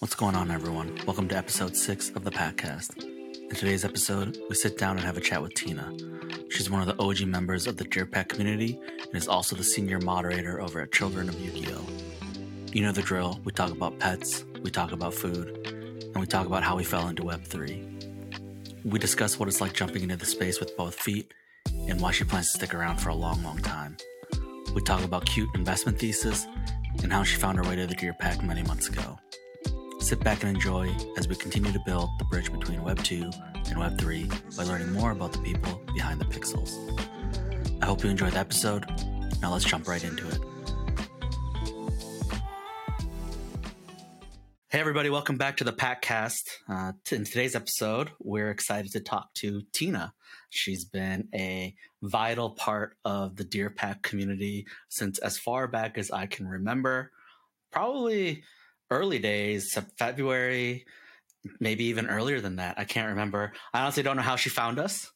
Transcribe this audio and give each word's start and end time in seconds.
What's 0.00 0.14
going 0.14 0.34
on, 0.34 0.50
everyone? 0.50 0.98
Welcome 1.06 1.28
to 1.28 1.36
episode 1.36 1.76
six 1.76 2.08
of 2.08 2.24
the 2.24 2.30
Packcast. 2.30 3.04
In 3.04 3.54
today's 3.54 3.84
episode, 3.84 4.38
we 4.48 4.54
sit 4.54 4.78
down 4.78 4.96
and 4.96 5.04
have 5.04 5.18
a 5.18 5.20
chat 5.20 5.42
with 5.42 5.52
Tina. 5.52 5.94
She's 6.48 6.70
one 6.70 6.80
of 6.80 6.86
the 6.86 6.98
OG 6.98 7.28
members 7.28 7.66
of 7.66 7.76
the 7.76 7.84
Deer 7.84 8.06
Pack 8.06 8.30
community 8.30 8.80
and 8.98 9.14
is 9.14 9.28
also 9.28 9.56
the 9.56 9.62
senior 9.62 9.98
moderator 9.98 10.58
over 10.62 10.80
at 10.80 10.90
Children 10.90 11.28
of 11.28 11.34
Ukiyo! 11.34 11.84
You 12.74 12.82
know 12.82 12.92
the 12.92 13.02
drill. 13.02 13.42
We 13.44 13.52
talk 13.52 13.72
about 13.72 13.98
pets, 13.98 14.42
we 14.62 14.70
talk 14.70 14.92
about 14.92 15.12
food, 15.12 15.66
and 15.66 16.16
we 16.16 16.26
talk 16.26 16.46
about 16.46 16.62
how 16.62 16.76
we 16.76 16.84
fell 16.84 17.06
into 17.08 17.24
Web3. 17.24 18.86
We 18.86 18.98
discuss 18.98 19.38
what 19.38 19.50
it's 19.50 19.60
like 19.60 19.74
jumping 19.74 20.02
into 20.02 20.16
the 20.16 20.24
space 20.24 20.60
with 20.60 20.74
both 20.78 20.94
feet 20.94 21.34
and 21.88 22.00
why 22.00 22.12
she 22.12 22.24
plans 22.24 22.52
to 22.52 22.56
stick 22.56 22.72
around 22.72 23.02
for 23.02 23.10
a 23.10 23.14
long, 23.14 23.42
long 23.42 23.58
time. 23.58 23.98
We 24.74 24.80
talk 24.80 25.04
about 25.04 25.26
cute 25.26 25.50
investment 25.54 25.98
thesis 25.98 26.46
and 27.02 27.12
how 27.12 27.22
she 27.22 27.36
found 27.36 27.58
her 27.58 27.64
way 27.64 27.76
to 27.76 27.86
the 27.86 27.94
Deer 27.94 28.14
Pack 28.18 28.42
many 28.42 28.62
months 28.62 28.88
ago. 28.88 29.18
Sit 30.00 30.24
back 30.24 30.42
and 30.42 30.56
enjoy 30.56 30.92
as 31.18 31.28
we 31.28 31.36
continue 31.36 31.70
to 31.72 31.78
build 31.78 32.08
the 32.18 32.24
bridge 32.24 32.50
between 32.50 32.82
Web 32.82 33.04
2 33.04 33.30
and 33.68 33.78
Web 33.78 33.98
3 33.98 34.28
by 34.56 34.64
learning 34.64 34.92
more 34.92 35.10
about 35.12 35.32
the 35.32 35.38
people 35.40 35.80
behind 35.94 36.20
the 36.20 36.24
pixels. 36.24 36.74
I 37.82 37.86
hope 37.86 38.02
you 38.02 38.10
enjoyed 38.10 38.32
the 38.32 38.38
episode. 38.38 38.86
Now 39.42 39.52
let's 39.52 39.64
jump 39.64 39.86
right 39.86 40.02
into 40.02 40.26
it. 40.26 40.38
Hey, 44.70 44.80
everybody, 44.80 45.10
welcome 45.10 45.36
back 45.36 45.58
to 45.58 45.64
the 45.64 45.72
Packcast. 45.72 46.48
Uh, 46.68 46.92
t- 47.04 47.16
in 47.16 47.24
today's 47.24 47.54
episode, 47.54 48.10
we're 48.18 48.50
excited 48.50 48.92
to 48.92 49.00
talk 49.00 49.34
to 49.34 49.62
Tina. 49.72 50.14
She's 50.48 50.84
been 50.84 51.28
a 51.34 51.74
vital 52.02 52.50
part 52.50 52.96
of 53.04 53.36
the 53.36 53.44
Deer 53.44 53.68
Pack 53.68 54.02
community 54.02 54.66
since 54.88 55.18
as 55.18 55.38
far 55.38 55.68
back 55.68 55.98
as 55.98 56.10
I 56.10 56.26
can 56.26 56.48
remember. 56.48 57.12
Probably 57.70 58.44
early 58.90 59.18
days, 59.18 59.78
February, 59.98 60.86
maybe 61.58 61.84
even 61.84 62.06
earlier 62.08 62.40
than 62.40 62.56
that. 62.56 62.78
I 62.78 62.84
can't 62.84 63.10
remember. 63.10 63.52
I 63.72 63.82
honestly 63.82 64.02
don't 64.02 64.16
know 64.16 64.22
how 64.22 64.36
she 64.36 64.50
found 64.50 64.78
us, 64.78 65.10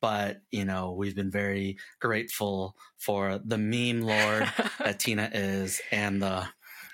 but 0.00 0.40
you 0.50 0.64
know, 0.64 0.92
we've 0.92 1.16
been 1.16 1.30
very 1.30 1.78
grateful 2.00 2.76
for 2.98 3.40
the 3.44 3.58
meme 3.58 4.02
lord 4.02 4.50
that 4.78 5.00
Tina 5.00 5.30
is 5.32 5.80
and 5.90 6.20
the 6.20 6.46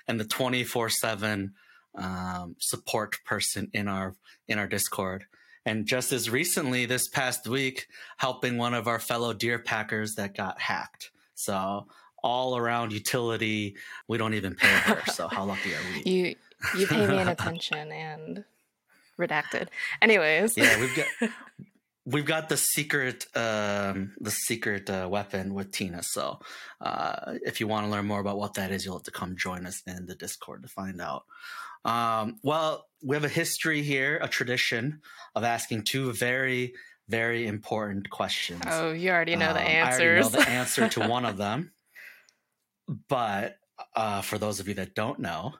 and 0.07 0.19
the 0.19 0.25
24/7 0.25 1.51
um, 1.95 2.55
support 2.59 3.17
person 3.25 3.69
in 3.73 3.87
our 3.87 4.15
in 4.47 4.59
our 4.59 4.67
Discord. 4.67 5.25
And 5.65 5.85
just 5.85 6.13
as 6.13 6.29
recently, 6.29 6.85
this 6.85 7.07
past 7.07 7.47
week, 7.47 7.87
helping 8.17 8.57
one 8.57 8.73
of 8.73 8.87
our 8.87 8.99
fellow 8.99 9.33
deer 9.33 9.59
packers 9.59 10.15
that 10.15 10.35
got 10.35 10.59
hacked. 10.59 11.11
So 11.35 11.87
all 12.23 12.57
around 12.57 12.91
utility, 12.91 13.75
we 14.07 14.17
don't 14.17 14.33
even 14.33 14.55
pay 14.55 14.67
her. 14.67 15.01
So 15.11 15.27
how 15.27 15.45
lucky 15.45 15.73
are 15.73 15.79
we? 15.93 16.11
You 16.11 16.35
you 16.77 16.87
pay 16.87 17.07
me 17.07 17.17
attention 17.31 17.91
and 17.91 18.43
redacted. 19.17 19.67
Anyways, 20.01 20.57
yeah, 20.57 20.79
we've 20.79 20.95
got 20.95 21.07
we've 22.05 22.25
got 22.25 22.49
the 22.49 22.57
secret 22.57 23.25
um, 23.35 24.13
the 24.19 24.31
secret 24.31 24.89
uh, 24.89 25.07
weapon 25.09 25.53
with 25.53 25.71
Tina. 25.71 26.01
So 26.03 26.39
uh, 26.81 27.35
if 27.45 27.59
you 27.59 27.67
want 27.67 27.85
to 27.85 27.91
learn 27.91 28.05
more 28.05 28.19
about 28.19 28.37
what 28.37 28.55
that 28.55 28.71
is, 28.71 28.85
you'll 28.85 28.97
have 28.97 29.03
to 29.03 29.11
come 29.11 29.35
join 29.35 29.65
us 29.65 29.81
in 29.85 30.05
the 30.05 30.15
Discord 30.15 30.63
to 30.63 30.69
find 30.69 31.01
out. 31.01 31.25
Um, 31.85 32.39
well, 32.43 32.85
we 33.01 33.15
have 33.15 33.23
a 33.23 33.29
history 33.29 33.81
here, 33.81 34.19
a 34.21 34.27
tradition 34.27 35.01
of 35.33 35.43
asking 35.43 35.83
two 35.83 36.11
very, 36.11 36.73
very 37.07 37.47
important 37.47 38.09
questions. 38.09 38.61
Oh, 38.67 38.91
you 38.91 39.09
already 39.11 39.35
know 39.37 39.49
Um, 39.49 39.53
the 39.55 39.61
I 39.61 39.91
already 39.91 40.21
know 40.21 40.29
the 40.29 40.49
answer 40.49 40.89
to 40.89 41.07
one 41.07 41.25
of 41.25 41.37
them. 41.37 41.71
But 43.07 43.59
uh, 43.95 44.21
for 44.21 44.39
those 44.39 44.59
of 44.59 44.67
you 44.67 44.73
that 44.75 44.95
don't 44.95 45.19
know, 45.19 45.53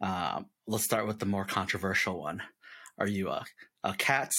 um, 0.00 0.46
let's 0.66 0.84
start 0.84 1.06
with 1.06 1.18
the 1.18 1.26
more 1.26 1.44
controversial 1.44 2.18
one. 2.18 2.42
Are 2.98 3.06
you 3.06 3.28
a, 3.28 3.44
a 3.84 3.92
cat, 3.92 4.30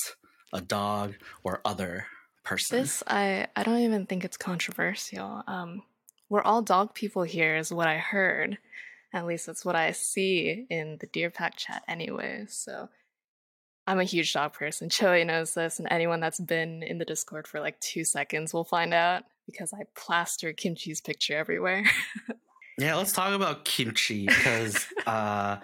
a 0.52 0.60
dog, 0.60 1.16
or 1.44 1.62
other 1.64 2.08
person? 2.44 2.80
this 2.80 3.04
I 3.06 3.48
I 3.56 3.64
don't 3.64 3.80
even 3.80 4.08
think 4.08 4.26
it's 4.26 4.38
controversial. 4.38 5.44
Um, 5.46 5.84
we're 6.30 6.42
all 6.42 6.64
dog 6.64 6.96
people 6.96 7.24
here, 7.24 7.58
is 7.58 7.72
what 7.72 7.88
I 7.88 7.98
heard. 7.98 8.58
At 9.14 9.28
least 9.28 9.46
that's 9.46 9.66
what 9.66 9.76
I 9.76 9.92
see 9.92 10.66
in 10.70 10.98
the 11.00 11.08
Deer 11.08 11.30
Pack 11.30 11.58
chat, 11.58 11.84
anyway. 11.88 12.46
So. 12.50 12.90
I'm 13.88 14.00
a 14.00 14.04
huge 14.04 14.32
dog 14.32 14.54
person. 14.54 14.90
Chili 14.90 15.24
knows 15.24 15.56
this, 15.56 15.80
and 15.80 15.88
anyone 15.90 16.20
that's 16.20 16.40
been 16.40 16.84
in 16.84 17.00
the 17.00 17.04
Discord 17.04 17.48
for 17.48 17.60
like 17.60 17.80
two 17.80 18.04
seconds 18.04 18.54
will 18.54 18.64
find 18.64 18.94
out 18.94 19.24
because 19.46 19.74
I 19.74 19.84
plaster 19.96 20.54
Kimchi's 20.54 21.02
picture 21.02 21.38
everywhere. 21.38 21.86
Yeah, 22.78 22.96
let's 22.96 23.12
talk 23.14 23.34
about 23.34 23.64
kimchi 23.64 24.26
because 24.26 24.88
uh, 25.06 25.58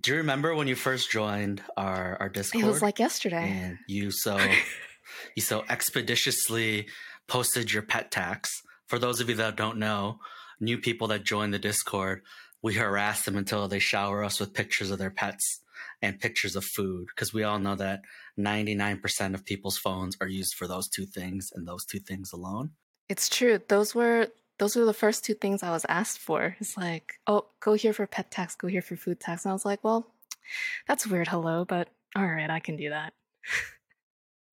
do 0.00 0.12
you 0.12 0.16
remember 0.18 0.54
when 0.54 0.68
you 0.68 0.74
first 0.74 1.10
joined 1.10 1.62
our 1.76 2.16
our 2.18 2.28
Discord? 2.30 2.64
it 2.64 2.66
was 2.66 2.80
like 2.80 2.98
yesterday. 2.98 3.50
and 3.50 3.78
you 3.88 4.10
so 4.10 4.38
you 5.36 5.42
so 5.42 5.64
expeditiously 5.68 6.88
posted 7.28 7.72
your 7.72 7.82
pet 7.82 8.10
tax. 8.10 8.62
For 8.86 8.98
those 8.98 9.20
of 9.20 9.28
you 9.28 9.34
that 9.36 9.56
don't 9.56 9.78
know, 9.78 10.18
new 10.60 10.78
people 10.78 11.08
that 11.08 11.24
join 11.24 11.50
the 11.50 11.58
Discord, 11.58 12.22
we 12.62 12.74
harass 12.74 13.24
them 13.24 13.36
until 13.36 13.68
they 13.68 13.78
shower 13.78 14.24
us 14.24 14.40
with 14.40 14.54
pictures 14.54 14.90
of 14.90 14.98
their 14.98 15.10
pets 15.10 15.60
and 16.00 16.20
pictures 16.20 16.56
of 16.56 16.64
food 16.64 17.06
because 17.14 17.34
we 17.34 17.42
all 17.42 17.58
know 17.58 17.74
that 17.74 18.00
99% 18.38 19.34
of 19.34 19.44
people's 19.44 19.78
phones 19.78 20.16
are 20.20 20.28
used 20.28 20.54
for 20.54 20.66
those 20.66 20.88
two 20.88 21.06
things 21.06 21.50
and 21.54 21.66
those 21.66 21.84
two 21.84 21.98
things 21.98 22.32
alone. 22.32 22.70
It's 23.12 23.28
true. 23.28 23.60
Those 23.68 23.94
were 23.94 24.28
those 24.58 24.74
were 24.74 24.86
the 24.86 24.94
first 24.94 25.22
two 25.22 25.34
things 25.34 25.62
I 25.62 25.70
was 25.70 25.84
asked 25.86 26.18
for. 26.18 26.56
It's 26.60 26.78
like, 26.78 27.20
oh, 27.26 27.44
go 27.60 27.74
here 27.74 27.92
for 27.92 28.06
pet 28.06 28.30
tax, 28.30 28.54
go 28.54 28.68
here 28.68 28.80
for 28.80 28.96
food 28.96 29.20
tax. 29.20 29.44
And 29.44 29.50
I 29.50 29.52
was 29.52 29.66
like, 29.66 29.84
well, 29.84 30.06
that's 30.88 31.06
weird, 31.06 31.28
hello, 31.28 31.66
but 31.66 31.88
all 32.16 32.24
right, 32.24 32.48
I 32.48 32.58
can 32.58 32.76
do 32.76 32.88
that. 32.88 33.12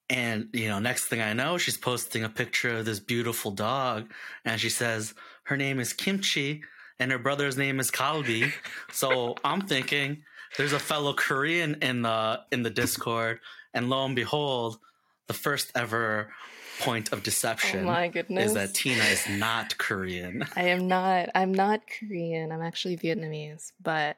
And, 0.09 0.49
you 0.51 0.67
know, 0.67 0.79
next 0.79 1.05
thing 1.05 1.21
I 1.21 1.31
know, 1.31 1.57
she's 1.57 1.77
posting 1.77 2.25
a 2.25 2.29
picture 2.29 2.79
of 2.79 2.85
this 2.85 2.99
beautiful 2.99 3.51
dog 3.51 4.11
and 4.43 4.59
she 4.59 4.69
says 4.69 5.13
her 5.43 5.55
name 5.55 5.79
is 5.79 5.93
Kimchi 5.93 6.61
and 6.99 7.13
her 7.13 7.19
brother's 7.19 7.55
name 7.55 7.79
is 7.79 7.89
Kalbi. 7.91 8.51
So 8.91 9.35
I'm 9.45 9.61
thinking 9.61 10.23
there's 10.57 10.73
a 10.73 10.79
fellow 10.79 11.13
Korean 11.13 11.77
in 11.81 12.01
the 12.01 12.41
in 12.51 12.63
the 12.63 12.69
Discord, 12.69 13.39
and 13.73 13.89
lo 13.89 14.03
and 14.03 14.17
behold, 14.17 14.79
the 15.27 15.33
first 15.33 15.71
ever 15.75 16.33
point 16.79 17.11
of 17.11 17.23
deception. 17.23 17.81
Oh 17.81 17.91
my 17.91 18.07
goodness. 18.07 18.47
is 18.47 18.53
that 18.53 18.73
Tina 18.73 19.03
is 19.03 19.27
not 19.29 19.77
Korean. 19.77 20.45
I 20.55 20.69
am 20.69 20.87
not 20.87 21.29
I'm 21.35 21.53
not 21.53 21.81
Korean. 21.87 22.51
I'm 22.51 22.61
actually 22.61 22.97
Vietnamese, 22.97 23.71
but 23.81 24.17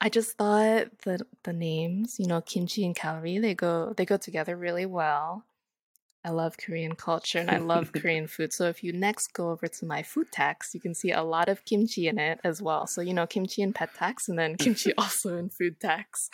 I 0.00 0.08
just 0.08 0.36
thought 0.36 0.86
that 1.04 1.22
the 1.44 1.52
names, 1.52 2.18
you 2.18 2.26
know, 2.26 2.40
kimchi 2.40 2.84
and 2.84 2.94
Kalbi, 2.94 3.40
they 3.40 3.54
go 3.54 3.94
they 3.96 4.04
go 4.04 4.16
together 4.16 4.56
really 4.56 4.86
well. 4.86 5.44
I 6.24 6.30
love 6.30 6.56
Korean 6.58 6.94
culture 6.94 7.38
and 7.38 7.50
I 7.50 7.58
love 7.58 7.92
Korean 7.96 8.26
food. 8.26 8.52
So 8.52 8.66
if 8.68 8.82
you 8.82 8.92
next 8.92 9.32
go 9.32 9.50
over 9.50 9.66
to 9.66 9.86
my 9.86 10.02
food 10.02 10.30
tax, 10.32 10.74
you 10.74 10.80
can 10.80 10.94
see 10.94 11.12
a 11.12 11.22
lot 11.22 11.48
of 11.48 11.64
kimchi 11.64 12.08
in 12.08 12.18
it 12.18 12.40
as 12.44 12.60
well. 12.60 12.86
So 12.86 13.00
you 13.00 13.14
know, 13.14 13.26
kimchi 13.26 13.62
and 13.62 13.74
pet 13.74 13.94
tax 13.94 14.28
and 14.28 14.38
then 14.38 14.56
kimchi 14.58 14.92
also 14.94 15.36
in 15.36 15.48
food 15.48 15.80
tax. 15.80 16.28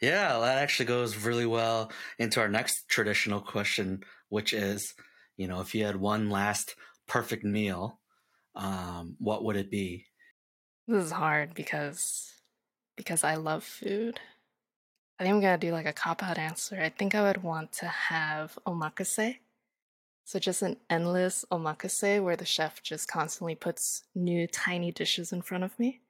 Yeah, 0.00 0.38
that 0.38 0.58
actually 0.58 0.86
goes 0.86 1.16
really 1.16 1.46
well 1.46 1.90
into 2.18 2.40
our 2.40 2.48
next 2.48 2.88
traditional 2.88 3.40
question, 3.40 4.04
which 4.28 4.52
is, 4.52 4.94
you 5.36 5.48
know, 5.48 5.60
if 5.60 5.74
you 5.74 5.84
had 5.84 5.96
one 5.96 6.30
last 6.30 6.74
perfect 7.06 7.44
meal, 7.44 8.00
um, 8.54 9.16
what 9.18 9.44
would 9.44 9.56
it 9.56 9.70
be? 9.70 10.06
This 10.86 11.04
is 11.04 11.12
hard 11.12 11.54
because 11.54 12.32
because 12.96 13.22
I 13.22 13.36
love 13.36 13.62
food. 13.62 14.20
I 15.18 15.24
think 15.24 15.34
I'm 15.34 15.40
gonna 15.40 15.58
do 15.58 15.72
like 15.72 15.86
a 15.86 15.92
cop 15.92 16.22
out 16.22 16.38
answer. 16.38 16.80
I 16.80 16.88
think 16.88 17.14
I 17.14 17.22
would 17.22 17.42
want 17.42 17.72
to 17.74 17.86
have 17.86 18.58
omakase. 18.66 19.38
So 20.24 20.38
just 20.38 20.62
an 20.62 20.76
endless 20.90 21.44
omakase 21.50 22.22
where 22.22 22.36
the 22.36 22.44
chef 22.44 22.82
just 22.82 23.08
constantly 23.08 23.54
puts 23.54 24.04
new 24.14 24.46
tiny 24.46 24.92
dishes 24.92 25.32
in 25.32 25.42
front 25.42 25.64
of 25.64 25.78
me. 25.78 26.02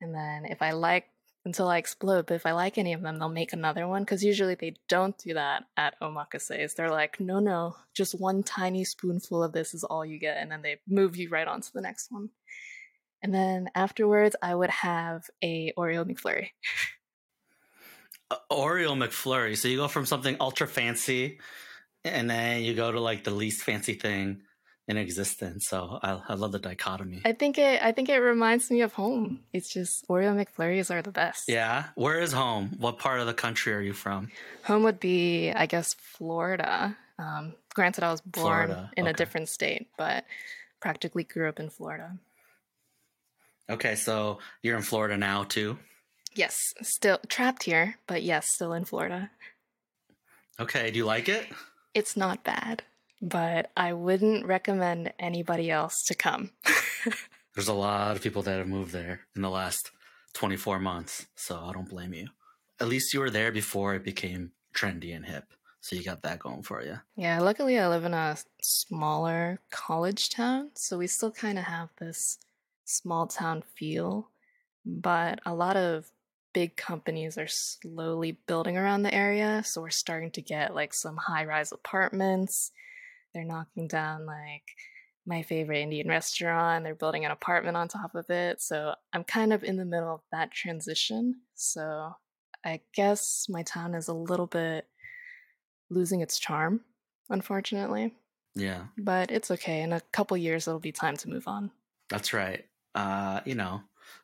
And 0.00 0.14
then 0.14 0.44
if 0.46 0.62
I 0.62 0.72
like 0.72 1.06
until 1.46 1.68
I 1.68 1.78
explode, 1.78 2.26
but 2.26 2.34
if 2.34 2.44
I 2.44 2.50
like 2.50 2.76
any 2.76 2.92
of 2.92 3.02
them, 3.02 3.18
they'll 3.18 3.28
make 3.28 3.52
another 3.52 3.86
one. 3.86 4.02
Because 4.02 4.24
usually 4.24 4.56
they 4.56 4.74
don't 4.88 5.16
do 5.16 5.34
that 5.34 5.62
at 5.76 5.94
omakases. 6.02 6.74
They're 6.74 6.90
like, 6.90 7.20
no, 7.20 7.38
no, 7.38 7.76
just 7.94 8.20
one 8.20 8.42
tiny 8.42 8.84
spoonful 8.84 9.44
of 9.44 9.52
this 9.52 9.72
is 9.72 9.84
all 9.84 10.04
you 10.04 10.18
get, 10.18 10.38
and 10.38 10.50
then 10.50 10.60
they 10.60 10.80
move 10.88 11.16
you 11.16 11.30
right 11.30 11.46
on 11.46 11.60
to 11.60 11.72
the 11.72 11.80
next 11.80 12.10
one. 12.10 12.30
And 13.22 13.32
then 13.32 13.70
afterwards, 13.76 14.34
I 14.42 14.54
would 14.54 14.70
have 14.70 15.22
a 15.42 15.72
Oreo 15.78 16.04
McFlurry. 16.04 16.48
Uh, 18.28 18.36
Oreo 18.50 18.96
McFlurry. 18.96 19.56
So 19.56 19.68
you 19.68 19.76
go 19.76 19.86
from 19.86 20.04
something 20.04 20.36
ultra 20.40 20.66
fancy, 20.66 21.38
and 22.04 22.28
then 22.28 22.64
you 22.64 22.74
go 22.74 22.90
to 22.90 23.00
like 23.00 23.22
the 23.22 23.30
least 23.30 23.62
fancy 23.62 23.94
thing 23.94 24.42
in 24.88 24.96
existence. 24.96 25.66
So 25.68 25.98
I, 26.02 26.20
I 26.28 26.34
love 26.34 26.52
the 26.52 26.58
dichotomy. 26.58 27.22
I 27.24 27.32
think 27.32 27.58
it. 27.58 27.82
I 27.82 27.92
think 27.92 28.08
it 28.08 28.18
reminds 28.18 28.70
me 28.70 28.82
of 28.82 28.92
home. 28.92 29.40
It's 29.52 29.72
just 29.72 30.06
Oreo 30.08 30.34
McFlurries 30.34 30.90
are 30.94 31.02
the 31.02 31.10
best. 31.10 31.44
yeah. 31.48 31.86
Where 31.94 32.20
is 32.20 32.32
home? 32.32 32.76
What 32.78 32.98
part 32.98 33.20
of 33.20 33.26
the 33.26 33.34
country 33.34 33.72
are 33.74 33.80
you 33.80 33.92
from? 33.92 34.30
Home 34.64 34.82
would 34.84 35.00
be, 35.00 35.50
I 35.52 35.66
guess, 35.66 35.94
Florida. 35.94 36.96
Um, 37.18 37.54
granted, 37.74 38.04
I 38.04 38.10
was 38.10 38.20
born 38.20 38.68
Florida, 38.68 38.90
in 38.96 39.06
a 39.06 39.12
different 39.12 39.48
state, 39.48 39.88
but 39.96 40.24
practically 40.80 41.24
grew 41.24 41.48
up 41.48 41.58
in 41.58 41.70
Florida. 41.70 42.18
Okay, 43.68 43.96
so 43.96 44.38
you're 44.62 44.76
in 44.76 44.82
Florida 44.82 45.16
now 45.16 45.42
too. 45.44 45.78
Yes, 46.34 46.56
still 46.82 47.18
trapped 47.28 47.62
here, 47.64 47.96
but 48.06 48.22
yes, 48.22 48.48
still 48.50 48.74
in 48.74 48.84
Florida. 48.84 49.30
Okay, 50.60 50.90
do 50.90 50.98
you 50.98 51.04
like 51.06 51.28
it? 51.28 51.46
It's 51.94 52.16
not 52.16 52.44
bad, 52.44 52.82
but 53.20 53.70
I 53.76 53.92
wouldn't 53.92 54.46
recommend 54.46 55.12
anybody 55.18 55.70
else 55.70 56.04
to 56.04 56.14
come. 56.14 56.50
There's 57.54 57.68
a 57.68 57.74
lot 57.74 58.16
of 58.16 58.22
people 58.22 58.42
that 58.42 58.58
have 58.58 58.68
moved 58.68 58.92
there 58.92 59.20
in 59.34 59.42
the 59.42 59.50
last 59.50 59.90
24 60.34 60.78
months, 60.78 61.26
so 61.34 61.58
I 61.64 61.72
don't 61.72 61.88
blame 61.88 62.12
you. 62.12 62.28
At 62.80 62.88
least 62.88 63.14
you 63.14 63.20
were 63.20 63.30
there 63.30 63.50
before 63.50 63.94
it 63.94 64.04
became 64.04 64.52
trendy 64.74 65.16
and 65.16 65.24
hip. 65.24 65.44
So 65.80 65.94
you 65.94 66.02
got 66.02 66.22
that 66.22 66.40
going 66.40 66.62
for 66.62 66.82
you. 66.82 66.98
Yeah, 67.14 67.40
luckily 67.40 67.78
I 67.78 67.88
live 67.88 68.04
in 68.04 68.12
a 68.12 68.36
smaller 68.60 69.60
college 69.70 70.30
town, 70.30 70.70
so 70.74 70.98
we 70.98 71.06
still 71.06 71.30
kind 71.30 71.58
of 71.58 71.64
have 71.64 71.90
this 71.98 72.38
small 72.84 73.26
town 73.26 73.62
feel, 73.76 74.28
but 74.84 75.40
a 75.46 75.54
lot 75.54 75.76
of 75.76 76.10
big 76.52 76.76
companies 76.76 77.38
are 77.38 77.46
slowly 77.46 78.38
building 78.46 78.76
around 78.76 79.02
the 79.02 79.14
area, 79.14 79.62
so 79.64 79.80
we're 79.80 79.90
starting 79.90 80.30
to 80.32 80.42
get 80.42 80.74
like 80.74 80.92
some 80.92 81.16
high-rise 81.16 81.70
apartments. 81.70 82.72
They're 83.36 83.44
knocking 83.44 83.86
down 83.86 84.24
like 84.24 84.62
my 85.26 85.42
favorite 85.42 85.82
Indian 85.82 86.08
restaurant. 86.08 86.84
They're 86.84 86.94
building 86.94 87.26
an 87.26 87.32
apartment 87.32 87.76
on 87.76 87.86
top 87.86 88.14
of 88.14 88.30
it. 88.30 88.62
So 88.62 88.94
I'm 89.12 89.24
kind 89.24 89.52
of 89.52 89.62
in 89.62 89.76
the 89.76 89.84
middle 89.84 90.14
of 90.14 90.22
that 90.32 90.52
transition. 90.52 91.42
So 91.54 92.14
I 92.64 92.80
guess 92.94 93.44
my 93.50 93.62
town 93.62 93.94
is 93.94 94.08
a 94.08 94.14
little 94.14 94.46
bit 94.46 94.86
losing 95.90 96.22
its 96.22 96.38
charm, 96.38 96.80
unfortunately. 97.28 98.14
Yeah. 98.54 98.84
But 98.96 99.30
it's 99.30 99.50
okay. 99.50 99.82
In 99.82 99.92
a 99.92 100.00
couple 100.12 100.38
years, 100.38 100.66
it'll 100.66 100.80
be 100.80 100.92
time 100.92 101.18
to 101.18 101.28
move 101.28 101.46
on. 101.46 101.70
That's 102.08 102.32
right. 102.32 102.64
Uh, 102.94 103.40
you 103.44 103.54
know, 103.54 103.82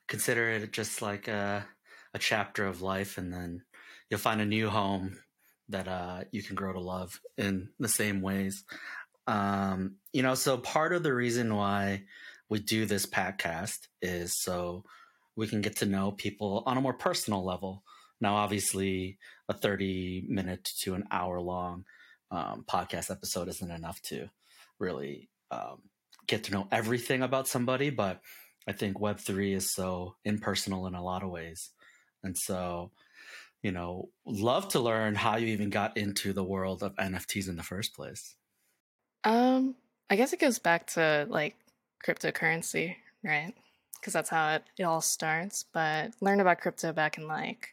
consider 0.09 0.49
it 0.49 0.73
just 0.73 1.03
like 1.03 1.29
a, 1.29 1.67
a 2.15 2.19
chapter 2.19 2.67
of 2.67 2.81
life, 2.81 3.19
and 3.19 3.31
then 3.31 3.63
you'll 4.09 4.21
find 4.21 4.41
a 4.41 4.47
new 4.47 4.71
home 4.71 5.19
that 5.69 5.89
uh, 5.89 6.25
you 6.33 6.43
can 6.43 6.55
grow 6.55 6.73
to 6.73 6.81
love 6.81 7.21
in 7.37 7.69
the 7.79 7.89
same 7.89 8.21
ways. 8.21 8.65
Um, 9.27 9.97
you 10.13 10.23
know, 10.23 10.35
so 10.35 10.59
part 10.59 10.93
of 10.93 11.03
the 11.03 11.15
reason 11.15 11.55
why 11.55 12.05
we 12.49 12.59
do 12.59 12.87
this 12.87 13.07
podcast 13.07 13.89
is 14.01 14.37
so 14.37 14.85
we 15.37 15.47
can 15.47 15.61
get 15.61 15.77
to 15.77 15.87
know 15.87 16.13
people 16.13 16.63
on 16.67 16.77
a 16.77 16.81
more 16.81 16.93
personal 16.93 17.45
level. 17.45 17.83
Now, 18.21 18.37
obviously, 18.37 19.19
a 19.49 19.55
30 19.55 20.27
minute 20.29 20.65
to 20.81 20.95
an 20.95 21.05
hour 21.11 21.41
long 21.41 21.85
um, 22.31 22.65
podcast 22.69 23.11
episode 23.11 23.49
isn't 23.49 23.71
enough 23.71 24.01
to 24.03 24.29
really 24.79 25.29
um, 25.51 25.83
get 26.27 26.45
to 26.45 26.53
know 26.53 26.69
everything 26.71 27.23
about 27.23 27.49
somebody, 27.49 27.91
but 27.91 28.21
I 28.67 28.73
think 28.73 28.99
Web3 28.99 29.57
is 29.57 29.73
so 29.73 30.17
impersonal 30.25 30.87
in 30.87 30.95
a 30.95 31.03
lot 31.03 31.23
of 31.23 31.31
ways. 31.31 31.71
And 32.23 32.37
so, 32.37 32.91
you 33.63 33.73
know, 33.73 34.11
love 34.25 34.69
to 34.69 34.81
learn 34.81 35.15
how 35.15 35.37
you 35.37 35.49
even 35.49 35.71
got 35.71 35.97
into 35.97 36.33
the 36.33 36.45
world 36.45 36.83
of 36.83 36.95
NFTs 36.97 37.49
in 37.49 37.57
the 37.57 37.63
first 37.63 37.95
place. 37.95 38.37
Um, 39.25 39.77
I 40.11 40.17
guess 40.17 40.33
it 40.33 40.41
goes 40.41 40.59
back 40.59 40.87
to 40.89 41.27
like 41.29 41.57
cryptocurrency, 42.07 42.97
right? 43.25 43.55
Because 44.01 44.13
that's 44.13 44.31
how 44.31 44.55
it, 44.55 44.65
it 44.79 44.85
all 44.85 45.01
starts. 45.01 45.65
But 45.73 46.13
learned 46.21 46.41
about 46.41 46.61
crypto 46.61 46.93
back 46.93 47.19
in 47.19 47.29
like 47.29 47.69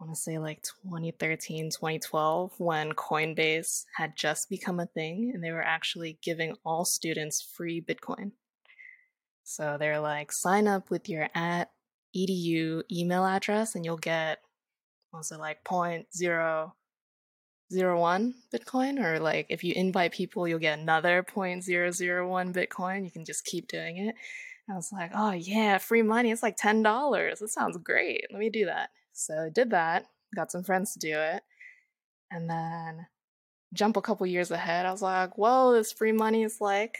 I 0.00 0.04
want 0.04 0.16
to 0.16 0.20
say 0.20 0.38
like 0.38 0.62
2013, 0.62 1.70
2012, 1.70 2.52
when 2.56 2.92
Coinbase 2.92 3.84
had 3.96 4.16
just 4.16 4.48
become 4.48 4.80
a 4.80 4.86
thing 4.86 5.32
and 5.34 5.44
they 5.44 5.52
were 5.52 5.62
actually 5.62 6.18
giving 6.22 6.56
all 6.64 6.86
students 6.86 7.42
free 7.42 7.82
Bitcoin. 7.82 8.32
So 9.44 9.76
they're 9.78 10.00
like, 10.00 10.32
sign 10.32 10.66
up 10.66 10.90
with 10.90 11.08
your 11.10 11.28
at 11.34 11.70
edu 12.16 12.82
email 12.90 13.26
address 13.26 13.74
and 13.74 13.84
you'll 13.84 13.98
get, 13.98 14.38
was 15.12 15.32
it 15.32 15.38
like 15.38 15.64
point 15.64 16.06
zero 16.16 16.74
zero 17.72 18.00
one 18.00 18.34
Bitcoin? 18.52 19.02
Or 19.02 19.18
like 19.20 19.46
if 19.48 19.64
you 19.64 19.72
invite 19.74 20.12
people, 20.12 20.46
you'll 20.46 20.58
get 20.58 20.78
another 20.78 21.22
point 21.22 21.64
zero 21.64 21.90
zero 21.90 22.28
one 22.28 22.52
Bitcoin. 22.52 23.04
You 23.04 23.10
can 23.10 23.24
just 23.24 23.44
keep 23.44 23.68
doing 23.68 23.96
it. 23.98 24.14
I 24.70 24.74
was 24.74 24.92
like, 24.92 25.10
oh 25.14 25.32
yeah, 25.32 25.78
free 25.78 26.02
money. 26.02 26.30
It's 26.30 26.42
like 26.42 26.56
$10. 26.56 27.40
That 27.40 27.48
sounds 27.48 27.76
great. 27.78 28.26
Let 28.30 28.38
me 28.38 28.50
do 28.50 28.66
that. 28.66 28.90
So 29.12 29.34
I 29.34 29.48
did 29.48 29.70
that, 29.70 30.06
got 30.34 30.52
some 30.52 30.62
friends 30.62 30.92
to 30.92 30.98
do 31.00 31.18
it. 31.18 31.42
And 32.30 32.48
then 32.48 33.06
jump 33.74 33.96
a 33.96 34.02
couple 34.02 34.26
years 34.26 34.50
ahead, 34.50 34.86
I 34.86 34.92
was 34.92 35.02
like, 35.02 35.36
whoa, 35.36 35.72
this 35.72 35.92
free 35.92 36.12
money 36.12 36.44
is 36.44 36.60
like 36.60 36.98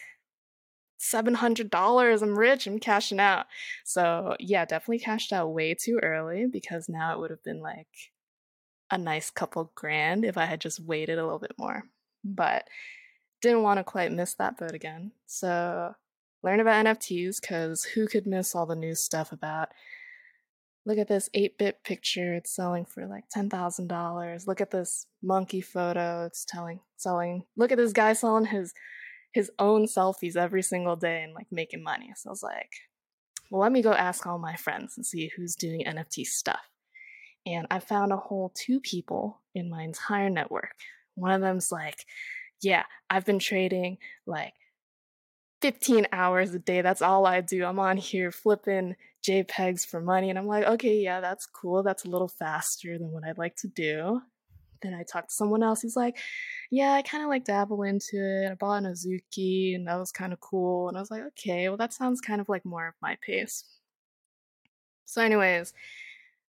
$700. 1.00 2.22
I'm 2.22 2.38
rich. 2.38 2.66
I'm 2.66 2.78
cashing 2.78 3.20
out. 3.20 3.46
So 3.84 4.36
yeah, 4.38 4.64
definitely 4.64 4.98
cashed 4.98 5.32
out 5.32 5.52
way 5.52 5.74
too 5.74 5.98
early 6.02 6.46
because 6.50 6.88
now 6.88 7.14
it 7.14 7.20
would 7.20 7.30
have 7.30 7.42
been 7.44 7.60
like 7.60 7.88
a 8.90 8.98
nice 8.98 9.30
couple 9.30 9.70
grand 9.74 10.24
if 10.24 10.36
I 10.36 10.46
had 10.46 10.60
just 10.60 10.80
waited 10.80 11.18
a 11.18 11.24
little 11.24 11.38
bit 11.38 11.54
more. 11.58 11.84
But 12.24 12.68
didn't 13.40 13.62
want 13.62 13.78
to 13.78 13.84
quite 13.84 14.12
miss 14.12 14.34
that 14.34 14.58
boat 14.58 14.74
again. 14.74 15.12
So 15.26 15.94
learn 16.42 16.60
about 16.60 16.84
NFTs 16.86 17.40
because 17.40 17.84
who 17.84 18.06
could 18.06 18.26
miss 18.26 18.54
all 18.54 18.66
the 18.66 18.74
new 18.74 18.94
stuff 18.94 19.32
about 19.32 19.68
look 20.86 20.98
at 20.98 21.08
this 21.08 21.28
8-bit 21.36 21.84
picture 21.84 22.34
it's 22.34 22.54
selling 22.54 22.84
for 22.84 23.06
like 23.06 23.24
$10,000 23.36 24.46
look 24.46 24.60
at 24.60 24.70
this 24.70 25.06
monkey 25.22 25.60
photo 25.60 26.24
it's 26.24 26.44
telling 26.44 26.80
selling 26.96 27.44
look 27.56 27.70
at 27.70 27.78
this 27.78 27.92
guy 27.92 28.12
selling 28.12 28.46
his 28.46 28.72
his 29.32 29.50
own 29.58 29.84
selfies 29.84 30.36
every 30.36 30.62
single 30.62 30.96
day 30.96 31.22
and 31.22 31.34
like 31.34 31.46
making 31.50 31.82
money 31.82 32.10
so 32.16 32.30
I 32.30 32.32
was 32.32 32.42
like 32.42 32.72
well 33.50 33.60
let 33.60 33.72
me 33.72 33.82
go 33.82 33.92
ask 33.92 34.26
all 34.26 34.38
my 34.38 34.56
friends 34.56 34.94
and 34.96 35.04
see 35.04 35.30
who's 35.36 35.54
doing 35.54 35.84
NFT 35.84 36.24
stuff 36.24 36.70
and 37.46 37.66
I 37.70 37.80
found 37.80 38.12
a 38.12 38.16
whole 38.16 38.52
two 38.54 38.80
people 38.80 39.40
in 39.54 39.70
my 39.70 39.82
entire 39.82 40.30
network 40.30 40.74
one 41.14 41.32
of 41.32 41.40
them's 41.40 41.72
like 41.72 42.04
yeah 42.62 42.84
I've 43.08 43.24
been 43.24 43.38
trading 43.38 43.98
like 44.26 44.54
15 45.60 46.06
hours 46.12 46.54
a 46.54 46.58
day. 46.58 46.82
That's 46.82 47.02
all 47.02 47.26
I 47.26 47.40
do. 47.40 47.64
I'm 47.64 47.78
on 47.78 47.96
here 47.96 48.30
flipping 48.30 48.96
JPEGs 49.26 49.86
for 49.86 50.00
money. 50.00 50.30
And 50.30 50.38
I'm 50.38 50.46
like, 50.46 50.64
okay, 50.64 50.96
yeah, 50.96 51.20
that's 51.20 51.46
cool. 51.46 51.82
That's 51.82 52.04
a 52.04 52.08
little 52.08 52.28
faster 52.28 52.98
than 52.98 53.10
what 53.12 53.24
I'd 53.24 53.38
like 53.38 53.56
to 53.56 53.68
do. 53.68 54.22
Then 54.82 54.94
I 54.94 55.02
talked 55.02 55.28
to 55.28 55.34
someone 55.34 55.62
else. 55.62 55.82
He's 55.82 55.96
like, 55.96 56.16
yeah, 56.70 56.92
I 56.92 57.02
kind 57.02 57.22
of 57.22 57.28
like 57.28 57.44
dabble 57.44 57.82
into 57.82 58.16
it. 58.16 58.50
I 58.50 58.54
bought 58.54 58.82
an 58.82 58.90
Azuki 58.90 59.74
and 59.74 59.86
that 59.86 59.98
was 59.98 60.10
kind 60.10 60.32
of 60.32 60.40
cool. 60.40 60.88
And 60.88 60.96
I 60.96 61.00
was 61.00 61.10
like, 61.10 61.22
okay, 61.28 61.68
well, 61.68 61.76
that 61.76 61.92
sounds 61.92 62.22
kind 62.22 62.40
of 62.40 62.48
like 62.48 62.64
more 62.64 62.88
of 62.88 62.94
my 63.02 63.18
pace. 63.20 63.64
So, 65.04 65.20
anyways, 65.20 65.74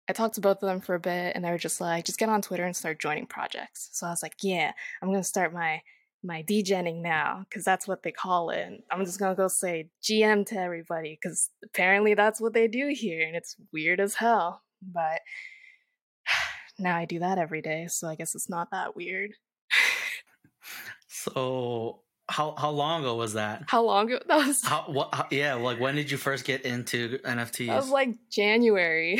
I 0.09 0.13
talked 0.13 0.35
to 0.35 0.41
both 0.41 0.63
of 0.63 0.67
them 0.67 0.79
for 0.79 0.95
a 0.95 0.99
bit 0.99 1.33
and 1.35 1.43
they 1.43 1.51
were 1.51 1.57
just 1.57 1.81
like, 1.81 2.05
just 2.05 2.19
get 2.19 2.29
on 2.29 2.41
Twitter 2.41 2.63
and 2.63 2.75
start 2.75 2.99
joining 2.99 3.25
projects. 3.25 3.89
So 3.91 4.07
I 4.07 4.09
was 4.09 4.23
like, 4.23 4.35
yeah, 4.41 4.71
I'm 5.01 5.09
going 5.09 5.19
to 5.19 5.27
start 5.27 5.53
my 5.53 5.81
my 6.23 6.43
degenning 6.43 7.01
now 7.01 7.45
because 7.49 7.63
that's 7.63 7.87
what 7.87 8.03
they 8.03 8.11
call 8.11 8.49
it. 8.49 8.59
And 8.59 8.83
I'm 8.91 9.05
just 9.05 9.19
gonna 9.19 9.35
go 9.35 9.47
say 9.47 9.89
GM 10.03 10.45
to 10.47 10.59
everybody 10.59 11.17
because 11.19 11.49
apparently 11.63 12.13
that's 12.13 12.41
what 12.41 12.53
they 12.53 12.67
do 12.67 12.89
here, 12.93 13.25
and 13.25 13.35
it's 13.35 13.55
weird 13.71 13.99
as 13.99 14.15
hell. 14.15 14.61
But 14.81 15.21
now 16.79 16.95
I 16.95 17.05
do 17.05 17.19
that 17.19 17.37
every 17.37 17.61
day, 17.61 17.87
so 17.87 18.07
I 18.07 18.15
guess 18.15 18.35
it's 18.35 18.49
not 18.49 18.71
that 18.71 18.95
weird. 18.95 19.31
so 21.07 22.01
how 22.29 22.55
how 22.57 22.71
long 22.71 23.01
ago 23.01 23.15
was 23.15 23.33
that? 23.33 23.63
How 23.67 23.83
long 23.83 24.11
ago? 24.11 24.19
That 24.27 24.45
was 24.45 24.63
how, 24.63 24.83
what? 24.87 25.13
How, 25.13 25.27
yeah, 25.31 25.53
like 25.53 25.79
when 25.79 25.95
did 25.95 26.11
you 26.11 26.17
first 26.17 26.45
get 26.45 26.63
into 26.63 27.19
NFTs? 27.19 27.67
That 27.67 27.77
was 27.77 27.89
like 27.89 28.15
January. 28.29 29.19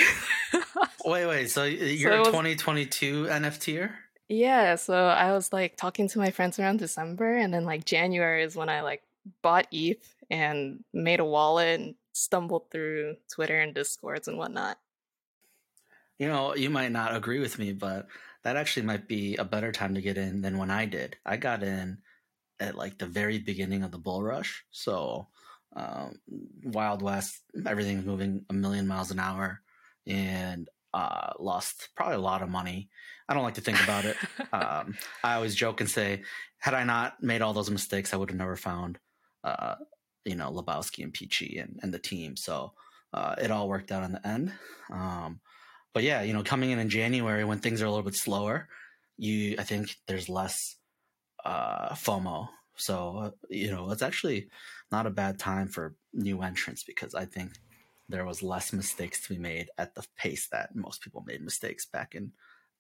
wait, 1.08 1.26
wait. 1.26 1.50
So 1.50 1.64
you're 1.64 2.12
so 2.12 2.22
a 2.22 2.26
2022 2.26 3.26
NFTer? 3.26 3.92
Yeah, 4.30 4.76
so 4.76 5.06
I 5.06 5.32
was 5.32 5.54
like 5.54 5.78
talking 5.78 6.10
to 6.10 6.20
my 6.20 6.32
friends 6.32 6.60
around 6.60 6.80
December, 6.80 7.36
and 7.36 7.54
then 7.54 7.66
like 7.66 7.86
January 7.86 8.44
is 8.44 8.56
when 8.56 8.70
I 8.70 8.82
like 8.82 9.02
bought 9.42 9.68
ETH 9.72 10.16
and 10.30 10.84
made 10.94 11.20
a 11.20 11.26
wallet 11.26 11.80
and 11.80 11.96
stumbled 12.14 12.70
through 12.72 13.16
Twitter 13.32 13.60
and 13.60 13.74
Discords 13.74 14.28
and 14.28 14.38
whatnot. 14.38 14.78
You 16.20 16.28
know, 16.28 16.56
you 16.56 16.70
might 16.70 16.92
not 16.92 17.16
agree 17.16 17.40
with 17.40 17.58
me, 17.60 17.74
but 17.74 18.08
that 18.44 18.58
actually 18.58 18.86
might 18.86 19.08
be 19.08 19.36
a 19.36 19.46
better 19.46 19.72
time 19.72 19.96
to 19.96 20.02
get 20.02 20.18
in 20.18 20.42
than 20.42 20.58
when 20.58 20.72
I 20.72 20.86
did. 20.86 21.16
I 21.26 21.38
got 21.38 21.64
in 21.64 22.00
at 22.60 22.76
like 22.76 22.98
the 22.98 23.06
very 23.06 23.38
beginning 23.40 23.84
of 23.84 23.92
the 23.92 23.98
bull 23.98 24.24
rush. 24.24 24.66
So, 24.72 25.28
um, 25.76 26.20
Wild 26.64 27.02
West, 27.02 27.44
everything's 27.66 28.06
moving 28.06 28.46
a 28.50 28.54
million 28.54 28.88
miles 28.88 29.12
an 29.12 29.20
hour. 29.20 29.62
And 30.08 30.68
uh, 30.94 31.34
lost 31.40 31.90
probably 31.96 32.16
a 32.16 32.20
lot 32.20 32.42
of 32.42 32.50
money. 32.50 32.90
I 33.30 33.34
don't 33.34 33.44
like 33.44 33.56
to 33.56 33.62
think 33.62 33.84
about 33.84 34.06
it. 34.06 34.16
um, 34.54 34.96
I 35.24 35.36
always 35.36 35.56
joke 35.56 35.82
and 35.82 35.90
say, 35.90 36.24
had 36.60 36.74
I 36.74 36.84
not 36.84 37.22
made 37.22 37.42
all 37.42 37.54
those 37.54 37.70
mistakes, 37.70 38.14
I 38.14 38.18
would 38.18 38.30
have 38.30 38.38
never 38.38 38.56
found, 38.56 39.00
uh, 39.44 39.76
you 40.26 40.36
know, 40.36 40.52
Lebowski 40.52 41.04
and 41.04 41.14
Peachy 41.14 41.58
and, 41.60 41.80
and 41.84 41.94
the 41.94 42.00
team. 42.00 42.36
So 42.36 42.74
uh, 43.14 43.36
it 43.42 43.52
all 43.52 43.70
worked 43.70 43.92
out 43.92 44.04
in 44.04 44.12
the 44.14 44.28
end. 44.28 44.54
Um, 44.92 45.40
but 45.94 46.04
yeah, 46.04 46.22
you 46.22 46.34
know, 46.34 46.44
coming 46.44 46.72
in 46.72 46.80
in 46.80 46.90
January 46.90 47.44
when 47.44 47.60
things 47.60 47.82
are 47.82 47.86
a 47.86 47.90
little 47.90 48.04
bit 48.04 48.16
slower, 48.16 48.68
you 49.18 49.56
I 49.58 49.64
think 49.64 49.96
there's 50.08 50.30
less 50.30 50.76
uh, 51.44 51.94
FOMO. 51.96 52.50
So 52.76 53.18
uh, 53.18 53.32
you 53.50 53.72
know, 53.72 53.90
it's 53.92 54.04
actually 54.04 54.50
not 54.92 55.08
a 55.08 55.12
bad 55.12 55.40
time 55.40 55.68
for 55.68 55.96
new 56.14 56.42
entrants 56.42 56.84
because 56.84 57.16
I 57.16 57.26
think 57.26 57.54
there 58.10 58.26
was 58.26 58.44
less 58.44 58.74
mistakes 58.74 59.22
to 59.22 59.34
be 59.34 59.40
made 59.40 59.70
at 59.78 59.96
the 59.96 60.06
pace 60.18 60.48
that 60.50 60.76
most 60.76 61.02
people 61.02 61.24
made 61.26 61.42
mistakes 61.42 61.86
back 61.86 62.16
in 62.16 62.32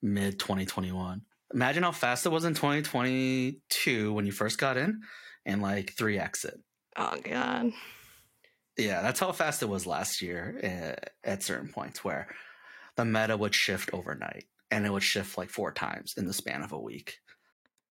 mid 0.01 0.39
2021. 0.39 1.22
Imagine 1.53 1.84
how 1.84 1.91
fast 1.91 2.25
it 2.25 2.29
was 2.29 2.46
in 2.46 2.53
2022 2.53 4.13
when 4.13 4.25
you 4.25 4.31
first 4.31 4.57
got 4.57 4.77
in 4.77 5.01
and 5.46 5.62
like 5.62 5.93
three 5.93 6.19
exit. 6.19 6.60
Oh 6.96 7.17
god. 7.24 7.72
Yeah, 8.77 9.01
that's 9.01 9.19
how 9.19 9.31
fast 9.31 9.63
it 9.63 9.69
was 9.69 9.88
last 9.88 10.22
year 10.22 10.60
uh, 10.63 11.07
at 11.27 11.43
certain 11.43 11.69
points 11.69 12.03
where 12.03 12.27
the 12.96 13.05
meta 13.05 13.36
would 13.36 13.55
shift 13.55 13.89
overnight 13.93 14.46
and 14.69 14.86
it 14.86 14.91
would 14.91 15.03
shift 15.03 15.38
like 15.38 15.50
four 15.50 15.72
times 15.72 16.13
in 16.17 16.27
the 16.27 16.34
span 16.34 16.63
of 16.63 16.72
a 16.72 16.79
week. 16.79 17.19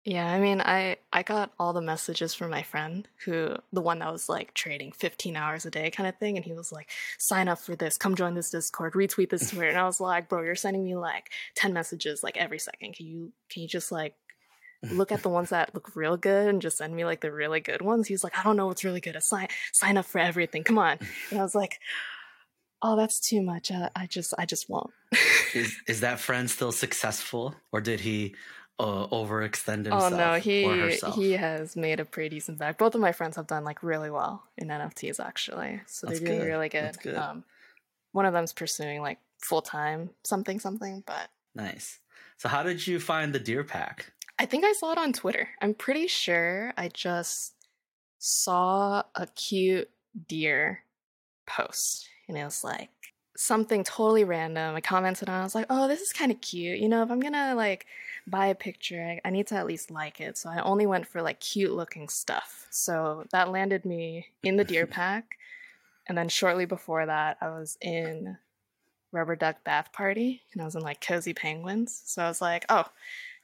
Yeah, 0.05 0.31
I 0.31 0.39
mean, 0.39 0.61
I 0.61 0.97
I 1.11 1.23
got 1.23 1.51
all 1.59 1.73
the 1.73 1.81
messages 1.81 2.35
from 2.35 2.51
my 2.51 2.61
friend 2.61 3.07
who 3.25 3.55
the 3.73 3.81
one 3.81 3.97
that 3.99 4.11
was 4.11 4.29
like 4.29 4.53
trading 4.53 4.91
15 4.91 5.35
hours 5.35 5.65
a 5.65 5.71
day 5.71 5.89
kind 5.89 6.07
of 6.07 6.15
thing 6.19 6.35
and 6.37 6.45
he 6.45 6.53
was 6.53 6.71
like, 6.71 6.91
"Sign 7.17 7.47
up 7.47 7.57
for 7.57 7.75
this. 7.75 7.97
Come 7.97 8.13
join 8.15 8.35
this 8.35 8.51
Discord. 8.51 8.93
Retweet 8.93 9.31
this 9.31 9.49
Twitter." 9.49 9.69
and 9.69 9.79
I 9.79 9.85
was 9.85 9.99
like, 9.99 10.29
"Bro, 10.29 10.43
you're 10.43 10.53
sending 10.55 10.85
me 10.85 10.95
like 10.95 11.31
10 11.55 11.73
messages 11.73 12.23
like 12.23 12.37
every 12.37 12.59
second. 12.59 12.93
Can 12.95 13.07
you 13.07 13.31
can 13.49 13.63
you 13.63 13.67
just 13.67 13.91
like 13.91 14.13
look 14.91 15.11
at 15.11 15.23
the 15.23 15.29
ones 15.29 15.49
that 15.49 15.73
look 15.73 15.95
real 15.95 16.17
good 16.17 16.49
and 16.49 16.61
just 16.61 16.77
send 16.77 16.95
me 16.95 17.03
like 17.03 17.21
the 17.21 17.31
really 17.31 17.59
good 17.59 17.81
ones?" 17.81 18.07
He's 18.07 18.23
like, 18.23 18.37
"I 18.37 18.43
don't 18.43 18.57
know 18.57 18.67
what's 18.67 18.83
really 18.83 19.01
good. 19.01 19.21
Sign 19.23 19.47
sign 19.73 19.97
up 19.97 20.05
for 20.05 20.19
everything. 20.19 20.63
Come 20.63 20.77
on." 20.77 20.99
And 21.31 21.39
I 21.39 21.41
was 21.43 21.55
like, 21.55 21.79
"Oh, 22.81 22.95
that's 22.95 23.19
too 23.19 23.41
much. 23.41 23.71
I, 23.71 23.89
I 23.95 24.05
just 24.05 24.35
I 24.37 24.45
just 24.45 24.69
won't." 24.69 24.91
is 25.55 25.75
is 25.87 26.01
that 26.01 26.19
friend 26.19 26.49
still 26.49 26.71
successful 26.71 27.55
or 27.71 27.81
did 27.81 28.01
he 28.01 28.35
uh, 28.77 29.07
overextend 29.07 29.85
himself. 29.85 30.13
Oh 30.13 30.17
no, 30.17 30.33
he 30.33 30.97
he 31.15 31.33
has 31.33 31.75
made 31.75 31.99
a 31.99 32.05
pretty 32.05 32.35
decent 32.35 32.57
back. 32.57 32.77
Both 32.77 32.95
of 32.95 33.01
my 33.01 33.11
friends 33.11 33.35
have 33.37 33.47
done 33.47 33.63
like 33.63 33.81
really 33.83 34.09
well 34.09 34.43
in 34.57 34.67
NFTs 34.67 35.19
actually, 35.19 35.81
so 35.87 36.07
That's 36.07 36.19
they're 36.19 36.27
doing 36.27 36.39
good. 36.41 36.47
really 36.47 36.69
good. 36.69 36.97
good. 37.01 37.15
Um, 37.15 37.43
one 38.11 38.25
of 38.25 38.33
them's 38.33 38.53
pursuing 38.53 39.01
like 39.01 39.19
full 39.39 39.61
time 39.61 40.09
something 40.23 40.59
something, 40.59 41.03
but 41.05 41.29
nice. 41.53 41.99
So 42.37 42.49
how 42.49 42.63
did 42.63 42.85
you 42.85 42.99
find 42.99 43.33
the 43.33 43.39
deer 43.39 43.63
pack? 43.63 44.11
I 44.37 44.45
think 44.45 44.65
I 44.65 44.73
saw 44.73 44.91
it 44.91 44.97
on 44.97 45.13
Twitter. 45.13 45.47
I'm 45.61 45.73
pretty 45.73 46.07
sure 46.07 46.73
I 46.77 46.89
just 46.89 47.53
saw 48.19 49.03
a 49.15 49.27
cute 49.27 49.89
deer 50.27 50.81
post, 51.47 52.09
and 52.27 52.37
it 52.37 52.43
was 52.43 52.61
like 52.63 52.89
something 53.37 53.83
totally 53.83 54.23
random. 54.23 54.75
I 54.75 54.81
commented 54.81 55.29
on. 55.29 55.41
I 55.41 55.43
was 55.43 55.55
like, 55.55 55.67
"Oh, 55.69 55.87
this 55.87 56.01
is 56.01 56.13
kind 56.13 56.31
of 56.31 56.41
cute." 56.41 56.79
You 56.79 56.89
know, 56.89 57.03
if 57.03 57.11
I'm 57.11 57.19
gonna 57.19 57.55
like 57.55 57.85
buy 58.27 58.47
a 58.47 58.55
picture, 58.55 59.01
I, 59.01 59.27
I, 59.27 59.29
need 59.29 59.47
to 59.47 59.55
at 59.55 59.67
least 59.67 59.91
like 59.91 60.19
it. 60.19 60.37
So 60.37 60.49
I 60.49 60.61
only 60.61 60.85
went 60.85 61.07
for 61.07 61.21
like 61.21 61.39
cute 61.39 61.71
looking 61.71 62.09
stuff. 62.09 62.67
So 62.71 63.25
that 63.31 63.51
landed 63.51 63.85
me 63.85 64.27
in 64.43 64.57
the 64.57 64.63
deer 64.63 64.87
pack. 64.87 65.37
And 66.07 66.17
then 66.17 66.29
shortly 66.29 66.65
before 66.65 67.05
that, 67.05 67.37
I 67.41 67.49
was 67.49 67.77
in 67.81 68.37
Rubber 69.11 69.35
Duck 69.35 69.63
Bath 69.63 69.91
Party 69.93 70.41
and 70.53 70.61
I 70.61 70.65
was 70.65 70.75
in 70.75 70.81
like 70.81 71.01
Cozy 71.01 71.33
Penguins. 71.33 72.01
So 72.05 72.23
I 72.23 72.27
was 72.27 72.41
like, 72.41 72.65
oh, 72.69 72.85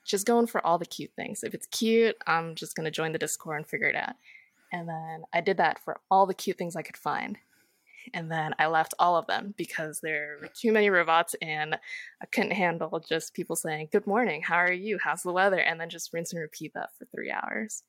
just 0.03 0.25
going 0.25 0.47
for 0.47 0.65
all 0.65 0.77
the 0.77 0.85
cute 0.85 1.11
things. 1.15 1.43
If 1.43 1.53
it's 1.53 1.67
cute, 1.67 2.17
I'm 2.27 2.55
just 2.55 2.75
going 2.75 2.85
to 2.85 2.91
join 2.91 3.11
the 3.11 3.19
Discord 3.19 3.57
and 3.57 3.67
figure 3.67 3.87
it 3.87 3.95
out. 3.95 4.15
And 4.71 4.87
then 4.87 5.23
I 5.33 5.41
did 5.41 5.57
that 5.57 5.79
for 5.79 5.99
all 6.09 6.25
the 6.25 6.33
cute 6.33 6.57
things 6.57 6.75
I 6.75 6.81
could 6.81 6.97
find 6.97 7.37
and 8.13 8.31
then 8.31 8.53
I 8.59 8.67
left 8.67 8.93
all 8.99 9.15
of 9.15 9.27
them 9.27 9.53
because 9.57 9.99
there 10.01 10.37
were 10.41 10.49
too 10.53 10.71
many 10.71 10.89
robots 10.89 11.35
and 11.41 11.75
I 11.75 12.25
couldn't 12.31 12.51
handle 12.51 13.03
just 13.07 13.33
people 13.33 13.55
saying, 13.55 13.89
Good 13.91 14.07
morning, 14.07 14.41
how 14.41 14.55
are 14.57 14.71
you? 14.71 14.97
How's 15.01 15.23
the 15.23 15.31
weather? 15.31 15.59
And 15.59 15.79
then 15.79 15.89
just 15.89 16.13
rinse 16.13 16.33
and 16.33 16.41
repeat 16.41 16.73
that 16.73 16.89
for 16.97 17.05
three 17.05 17.31
hours. 17.31 17.83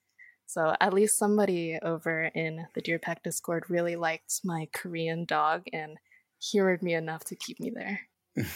So 0.46 0.74
at 0.80 0.92
least 0.92 1.18
somebody 1.18 1.78
over 1.82 2.24
in 2.24 2.66
the 2.74 2.82
Deer 2.82 2.98
Pack 2.98 3.22
Discord 3.22 3.70
really 3.70 3.96
liked 3.96 4.40
my 4.44 4.68
Korean 4.72 5.24
dog 5.24 5.62
and 5.72 5.96
humored 6.42 6.82
me 6.82 6.94
enough 6.94 7.24
to 7.24 7.36
keep 7.36 7.58
me 7.58 7.70
there. 7.74 8.00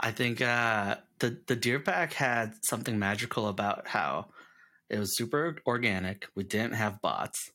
I 0.00 0.12
think 0.12 0.40
uh, 0.40 0.96
the 1.18 1.38
the 1.46 1.56
Deer 1.56 1.80
Pack 1.80 2.12
had 2.12 2.54
something 2.62 2.98
magical 2.98 3.48
about 3.48 3.88
how 3.88 4.28
it 4.88 4.98
was 4.98 5.16
super 5.16 5.56
organic. 5.66 6.26
We 6.34 6.44
didn't 6.44 6.74
have 6.74 7.02
bots. 7.02 7.50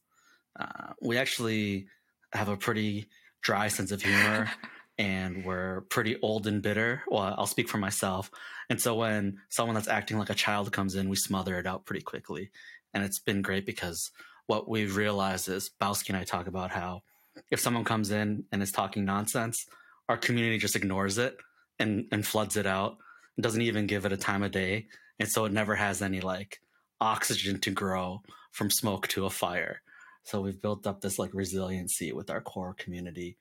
Uh, 0.59 0.93
we 1.01 1.17
actually 1.17 1.87
have 2.33 2.49
a 2.49 2.57
pretty 2.57 3.07
dry 3.41 3.67
sense 3.67 3.91
of 3.91 4.01
humor 4.01 4.49
and 4.97 5.43
we're 5.45 5.81
pretty 5.81 6.17
old 6.21 6.47
and 6.47 6.61
bitter. 6.61 7.03
Well, 7.07 7.33
I'll 7.37 7.47
speak 7.47 7.69
for 7.69 7.77
myself. 7.77 8.29
And 8.69 8.79
so 8.79 8.95
when 8.95 9.39
someone 9.49 9.75
that's 9.75 9.87
acting 9.87 10.17
like 10.17 10.29
a 10.29 10.35
child 10.35 10.71
comes 10.71 10.95
in, 10.95 11.09
we 11.09 11.15
smother 11.15 11.57
it 11.57 11.65
out 11.65 11.85
pretty 11.85 12.03
quickly. 12.03 12.51
And 12.93 13.03
it's 13.03 13.19
been 13.19 13.41
great 13.41 13.65
because 13.65 14.11
what 14.47 14.69
we've 14.69 14.95
realized 14.95 15.49
is 15.49 15.71
Bowski 15.81 16.09
and 16.09 16.17
I 16.17 16.23
talk 16.23 16.47
about 16.47 16.71
how 16.71 17.01
if 17.49 17.59
someone 17.59 17.83
comes 17.83 18.11
in 18.11 18.43
and 18.51 18.61
is 18.61 18.71
talking 18.71 19.05
nonsense, 19.05 19.65
our 20.09 20.17
community 20.17 20.57
just 20.57 20.75
ignores 20.75 21.17
it 21.17 21.37
and, 21.79 22.05
and 22.11 22.25
floods 22.25 22.57
it 22.57 22.65
out 22.65 22.97
and 23.37 23.43
doesn't 23.43 23.61
even 23.61 23.87
give 23.87 24.05
it 24.05 24.11
a 24.11 24.17
time 24.17 24.43
of 24.43 24.51
day. 24.51 24.87
And 25.19 25.29
so 25.29 25.45
it 25.45 25.53
never 25.53 25.75
has 25.75 26.01
any 26.01 26.21
like 26.21 26.59
oxygen 26.99 27.59
to 27.61 27.71
grow 27.71 28.21
from 28.51 28.69
smoke 28.69 29.07
to 29.09 29.25
a 29.25 29.29
fire. 29.29 29.81
So 30.23 30.41
we've 30.41 30.61
built 30.61 30.87
up 30.87 31.01
this 31.01 31.19
like 31.19 31.33
resiliency 31.33 32.11
with 32.11 32.29
our 32.29 32.41
core 32.41 32.73
community. 32.73 33.37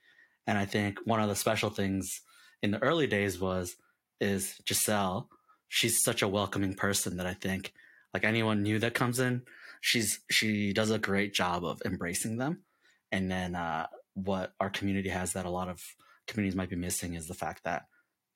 And 0.47 0.59
I 0.59 0.65
think 0.65 0.99
one 1.05 1.21
of 1.21 1.29
the 1.29 1.37
special 1.37 1.71
things 1.71 2.23
in 2.63 2.71
the 2.71 2.83
early 2.83 3.07
days 3.07 3.41
was 3.41 3.77
is 4.21 4.61
Giselle. 4.69 5.29
She's 5.69 6.03
such 6.03 6.23
a 6.23 6.29
welcoming 6.29 6.75
person 6.75 7.17
that 7.19 7.27
I 7.27 7.35
think 7.35 7.73
like 8.13 8.25
anyone 8.25 8.63
new 8.63 8.79
that 8.81 8.95
comes 8.95 9.21
in, 9.21 9.43
she's 9.81 10.21
she 10.31 10.73
does 10.73 10.91
a 10.91 10.99
great 10.99 11.33
job 11.33 11.65
of 11.65 11.81
embracing 11.85 12.39
them. 12.39 12.63
And 13.13 13.31
then 13.31 13.55
uh, 13.55 13.87
what 14.15 14.53
our 14.61 14.71
community 14.71 15.09
has 15.09 15.33
that 15.35 15.47
a 15.47 15.51
lot 15.51 15.69
of 15.69 15.81
communities 16.27 16.57
might 16.57 16.71
be 16.71 16.77
missing 16.77 17.15
is 17.15 17.27
the 17.27 17.35
fact 17.35 17.65
that 17.65 17.87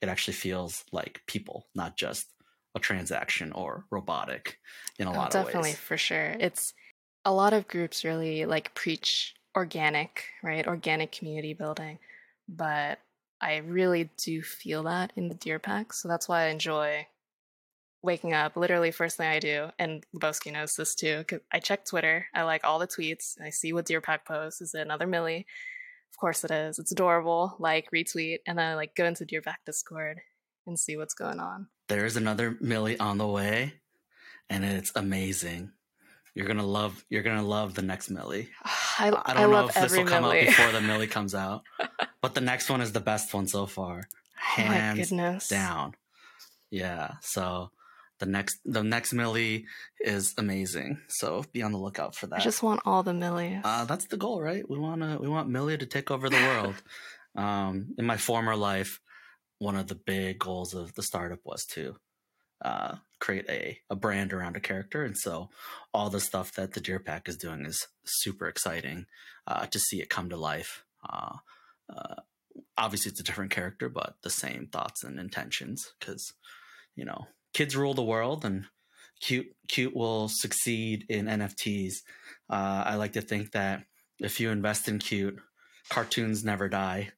it 0.00 0.08
actually 0.08 0.34
feels 0.34 0.84
like 0.92 1.22
people, 1.26 1.68
not 1.74 1.96
just 1.96 2.26
a 2.74 2.80
transaction 2.80 3.52
or 3.52 3.84
robotic 3.90 4.58
in 4.98 5.06
a 5.06 5.10
oh, 5.10 5.14
lot 5.14 5.34
of 5.34 5.44
ways. 5.44 5.46
Definitely, 5.46 5.72
for 5.72 5.96
sure. 5.96 6.36
It's 6.40 6.74
a 7.24 7.32
lot 7.32 7.52
of 7.52 7.68
groups 7.68 8.04
really 8.04 8.46
like 8.46 8.74
preach 8.74 9.34
organic, 9.56 10.24
right? 10.42 10.66
Organic 10.66 11.12
community 11.12 11.54
building. 11.54 11.98
But 12.48 12.98
I 13.40 13.56
really 13.58 14.10
do 14.16 14.42
feel 14.42 14.84
that 14.84 15.12
in 15.16 15.28
the 15.28 15.34
Deer 15.34 15.58
Pack. 15.58 15.92
So 15.92 16.08
that's 16.08 16.28
why 16.28 16.44
I 16.44 16.48
enjoy 16.48 17.06
waking 18.02 18.34
up. 18.34 18.56
Literally, 18.56 18.90
first 18.90 19.16
thing 19.16 19.28
I 19.28 19.38
do, 19.38 19.70
and 19.78 20.04
Lebowski 20.14 20.52
knows 20.52 20.76
this 20.76 20.94
too, 20.94 21.18
because 21.18 21.40
I 21.50 21.58
check 21.58 21.84
Twitter. 21.84 22.26
I 22.34 22.42
like 22.42 22.64
all 22.64 22.78
the 22.78 22.86
tweets. 22.86 23.40
I 23.40 23.50
see 23.50 23.72
what 23.72 23.86
Deer 23.86 24.00
Pack 24.00 24.26
posts. 24.26 24.60
Is 24.60 24.74
it 24.74 24.82
another 24.82 25.06
Millie? 25.06 25.46
Of 26.12 26.18
course 26.18 26.44
it 26.44 26.50
is. 26.50 26.78
It's 26.78 26.92
adorable. 26.92 27.56
Like, 27.58 27.90
retweet, 27.94 28.38
and 28.46 28.58
then 28.58 28.72
I 28.72 28.74
like 28.74 28.94
go 28.94 29.06
into 29.06 29.24
Deer 29.24 29.42
Pack 29.42 29.60
Discord 29.64 30.20
and 30.66 30.78
see 30.78 30.96
what's 30.96 31.14
going 31.14 31.40
on. 31.40 31.68
There's 31.88 32.16
another 32.16 32.56
Millie 32.60 32.98
on 32.98 33.18
the 33.18 33.26
way, 33.26 33.74
and 34.48 34.64
it's 34.64 34.92
amazing. 34.94 35.72
You're 36.34 36.46
gonna 36.46 36.66
love. 36.66 37.04
You're 37.08 37.22
gonna 37.22 37.46
love 37.46 37.74
the 37.74 37.82
next 37.82 38.10
Millie. 38.10 38.48
I, 38.98 39.08
I 39.08 39.10
don't 39.10 39.26
I 39.26 39.46
know 39.46 39.68
if 39.68 39.74
this 39.74 39.96
will 39.96 40.04
come 40.04 40.22
Millie. 40.22 40.40
out 40.40 40.46
before 40.46 40.72
the 40.72 40.80
Millie 40.90 41.06
comes 41.06 41.34
out, 41.34 41.62
but 42.20 42.34
the 42.34 42.40
next 42.40 42.68
one 42.68 42.80
is 42.80 42.92
the 42.92 43.00
best 43.00 43.32
one 43.32 43.46
so 43.46 43.66
far, 43.66 44.08
hands 44.34 45.12
oh 45.12 45.38
down. 45.48 45.94
Yeah. 46.70 47.12
So 47.20 47.70
the 48.18 48.26
next 48.26 48.58
the 48.64 48.82
next 48.82 49.12
Millie 49.12 49.66
is 50.00 50.34
amazing. 50.38 51.00
So 51.08 51.44
be 51.52 51.62
on 51.62 51.72
the 51.72 51.78
lookout 51.78 52.14
for 52.14 52.26
that. 52.28 52.40
I 52.40 52.42
just 52.42 52.62
want 52.62 52.80
all 52.84 53.02
the 53.02 53.12
Millies. 53.12 53.60
Uh, 53.64 53.84
that's 53.84 54.06
the 54.06 54.16
goal, 54.16 54.40
right? 54.40 54.68
We 54.68 54.78
want 54.78 55.02
to 55.02 55.18
we 55.20 55.28
want 55.28 55.48
Millie 55.48 55.78
to 55.78 55.86
take 55.86 56.10
over 56.10 56.28
the 56.28 56.36
world. 56.36 56.74
um, 57.36 57.94
in 57.98 58.06
my 58.06 58.16
former 58.16 58.56
life, 58.56 59.00
one 59.58 59.76
of 59.76 59.86
the 59.86 59.94
big 59.94 60.38
goals 60.38 60.74
of 60.74 60.94
the 60.94 61.02
startup 61.02 61.40
was 61.44 61.64
to 61.66 61.96
uh, 62.64 62.96
create 63.20 63.46
a, 63.48 63.78
a 63.90 63.96
brand 63.96 64.32
around 64.32 64.56
a 64.56 64.60
character. 64.60 65.04
And 65.04 65.16
so 65.16 65.50
all 65.92 66.10
the 66.10 66.20
stuff 66.20 66.52
that 66.54 66.72
the 66.72 66.80
Deer 66.80 66.98
Pack 66.98 67.28
is 67.28 67.36
doing 67.36 67.64
is 67.64 67.86
super 68.04 68.48
exciting 68.48 69.06
uh, 69.46 69.66
to 69.66 69.78
see 69.78 70.00
it 70.00 70.10
come 70.10 70.30
to 70.30 70.36
life. 70.36 70.84
Uh, 71.08 71.36
uh, 71.94 72.14
obviously, 72.76 73.10
it's 73.10 73.20
a 73.20 73.24
different 73.24 73.50
character, 73.50 73.88
but 73.88 74.16
the 74.22 74.30
same 74.30 74.66
thoughts 74.66 75.04
and 75.04 75.20
intentions 75.20 75.92
because, 76.00 76.32
you 76.96 77.04
know, 77.04 77.26
kids 77.52 77.76
rule 77.76 77.94
the 77.94 78.02
world 78.02 78.44
and 78.44 78.64
cute 79.20 79.46
cute 79.68 79.94
will 79.94 80.28
succeed 80.28 81.04
in 81.08 81.26
NFTs. 81.26 81.96
Uh, 82.50 82.82
I 82.86 82.96
like 82.96 83.12
to 83.12 83.20
think 83.20 83.52
that 83.52 83.84
if 84.18 84.40
you 84.40 84.50
invest 84.50 84.88
in 84.88 84.98
cute, 84.98 85.38
cartoons 85.88 86.44
never 86.44 86.68
die. 86.68 87.10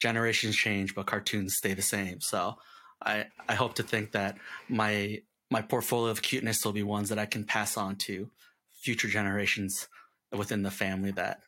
Generations 0.00 0.56
change, 0.56 0.94
but 0.94 1.06
cartoons 1.06 1.54
stay 1.56 1.74
the 1.74 1.82
same. 1.82 2.20
So 2.20 2.56
I, 3.04 3.26
I 3.48 3.54
hope 3.54 3.74
to 3.74 3.82
think 3.82 4.12
that 4.12 4.36
my 4.68 5.22
my 5.50 5.60
portfolio 5.60 6.10
of 6.10 6.22
cuteness 6.22 6.64
will 6.64 6.72
be 6.72 6.82
ones 6.82 7.10
that 7.10 7.18
I 7.18 7.26
can 7.26 7.44
pass 7.44 7.76
on 7.76 7.96
to 7.96 8.30
future 8.72 9.08
generations 9.08 9.86
within 10.32 10.62
the 10.62 10.70
family 10.70 11.10
that 11.12 11.40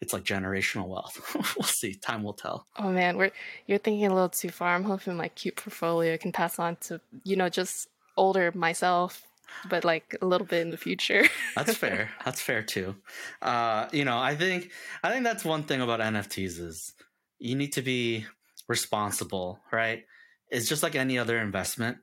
it's 0.00 0.12
like 0.12 0.24
generational 0.24 0.88
wealth. 0.88 1.18
we'll 1.56 1.64
see. 1.64 1.94
Time 1.94 2.22
will 2.22 2.34
tell. 2.34 2.66
Oh 2.78 2.90
man, 2.90 3.16
we're 3.16 3.32
you're 3.66 3.78
thinking 3.78 4.06
a 4.06 4.14
little 4.14 4.28
too 4.28 4.50
far. 4.50 4.74
I'm 4.74 4.84
hoping 4.84 5.16
my 5.16 5.28
cute 5.28 5.56
portfolio 5.56 6.16
can 6.18 6.32
pass 6.32 6.58
on 6.58 6.76
to 6.82 7.00
you 7.24 7.36
know 7.36 7.48
just 7.48 7.88
older 8.16 8.52
myself, 8.54 9.26
but 9.68 9.84
like 9.84 10.16
a 10.20 10.26
little 10.26 10.46
bit 10.46 10.60
in 10.60 10.70
the 10.70 10.76
future. 10.76 11.24
that's 11.56 11.74
fair. 11.74 12.10
That's 12.24 12.40
fair 12.40 12.62
too. 12.62 12.96
Uh, 13.40 13.88
you 13.92 14.04
know, 14.04 14.18
I 14.18 14.34
think 14.34 14.70
I 15.02 15.10
think 15.10 15.24
that's 15.24 15.44
one 15.44 15.62
thing 15.62 15.80
about 15.80 16.00
NFTs 16.00 16.60
is 16.60 16.92
you 17.38 17.54
need 17.54 17.72
to 17.72 17.82
be 17.82 18.26
responsible, 18.68 19.60
right? 19.72 20.04
It's 20.50 20.68
just 20.68 20.82
like 20.82 20.94
any 20.94 21.18
other 21.18 21.38
investment. 21.38 21.98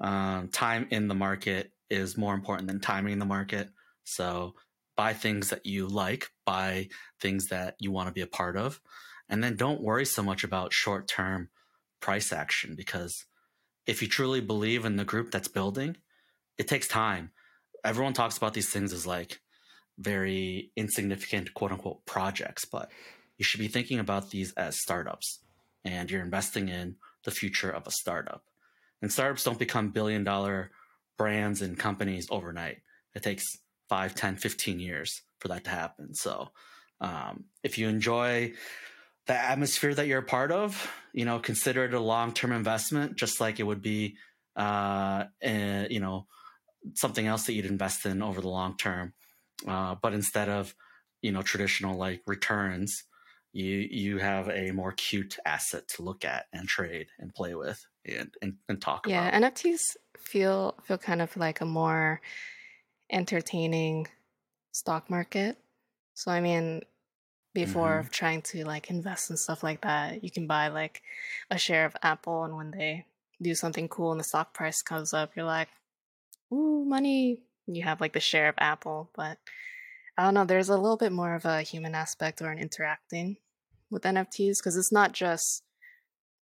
Um, 0.00 0.48
time 0.48 0.88
in 0.90 1.08
the 1.08 1.14
market 1.14 1.72
is 1.88 2.16
more 2.16 2.34
important 2.34 2.68
than 2.68 2.80
timing 2.80 3.18
the 3.18 3.24
market. 3.24 3.70
So 4.04 4.54
buy 4.96 5.12
things 5.12 5.50
that 5.50 5.66
you 5.66 5.86
like, 5.86 6.30
buy 6.44 6.88
things 7.20 7.48
that 7.48 7.76
you 7.78 7.90
want 7.90 8.08
to 8.08 8.12
be 8.12 8.20
a 8.20 8.26
part 8.26 8.56
of, 8.56 8.80
and 9.28 9.42
then 9.42 9.56
don't 9.56 9.82
worry 9.82 10.04
so 10.04 10.22
much 10.22 10.44
about 10.44 10.72
short 10.72 11.08
term 11.08 11.48
price 12.00 12.32
action 12.32 12.74
because 12.76 13.24
if 13.86 14.02
you 14.02 14.08
truly 14.08 14.40
believe 14.40 14.84
in 14.84 14.96
the 14.96 15.04
group 15.04 15.30
that's 15.30 15.48
building, 15.48 15.96
it 16.58 16.68
takes 16.68 16.86
time. 16.86 17.30
Everyone 17.84 18.12
talks 18.12 18.36
about 18.36 18.54
these 18.54 18.70
things 18.70 18.92
as 18.92 19.06
like 19.06 19.40
very 19.98 20.70
insignificant 20.76 21.54
quote 21.54 21.72
unquote 21.72 22.04
projects, 22.06 22.64
but 22.64 22.90
you 23.38 23.44
should 23.44 23.60
be 23.60 23.68
thinking 23.68 23.98
about 23.98 24.30
these 24.30 24.52
as 24.52 24.78
startups 24.78 25.40
and 25.84 26.10
you're 26.10 26.22
investing 26.22 26.68
in 26.68 26.96
the 27.24 27.30
future 27.30 27.70
of 27.70 27.86
a 27.86 27.90
startup. 27.90 28.44
And 29.02 29.12
startups 29.12 29.44
don't 29.44 29.58
become 29.58 29.90
billion 29.90 30.24
dollar 30.24 30.70
brands 31.18 31.62
and 31.62 31.78
companies 31.78 32.26
overnight. 32.30 32.78
It 33.14 33.22
takes 33.22 33.58
5, 33.88 34.14
10, 34.14 34.36
15 34.36 34.80
years 34.80 35.22
for 35.38 35.48
that 35.48 35.64
to 35.64 35.70
happen. 35.70 36.14
So 36.14 36.50
um, 37.00 37.44
if 37.62 37.78
you 37.78 37.88
enjoy 37.88 38.54
the 39.26 39.34
atmosphere 39.34 39.94
that 39.94 40.06
you're 40.06 40.20
a 40.20 40.22
part 40.22 40.52
of, 40.52 40.90
you 41.12 41.24
know, 41.24 41.38
consider 41.38 41.84
it 41.84 41.94
a 41.94 42.00
long 42.00 42.32
term 42.32 42.52
investment, 42.52 43.16
just 43.16 43.40
like 43.40 43.60
it 43.60 43.64
would 43.64 43.82
be, 43.82 44.16
uh, 44.56 45.24
a, 45.42 45.86
you 45.90 46.00
know, 46.00 46.26
something 46.94 47.26
else 47.26 47.46
that 47.46 47.54
you'd 47.54 47.64
invest 47.66 48.04
in 48.04 48.22
over 48.22 48.40
the 48.40 48.48
long 48.48 48.76
term. 48.76 49.14
Uh, 49.66 49.94
but 50.00 50.12
instead 50.12 50.48
of, 50.48 50.74
you 51.22 51.32
know, 51.32 51.42
traditional 51.42 51.96
like 51.96 52.22
returns, 52.26 53.04
you 53.54 53.86
you 53.88 54.18
have 54.18 54.48
a 54.48 54.72
more 54.72 54.92
cute 54.92 55.38
asset 55.46 55.86
to 55.86 56.02
look 56.02 56.24
at 56.24 56.46
and 56.52 56.68
trade 56.68 57.06
and 57.20 57.32
play 57.32 57.54
with 57.54 57.86
and 58.04 58.34
and, 58.42 58.54
and 58.68 58.82
talk 58.82 59.06
yeah, 59.06 59.28
about. 59.28 59.40
Yeah, 59.40 59.50
NFTs 59.50 59.96
feel 60.18 60.74
feel 60.82 60.98
kind 60.98 61.22
of 61.22 61.34
like 61.36 61.60
a 61.60 61.64
more 61.64 62.20
entertaining 63.10 64.08
stock 64.72 65.08
market. 65.08 65.56
So 66.14 66.32
I 66.32 66.40
mean, 66.40 66.82
before 67.54 68.00
mm-hmm. 68.00 68.08
trying 68.10 68.42
to 68.42 68.64
like 68.64 68.90
invest 68.90 69.30
in 69.30 69.36
stuff 69.36 69.62
like 69.62 69.82
that, 69.82 70.24
you 70.24 70.32
can 70.32 70.48
buy 70.48 70.68
like 70.68 71.00
a 71.48 71.56
share 71.56 71.86
of 71.86 71.96
Apple, 72.02 72.42
and 72.44 72.56
when 72.56 72.72
they 72.72 73.06
do 73.40 73.54
something 73.54 73.88
cool 73.88 74.10
and 74.10 74.18
the 74.18 74.24
stock 74.24 74.52
price 74.52 74.82
comes 74.82 75.14
up, 75.14 75.36
you're 75.36 75.46
like, 75.46 75.68
"Ooh, 76.52 76.84
money!" 76.84 77.42
You 77.66 77.84
have 77.84 78.00
like 78.00 78.14
the 78.14 78.20
share 78.20 78.48
of 78.48 78.56
Apple, 78.58 79.10
but 79.14 79.38
I 80.18 80.24
don't 80.24 80.34
know. 80.34 80.44
There's 80.44 80.70
a 80.70 80.76
little 80.76 80.96
bit 80.96 81.12
more 81.12 81.36
of 81.36 81.44
a 81.44 81.62
human 81.62 81.94
aspect 81.94 82.42
or 82.42 82.50
an 82.50 82.58
interacting 82.58 83.36
with 83.94 84.02
NFTs 84.02 84.58
because 84.58 84.76
it's 84.76 84.92
not 84.92 85.12
just 85.12 85.62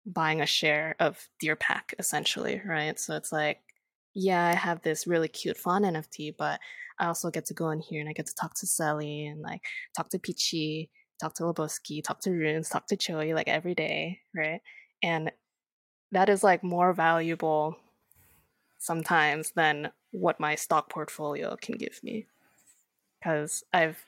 buying 0.07 0.41
a 0.41 0.47
share 0.47 0.97
of 0.99 1.29
Deer 1.39 1.55
Pack 1.55 1.95
essentially, 1.99 2.61
right? 2.67 2.99
So 2.99 3.15
it's 3.15 3.31
like, 3.31 3.59
yeah, 4.15 4.47
I 4.47 4.55
have 4.55 4.83
this 4.83 5.07
really 5.07 5.29
cute 5.29 5.57
fawn 5.57 5.83
NFT, 5.83 6.35
but 6.37 6.59
I 6.99 7.07
also 7.07 7.31
get 7.31 7.47
to 7.47 7.55
go 7.55 7.71
in 7.71 7.81
here 7.81 8.01
and 8.01 8.09
I 8.09 8.13
get 8.13 8.27
to 8.27 8.35
talk 8.35 8.55
to 8.57 8.67
Sally 8.67 9.27
and 9.27 9.41
like 9.41 9.61
talk 9.97 10.09
to 10.11 10.19
Peachy, 10.19 10.91
talk 11.21 11.35
to 11.35 11.45
Lebowski, 11.45 12.03
talk 12.03 12.21
to 12.23 12.31
Runes, 12.31 12.69
talk 12.69 12.87
to 12.89 12.97
Choi 12.97 13.35
like 13.35 13.49
every 13.49 13.75
day, 13.75 14.21
right? 14.35 14.61
And 15.03 15.31
that 16.13 16.29
is 16.29 16.43
like 16.43 16.63
more 16.63 16.93
valuable 16.93 17.77
sometimes 18.79 19.53
than 19.57 19.91
what 20.13 20.39
my 20.41 20.55
stock 20.55 20.91
portfolio 20.91 21.57
can 21.61 21.77
give 21.77 21.99
me. 22.03 22.27
Because 23.19 23.65
I've 23.73 24.05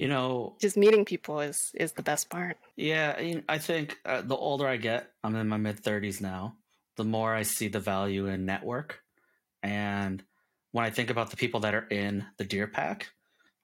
you 0.00 0.08
know 0.08 0.56
just 0.60 0.76
meeting 0.76 1.04
people 1.04 1.40
is 1.40 1.58
is 1.74 1.92
the 1.92 2.02
best 2.02 2.30
part 2.30 2.56
yeah 2.76 3.14
i 3.48 3.58
think 3.58 3.98
uh, 4.06 4.22
the 4.22 4.36
older 4.36 4.66
i 4.66 4.76
get 4.76 5.10
i'm 5.22 5.36
in 5.36 5.48
my 5.48 5.56
mid 5.58 5.82
30s 5.82 6.20
now 6.20 6.54
the 6.96 7.04
more 7.04 7.34
i 7.34 7.42
see 7.42 7.68
the 7.68 7.80
value 7.80 8.26
in 8.26 8.46
network 8.46 9.02
and 9.62 10.22
when 10.72 10.84
I 10.84 10.90
think 10.90 11.10
about 11.10 11.30
the 11.30 11.36
people 11.36 11.60
that 11.60 11.74
are 11.74 11.86
in 11.88 12.24
the 12.38 12.44
Deer 12.44 12.66
Pack, 12.66 13.08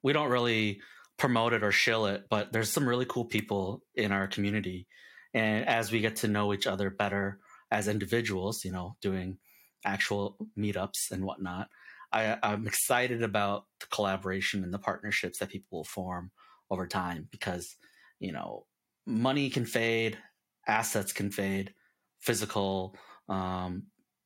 we 0.02 0.12
don't 0.12 0.30
really 0.30 0.80
promote 1.18 1.52
it 1.52 1.62
or 1.62 1.72
shill 1.72 2.06
it, 2.06 2.24
but 2.28 2.52
there's 2.52 2.70
some 2.70 2.88
really 2.88 3.06
cool 3.06 3.24
people 3.24 3.82
in 3.94 4.12
our 4.12 4.26
community. 4.26 4.86
And 5.32 5.66
as 5.66 5.90
we 5.90 6.00
get 6.00 6.16
to 6.16 6.28
know 6.28 6.52
each 6.52 6.66
other 6.66 6.90
better 6.90 7.38
as 7.70 7.88
individuals, 7.88 8.64
you 8.64 8.72
know, 8.72 8.96
doing 9.00 9.38
actual 9.84 10.36
meetups 10.58 11.10
and 11.10 11.24
whatnot, 11.24 11.68
I, 12.12 12.38
I'm 12.42 12.66
excited 12.66 13.22
about 13.22 13.64
the 13.80 13.86
collaboration 13.86 14.64
and 14.64 14.72
the 14.72 14.78
partnerships 14.78 15.38
that 15.38 15.50
people 15.50 15.78
will 15.78 15.84
form 15.84 16.30
over 16.70 16.86
time 16.86 17.28
because, 17.30 17.76
you 18.18 18.32
know, 18.32 18.66
money 19.06 19.50
can 19.50 19.64
fade, 19.64 20.18
assets 20.66 21.12
can 21.12 21.30
fade, 21.30 21.74
physical 22.20 22.96
um, 23.28 23.84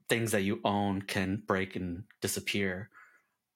things 0.09 0.33
that 0.33 0.43
you 0.43 0.61
own 0.65 1.03
can 1.03 1.43
break 1.47 1.77
and 1.77 2.05
disappear. 2.21 2.91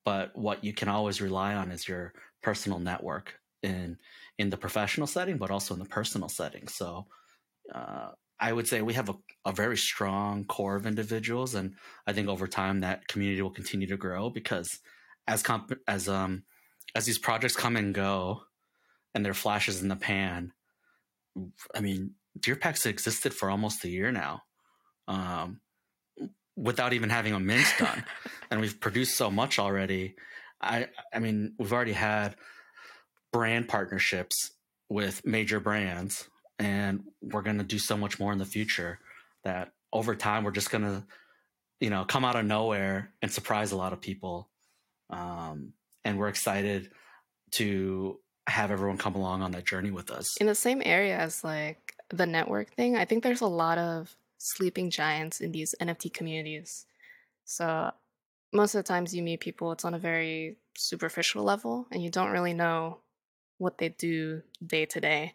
But 0.04 0.36
what 0.36 0.62
you 0.62 0.72
can 0.72 0.88
always 0.88 1.20
rely 1.20 1.54
on 1.54 1.70
is 1.70 1.88
your 1.88 2.12
personal 2.42 2.78
network 2.78 3.34
in 3.62 3.96
in 4.36 4.50
the 4.50 4.56
professional 4.56 5.06
setting 5.06 5.38
but 5.38 5.50
also 5.50 5.72
in 5.74 5.80
the 5.80 5.86
personal 5.86 6.28
setting. 6.28 6.68
So 6.68 7.06
uh, 7.74 8.10
i 8.40 8.52
would 8.52 8.68
say 8.68 8.82
we 8.82 8.94
have 8.94 9.08
a, 9.08 9.14
a 9.44 9.52
very 9.52 9.76
strong 9.76 10.44
core 10.44 10.76
of 10.76 10.86
individuals 10.86 11.54
and 11.54 11.74
i 12.06 12.12
think 12.12 12.28
over 12.28 12.46
time 12.46 12.80
that 12.80 13.06
community 13.08 13.42
will 13.42 13.50
continue 13.50 13.86
to 13.86 13.96
grow 13.96 14.30
because 14.30 14.80
as 15.26 15.42
comp- 15.42 15.78
as 15.88 16.08
um 16.08 16.44
as 16.94 17.06
these 17.06 17.18
projects 17.18 17.56
come 17.56 17.76
and 17.76 17.94
go 17.94 18.42
and 19.14 19.24
there 19.24 19.34
flashes 19.34 19.82
in 19.82 19.88
the 19.88 19.96
pan 19.96 20.52
i 21.74 21.80
mean 21.80 22.12
deerpack's 22.38 22.86
existed 22.86 23.32
for 23.32 23.50
almost 23.50 23.84
a 23.84 23.88
year 23.88 24.10
now 24.10 24.42
um, 25.08 25.60
without 26.56 26.92
even 26.92 27.10
having 27.10 27.32
a 27.32 27.40
mint 27.40 27.66
done. 27.78 28.04
and 28.50 28.60
we've 28.60 28.80
produced 28.80 29.16
so 29.16 29.30
much 29.30 29.58
already. 29.58 30.14
I 30.60 30.88
I 31.12 31.18
mean, 31.18 31.54
we've 31.58 31.72
already 31.72 31.92
had 31.92 32.36
brand 33.32 33.68
partnerships 33.68 34.52
with 34.88 35.24
major 35.26 35.60
brands 35.60 36.28
and 36.58 37.04
we're 37.22 37.42
going 37.42 37.58
to 37.58 37.64
do 37.64 37.78
so 37.78 37.96
much 37.96 38.18
more 38.18 38.32
in 38.32 38.38
the 38.38 38.44
future 38.44 38.98
that 39.44 39.72
over 39.92 40.14
time 40.14 40.44
we're 40.44 40.50
just 40.50 40.70
going 40.70 40.84
to 40.84 41.04
you 41.80 41.90
know 41.90 42.04
come 42.04 42.24
out 42.24 42.36
of 42.36 42.44
nowhere 42.44 43.12
and 43.22 43.30
surprise 43.30 43.72
a 43.72 43.76
lot 43.76 43.92
of 43.92 44.00
people 44.00 44.48
um, 45.10 45.72
and 46.04 46.18
we're 46.18 46.28
excited 46.28 46.90
to 47.52 48.18
have 48.46 48.70
everyone 48.70 48.98
come 48.98 49.14
along 49.14 49.42
on 49.42 49.52
that 49.52 49.66
journey 49.66 49.90
with 49.90 50.10
us 50.10 50.36
in 50.36 50.46
the 50.46 50.54
same 50.54 50.82
area 50.84 51.16
as 51.16 51.42
like 51.42 51.94
the 52.10 52.26
network 52.26 52.72
thing 52.74 52.96
i 52.96 53.04
think 53.04 53.22
there's 53.22 53.40
a 53.40 53.46
lot 53.46 53.78
of 53.78 54.14
sleeping 54.44 54.90
giants 54.90 55.40
in 55.40 55.52
these 55.52 55.74
NFT 55.80 56.12
communities. 56.12 56.84
So 57.46 57.90
most 58.52 58.74
of 58.74 58.80
the 58.80 58.86
times 58.86 59.14
you 59.14 59.22
meet 59.22 59.40
people, 59.40 59.72
it's 59.72 59.86
on 59.86 59.94
a 59.94 59.98
very 59.98 60.58
superficial 60.76 61.42
level, 61.42 61.86
and 61.90 62.02
you 62.02 62.10
don't 62.10 62.30
really 62.30 62.52
know 62.52 62.98
what 63.56 63.78
they 63.78 63.88
do 63.88 64.42
day 64.64 64.84
to 64.84 65.00
day. 65.00 65.32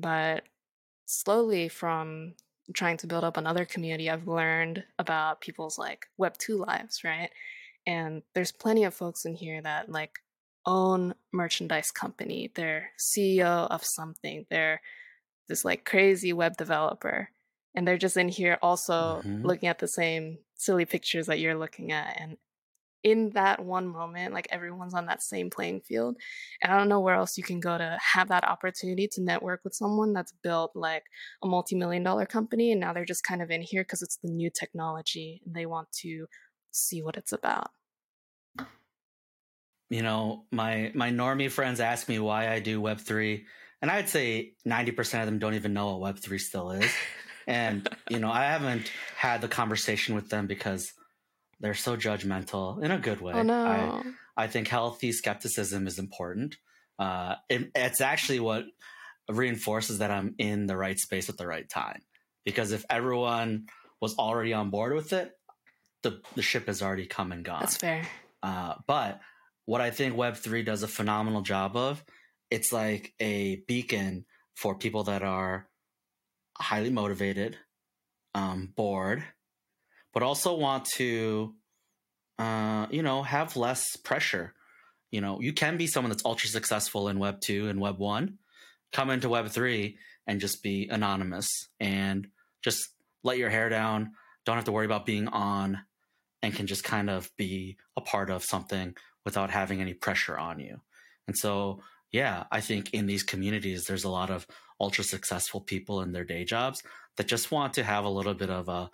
But 0.00 0.44
slowly, 1.06 1.68
from 1.68 2.34
trying 2.74 2.98
to 2.98 3.06
build 3.06 3.24
up 3.24 3.36
another 3.36 3.64
community, 3.64 4.10
I've 4.10 4.28
learned 4.28 4.84
about 4.98 5.40
people's 5.40 5.78
like 5.78 6.06
Web 6.16 6.36
two 6.38 6.56
lives, 6.56 7.02
right? 7.04 7.30
And 7.86 8.22
there's 8.34 8.52
plenty 8.52 8.84
of 8.84 8.94
folks 8.94 9.24
in 9.24 9.34
here 9.34 9.60
that 9.62 9.90
like 9.90 10.18
own 10.66 11.14
merchandise 11.32 11.90
company. 11.90 12.52
They're 12.54 12.90
CEO 12.98 13.68
of 13.70 13.84
something. 13.84 14.44
They're 14.50 14.82
this 15.48 15.64
like 15.64 15.84
crazy 15.84 16.32
web 16.32 16.56
developer 16.56 17.30
and 17.74 17.86
they're 17.86 17.96
just 17.96 18.16
in 18.16 18.28
here 18.28 18.58
also 18.62 19.22
mm-hmm. 19.24 19.46
looking 19.46 19.68
at 19.68 19.78
the 19.78 19.88
same 19.88 20.38
silly 20.56 20.84
pictures 20.84 21.26
that 21.26 21.38
you're 21.38 21.56
looking 21.56 21.92
at 21.92 22.20
and 22.20 22.36
in 23.04 23.30
that 23.30 23.64
one 23.64 23.86
moment 23.86 24.34
like 24.34 24.48
everyone's 24.50 24.94
on 24.94 25.06
that 25.06 25.22
same 25.22 25.50
playing 25.50 25.80
field 25.80 26.16
and 26.62 26.72
i 26.72 26.76
don't 26.76 26.88
know 26.88 27.00
where 27.00 27.14
else 27.14 27.38
you 27.38 27.44
can 27.44 27.60
go 27.60 27.78
to 27.78 27.96
have 28.00 28.28
that 28.28 28.44
opportunity 28.44 29.06
to 29.06 29.22
network 29.22 29.60
with 29.62 29.74
someone 29.74 30.12
that's 30.12 30.32
built 30.42 30.72
like 30.74 31.04
a 31.42 31.46
multi-million 31.46 32.02
dollar 32.02 32.26
company 32.26 32.72
and 32.72 32.80
now 32.80 32.92
they're 32.92 33.04
just 33.04 33.24
kind 33.24 33.40
of 33.40 33.50
in 33.50 33.62
here 33.62 33.82
because 33.82 34.02
it's 34.02 34.18
the 34.22 34.30
new 34.30 34.50
technology 34.50 35.40
and 35.46 35.54
they 35.54 35.66
want 35.66 35.90
to 35.92 36.26
see 36.70 37.02
what 37.02 37.16
it's 37.16 37.32
about. 37.32 37.70
You 39.90 40.02
know 40.02 40.44
my 40.52 40.92
my 40.94 41.10
normie 41.10 41.50
friends 41.50 41.80
ask 41.80 42.10
me 42.10 42.18
why 42.18 42.52
i 42.52 42.60
do 42.60 42.78
web3 42.78 43.44
and 43.80 43.90
i'd 43.90 44.10
say 44.10 44.52
90% 44.66 45.20
of 45.20 45.26
them 45.26 45.38
don't 45.38 45.54
even 45.54 45.72
know 45.72 45.96
what 45.96 46.16
web3 46.16 46.38
still 46.38 46.72
is 46.72 46.92
and 47.46 47.88
you 48.10 48.18
know 48.18 48.30
i 48.30 48.44
haven't 48.44 48.92
had 49.16 49.40
the 49.40 49.48
conversation 49.48 50.14
with 50.14 50.28
them 50.28 50.46
because 50.46 50.92
they're 51.60 51.74
so 51.74 51.96
judgmental 51.96 52.82
in 52.82 52.90
a 52.90 52.98
good 52.98 53.20
way. 53.20 53.34
Oh, 53.34 53.42
no. 53.42 53.66
I, 54.36 54.44
I 54.44 54.46
think 54.46 54.68
healthy 54.68 55.12
skepticism 55.12 55.86
is 55.86 55.98
important. 55.98 56.56
Uh, 56.98 57.36
it, 57.48 57.70
it's 57.74 58.00
actually 58.00 58.40
what 58.40 58.64
reinforces 59.30 59.98
that 59.98 60.10
i'm 60.10 60.34
in 60.38 60.66
the 60.66 60.76
right 60.76 60.98
space 60.98 61.28
at 61.28 61.36
the 61.36 61.46
right 61.46 61.68
time. 61.68 62.00
Because 62.44 62.72
if 62.72 62.86
everyone 62.88 63.66
was 64.00 64.16
already 64.16 64.54
on 64.54 64.70
board 64.70 64.94
with 64.94 65.12
it 65.12 65.32
the, 66.02 66.22
the 66.34 66.42
ship 66.42 66.66
has 66.68 66.80
already 66.80 67.06
come 67.06 67.32
and 67.32 67.44
gone. 67.44 67.60
That's 67.60 67.76
fair. 67.76 68.06
Uh, 68.42 68.74
but 68.86 69.20
what 69.66 69.82
i 69.82 69.90
think 69.90 70.14
web3 70.16 70.64
does 70.64 70.82
a 70.82 70.88
phenomenal 70.88 71.42
job 71.42 71.76
of 71.76 72.02
it's 72.50 72.72
like 72.72 73.12
a 73.20 73.56
beacon 73.68 74.24
for 74.54 74.74
people 74.74 75.04
that 75.04 75.22
are 75.22 75.68
highly 76.58 76.90
motivated, 76.90 77.56
um, 78.34 78.72
bored, 78.74 79.22
but 80.12 80.22
also 80.22 80.56
want 80.56 80.84
to, 80.96 81.54
uh, 82.38 82.86
you 82.90 83.02
know, 83.02 83.22
have 83.22 83.56
less 83.56 83.96
pressure. 83.96 84.54
You 85.10 85.20
know, 85.20 85.40
you 85.40 85.52
can 85.52 85.76
be 85.76 85.86
someone 85.86 86.10
that's 86.10 86.24
ultra 86.24 86.48
successful 86.48 87.08
in 87.08 87.18
Web 87.18 87.40
2 87.40 87.68
and 87.68 87.80
Web 87.80 87.98
1, 87.98 88.38
come 88.92 89.10
into 89.10 89.28
Web 89.28 89.48
3 89.48 89.96
and 90.26 90.40
just 90.40 90.62
be 90.62 90.88
anonymous 90.88 91.48
and 91.80 92.28
just 92.62 92.90
let 93.22 93.38
your 93.38 93.50
hair 93.50 93.68
down. 93.68 94.12
Don't 94.44 94.56
have 94.56 94.64
to 94.66 94.72
worry 94.72 94.86
about 94.86 95.06
being 95.06 95.28
on 95.28 95.80
and 96.42 96.54
can 96.54 96.66
just 96.66 96.84
kind 96.84 97.10
of 97.10 97.30
be 97.36 97.76
a 97.96 98.00
part 98.00 98.30
of 98.30 98.44
something 98.44 98.94
without 99.24 99.50
having 99.50 99.80
any 99.80 99.94
pressure 99.94 100.38
on 100.38 100.60
you. 100.60 100.80
And 101.26 101.36
so, 101.36 101.82
yeah, 102.12 102.44
I 102.50 102.60
think 102.60 102.94
in 102.94 103.06
these 103.06 103.22
communities, 103.22 103.84
there's 103.84 104.04
a 104.04 104.10
lot 104.10 104.30
of 104.30 104.46
ultra 104.80 105.04
successful 105.04 105.60
people 105.60 106.00
in 106.00 106.12
their 106.12 106.24
day 106.24 106.44
jobs 106.44 106.82
that 107.16 107.26
just 107.26 107.50
want 107.50 107.74
to 107.74 107.84
have 107.84 108.04
a 108.04 108.10
little 108.10 108.34
bit 108.34 108.50
of 108.50 108.68
a, 108.68 108.90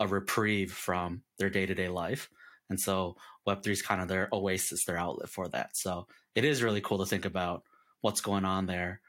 a 0.00 0.06
reprieve 0.06 0.72
from 0.72 1.22
their 1.38 1.50
day 1.50 1.66
to 1.66 1.74
day 1.74 1.88
life. 1.88 2.30
And 2.70 2.80
so 2.80 3.16
Web3 3.46 3.68
is 3.68 3.82
kind 3.82 4.00
of 4.00 4.08
their 4.08 4.28
oasis, 4.32 4.84
their 4.84 4.98
outlet 4.98 5.28
for 5.28 5.48
that. 5.48 5.76
So 5.76 6.06
it 6.34 6.44
is 6.44 6.62
really 6.62 6.80
cool 6.80 6.98
to 6.98 7.06
think 7.06 7.24
about 7.24 7.62
what's 8.00 8.20
going 8.20 8.44
on 8.44 8.66
there. 8.66 9.00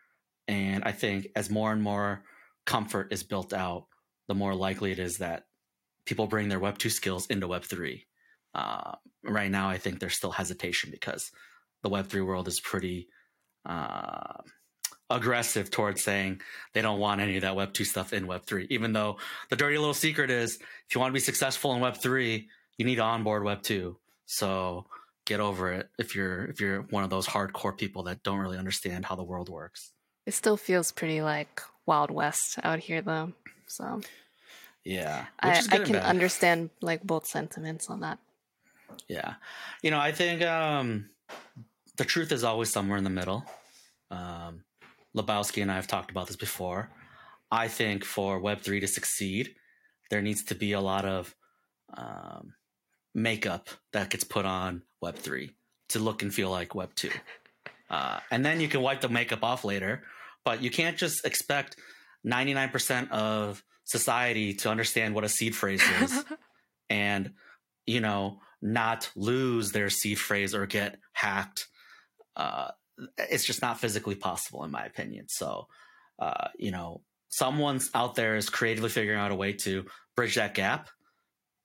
And 0.47 0.83
I 0.83 0.91
think 0.91 1.27
as 1.35 1.49
more 1.49 1.71
and 1.71 1.81
more 1.81 2.23
comfort 2.65 3.11
is 3.11 3.23
built 3.23 3.53
out, 3.53 3.87
the 4.27 4.35
more 4.35 4.55
likely 4.55 4.91
it 4.91 4.99
is 4.99 5.17
that 5.17 5.45
people 6.05 6.27
bring 6.27 6.49
their 6.49 6.59
Web 6.59 6.77
2 6.77 6.89
skills 6.89 7.27
into 7.27 7.47
Web 7.47 7.63
3. 7.63 8.05
Uh, 8.55 8.93
right 9.23 9.51
now, 9.51 9.69
I 9.69 9.77
think 9.77 9.99
there's 9.99 10.15
still 10.15 10.31
hesitation 10.31 10.89
because 10.91 11.31
the 11.83 11.89
Web 11.89 12.07
3 12.07 12.21
world 12.21 12.47
is 12.47 12.59
pretty 12.59 13.09
uh, 13.65 14.41
aggressive 15.09 15.71
towards 15.71 16.03
saying 16.03 16.41
they 16.73 16.81
don't 16.81 16.99
want 16.99 17.21
any 17.21 17.35
of 17.35 17.41
that 17.41 17.55
Web 17.55 17.73
2 17.73 17.83
stuff 17.83 18.13
in 18.13 18.27
Web 18.27 18.45
3, 18.45 18.67
even 18.69 18.93
though 18.93 19.17
the 19.49 19.55
dirty 19.55 19.77
little 19.77 19.93
secret 19.93 20.29
is 20.29 20.55
if 20.55 20.95
you 20.95 21.01
want 21.01 21.11
to 21.11 21.13
be 21.13 21.19
successful 21.19 21.73
in 21.73 21.81
Web 21.81 21.97
3, 21.97 22.47
you 22.77 22.85
need 22.85 22.95
to 22.95 23.01
onboard 23.01 23.43
Web 23.43 23.61
2. 23.63 23.97
So 24.25 24.85
get 25.25 25.39
over 25.39 25.71
it 25.71 25.89
if 25.99 26.15
you're 26.15 26.45
if 26.45 26.59
you're 26.59 26.81
one 26.89 27.03
of 27.03 27.11
those 27.11 27.27
hardcore 27.27 27.77
people 27.77 28.03
that 28.03 28.23
don't 28.23 28.39
really 28.39 28.57
understand 28.57 29.05
how 29.05 29.15
the 29.15 29.23
world 29.23 29.49
works. 29.49 29.91
It 30.25 30.33
still 30.33 30.57
feels 30.57 30.91
pretty 30.91 31.21
like 31.21 31.61
Wild 31.85 32.11
West 32.11 32.59
out 32.63 32.79
here 32.79 33.01
though. 33.01 33.33
So 33.67 34.01
yeah, 34.83 35.25
I, 35.39 35.61
I 35.71 35.79
can 35.79 35.95
understand 35.97 36.71
like 36.81 37.03
both 37.03 37.27
sentiments 37.27 37.89
on 37.89 37.99
that. 38.01 38.19
Yeah, 39.07 39.35
you 39.83 39.91
know, 39.91 39.99
I 39.99 40.11
think 40.11 40.41
um, 40.41 41.09
the 41.97 42.05
truth 42.05 42.31
is 42.31 42.43
always 42.43 42.71
somewhere 42.71 42.97
in 42.97 43.03
the 43.03 43.09
middle. 43.09 43.45
Um, 44.09 44.63
Lebowski 45.15 45.61
and 45.61 45.71
I 45.71 45.75
have 45.75 45.87
talked 45.87 46.11
about 46.11 46.27
this 46.27 46.35
before. 46.35 46.89
I 47.51 47.67
think 47.67 48.05
for 48.05 48.39
Web 48.39 48.61
three 48.61 48.79
to 48.79 48.87
succeed, 48.87 49.55
there 50.09 50.21
needs 50.21 50.43
to 50.45 50.55
be 50.55 50.73
a 50.73 50.81
lot 50.81 51.05
of 51.05 51.35
um, 51.95 52.53
makeup 53.15 53.69
that 53.93 54.09
gets 54.09 54.23
put 54.23 54.45
on 54.45 54.83
Web 55.01 55.15
three 55.15 55.51
to 55.89 55.99
look 55.99 56.21
and 56.21 56.33
feel 56.33 56.49
like 56.49 56.75
Web 56.75 56.93
two, 56.95 57.11
uh, 57.89 58.19
and 58.29 58.45
then 58.45 58.59
you 58.59 58.67
can 58.67 58.81
wipe 58.81 59.01
the 59.01 59.09
makeup 59.09 59.43
off 59.43 59.63
later. 59.63 60.03
But 60.45 60.61
you 60.61 60.69
can't 60.69 60.97
just 60.97 61.25
expect 61.25 61.75
ninety 62.23 62.53
nine 62.53 62.69
percent 62.69 63.11
of 63.11 63.63
society 63.89 64.53
to 64.53 64.69
understand 64.69 65.15
what 65.15 65.23
a 65.23 65.29
seed 65.29 65.55
phrase 65.55 65.81
is 66.01 66.23
and 66.91 67.31
you 67.87 67.99
know 67.99 68.39
not 68.61 69.09
lose 69.15 69.71
their 69.71 69.89
seed 69.89 70.19
phrase 70.19 70.53
or 70.53 70.67
get 70.67 70.99
hacked 71.13 71.67
uh, 72.35 72.69
it's 73.17 73.45
just 73.45 73.61
not 73.61 73.79
physically 73.79 74.15
possible 74.15 74.63
in 74.63 74.71
my 74.71 74.85
opinion. 74.85 75.27
So 75.29 75.67
uh, 76.19 76.49
you 76.57 76.71
know 76.71 77.01
someone's 77.29 77.89
out 77.93 78.15
there 78.15 78.35
is 78.35 78.49
creatively 78.49 78.89
figuring 78.89 79.19
out 79.19 79.31
a 79.31 79.35
way 79.35 79.53
to 79.53 79.85
bridge 80.15 80.35
that 80.35 80.53
gap. 80.53 80.89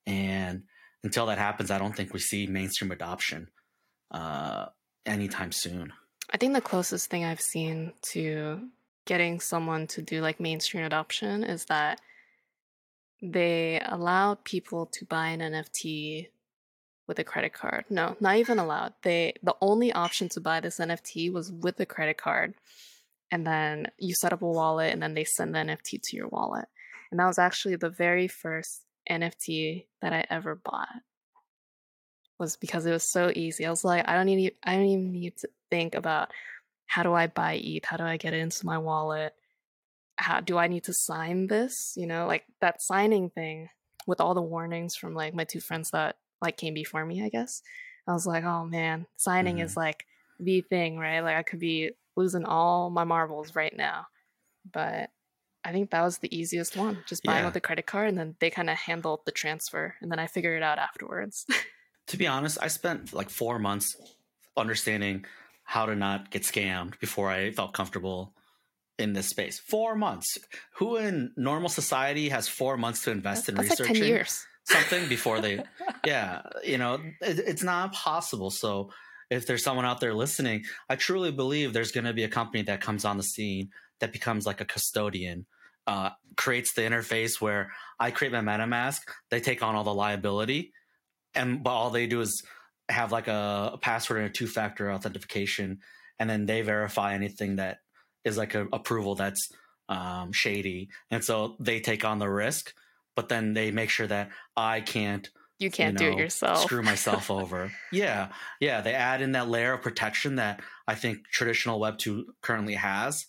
And 0.06 0.64
until 1.02 1.26
that 1.26 1.38
happens 1.38 1.70
i 1.70 1.78
don't 1.78 1.94
think 1.94 2.12
we 2.12 2.18
see 2.18 2.46
mainstream 2.46 2.90
adoption 2.90 3.48
uh, 4.10 4.66
anytime 5.06 5.52
soon. 5.52 5.92
I 6.30 6.36
think 6.38 6.54
the 6.54 6.60
closest 6.60 7.10
thing 7.10 7.24
i've 7.24 7.40
seen 7.40 7.92
to 8.12 8.68
getting 9.04 9.40
someone 9.40 9.86
to 9.88 10.02
do 10.02 10.20
like 10.20 10.40
mainstream 10.40 10.84
adoption 10.84 11.44
is 11.44 11.66
that 11.66 12.00
they 13.22 13.80
allow 13.84 14.36
people 14.44 14.86
to 14.86 15.04
buy 15.04 15.28
an 15.28 15.40
NFT 15.40 16.28
with 17.06 17.18
a 17.18 17.24
credit 17.24 17.52
card. 17.52 17.84
No, 17.90 18.16
not 18.20 18.36
even 18.36 18.58
allowed. 18.58 18.94
They 19.02 19.34
the 19.42 19.56
only 19.60 19.92
option 19.92 20.28
to 20.30 20.40
buy 20.40 20.60
this 20.60 20.78
NFT 20.78 21.32
was 21.32 21.52
with 21.52 21.78
a 21.80 21.86
credit 21.86 22.18
card. 22.18 22.54
And 23.30 23.46
then 23.46 23.88
you 23.98 24.14
set 24.14 24.32
up 24.32 24.42
a 24.42 24.46
wallet 24.46 24.92
and 24.92 25.02
then 25.02 25.14
they 25.14 25.24
send 25.24 25.54
the 25.54 25.58
NFT 25.58 26.00
to 26.02 26.16
your 26.16 26.28
wallet. 26.28 26.66
And 27.10 27.18
that 27.20 27.26
was 27.26 27.38
actually 27.38 27.76
the 27.76 27.90
very 27.90 28.28
first 28.28 28.84
NFT 29.10 29.86
that 30.02 30.12
I 30.12 30.24
ever 30.30 30.54
bought. 30.54 30.88
Was 32.38 32.56
because 32.56 32.86
it 32.86 32.92
was 32.92 33.10
so 33.10 33.30
easy. 33.34 33.64
I 33.66 33.70
was 33.70 33.84
like, 33.84 34.08
I 34.08 34.14
don't 34.14 34.26
need 34.26 34.54
I 34.62 34.76
don't 34.76 34.86
even 34.86 35.12
need 35.12 35.36
to 35.38 35.48
think 35.70 35.94
about 35.94 36.30
how 36.86 37.02
do 37.02 37.12
I 37.12 37.26
buy 37.26 37.54
ETH? 37.54 37.84
How 37.84 37.96
do 37.96 38.04
I 38.04 38.16
get 38.16 38.34
it 38.34 38.40
into 38.40 38.66
my 38.66 38.78
wallet? 38.78 39.34
how 40.16 40.40
do 40.40 40.58
I 40.58 40.68
need 40.68 40.84
to 40.84 40.92
sign 40.92 41.46
this? 41.46 41.94
You 41.96 42.06
know, 42.06 42.26
like 42.26 42.44
that 42.60 42.82
signing 42.82 43.30
thing 43.30 43.68
with 44.06 44.20
all 44.20 44.34
the 44.34 44.42
warnings 44.42 44.96
from 44.96 45.14
like 45.14 45.34
my 45.34 45.44
two 45.44 45.60
friends 45.60 45.90
that 45.90 46.16
like 46.44 46.56
came 46.56 46.74
before 46.74 47.04
me, 47.04 47.24
I 47.24 47.28
guess. 47.28 47.62
I 48.06 48.12
was 48.12 48.26
like, 48.26 48.44
oh 48.44 48.64
man, 48.64 49.06
signing 49.16 49.56
mm-hmm. 49.56 49.64
is 49.64 49.76
like 49.76 50.04
the 50.38 50.60
thing, 50.60 50.98
right? 50.98 51.20
Like 51.20 51.36
I 51.36 51.42
could 51.42 51.58
be 51.58 51.90
losing 52.16 52.44
all 52.44 52.90
my 52.90 53.04
marbles 53.04 53.56
right 53.56 53.74
now. 53.76 54.06
But 54.70 55.10
I 55.64 55.72
think 55.72 55.90
that 55.90 56.02
was 56.02 56.18
the 56.18 56.34
easiest 56.36 56.76
one. 56.76 56.98
Just 57.06 57.24
buying 57.24 57.40
yeah. 57.40 57.46
with 57.46 57.56
a 57.56 57.60
credit 57.60 57.86
card 57.86 58.08
and 58.08 58.18
then 58.18 58.36
they 58.38 58.50
kind 58.50 58.70
of 58.70 58.76
handled 58.76 59.20
the 59.24 59.32
transfer 59.32 59.94
and 60.00 60.10
then 60.10 60.18
I 60.18 60.26
figured 60.26 60.58
it 60.58 60.62
out 60.62 60.78
afterwards. 60.78 61.46
to 62.08 62.16
be 62.16 62.26
honest, 62.26 62.58
I 62.60 62.68
spent 62.68 63.12
like 63.12 63.30
4 63.30 63.58
months 63.58 63.96
understanding 64.56 65.24
how 65.64 65.86
to 65.86 65.96
not 65.96 66.30
get 66.30 66.42
scammed 66.42 66.98
before 67.00 67.30
I 67.30 67.50
felt 67.50 67.72
comfortable 67.72 68.34
in 68.98 69.12
this 69.12 69.26
space. 69.26 69.58
Four 69.58 69.96
months. 69.96 70.38
Who 70.76 70.96
in 70.96 71.32
normal 71.36 71.68
society 71.68 72.28
has 72.28 72.46
four 72.48 72.76
months 72.76 73.04
to 73.04 73.10
invest 73.10 73.48
in 73.48 73.54
That's 73.54 73.70
researching 73.70 74.14
like 74.14 74.30
something 74.64 75.08
before 75.08 75.40
they? 75.40 75.62
yeah, 76.06 76.42
you 76.64 76.78
know, 76.78 76.94
it, 77.20 77.38
it's 77.38 77.62
not 77.62 77.92
possible. 77.92 78.50
So 78.50 78.90
if 79.30 79.46
there's 79.46 79.64
someone 79.64 79.84
out 79.84 80.00
there 80.00 80.14
listening, 80.14 80.64
I 80.88 80.96
truly 80.96 81.32
believe 81.32 81.72
there's 81.72 81.92
going 81.92 82.04
to 82.04 82.12
be 82.12 82.24
a 82.24 82.28
company 82.28 82.62
that 82.64 82.80
comes 82.80 83.04
on 83.04 83.16
the 83.16 83.22
scene 83.22 83.70
that 84.00 84.12
becomes 84.12 84.46
like 84.46 84.60
a 84.60 84.64
custodian, 84.64 85.46
uh, 85.86 86.10
creates 86.36 86.74
the 86.74 86.82
interface 86.82 87.40
where 87.40 87.72
I 87.98 88.10
create 88.10 88.32
my 88.32 88.40
MetaMask, 88.40 89.00
they 89.30 89.40
take 89.40 89.62
on 89.62 89.74
all 89.74 89.84
the 89.84 89.94
liability, 89.94 90.72
and 91.34 91.62
but 91.62 91.70
all 91.70 91.90
they 91.90 92.06
do 92.06 92.20
is 92.20 92.42
have 92.88 93.12
like 93.12 93.28
a, 93.28 93.70
a 93.74 93.78
password 93.78 94.18
and 94.18 94.28
a 94.28 94.32
two-factor 94.32 94.92
authentication, 94.92 95.80
and 96.18 96.28
then 96.28 96.46
they 96.46 96.62
verify 96.62 97.14
anything 97.14 97.56
that 97.56 97.78
is 98.24 98.36
like 98.36 98.54
an 98.54 98.68
approval 98.72 99.14
that's 99.14 99.48
um, 99.88 100.32
shady, 100.32 100.88
and 101.10 101.24
so 101.24 101.56
they 101.60 101.80
take 101.80 102.04
on 102.04 102.18
the 102.18 102.28
risk, 102.28 102.74
but 103.14 103.28
then 103.28 103.54
they 103.54 103.70
make 103.70 103.90
sure 103.90 104.06
that 104.06 104.30
I 104.56 104.80
can't. 104.80 105.28
You 105.58 105.70
can't 105.70 105.98
you 105.98 106.06
know, 106.06 106.12
do 106.12 106.18
it 106.18 106.22
yourself. 106.22 106.62
Screw 106.62 106.82
myself 106.82 107.30
over. 107.30 107.72
Yeah, 107.92 108.28
yeah. 108.60 108.80
They 108.80 108.94
add 108.94 109.22
in 109.22 109.32
that 109.32 109.48
layer 109.48 109.74
of 109.74 109.82
protection 109.82 110.36
that 110.36 110.60
I 110.86 110.94
think 110.94 111.26
traditional 111.32 111.78
Web 111.78 111.98
two 111.98 112.34
currently 112.42 112.74
has, 112.74 113.26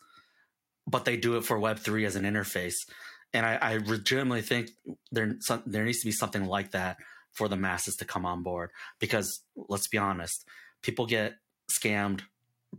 but 0.87 1.05
they 1.05 1.17
do 1.17 1.37
it 1.37 1.45
for 1.45 1.59
Web 1.59 1.79
three 1.79 2.05
as 2.05 2.15
an 2.15 2.23
interface, 2.23 2.87
and 3.33 3.45
I, 3.45 3.55
I 3.55 3.77
legitimately 3.77 4.41
think 4.41 4.71
there 5.11 5.35
some, 5.39 5.63
there 5.65 5.85
needs 5.85 5.99
to 5.99 6.05
be 6.05 6.11
something 6.11 6.45
like 6.45 6.71
that 6.71 6.97
for 7.31 7.47
the 7.47 7.57
masses 7.57 7.95
to 7.97 8.05
come 8.05 8.25
on 8.25 8.43
board 8.43 8.71
because 8.99 9.41
let's 9.55 9.87
be 9.87 9.97
honest, 9.97 10.45
people 10.81 11.05
get 11.05 11.35
scammed 11.69 12.21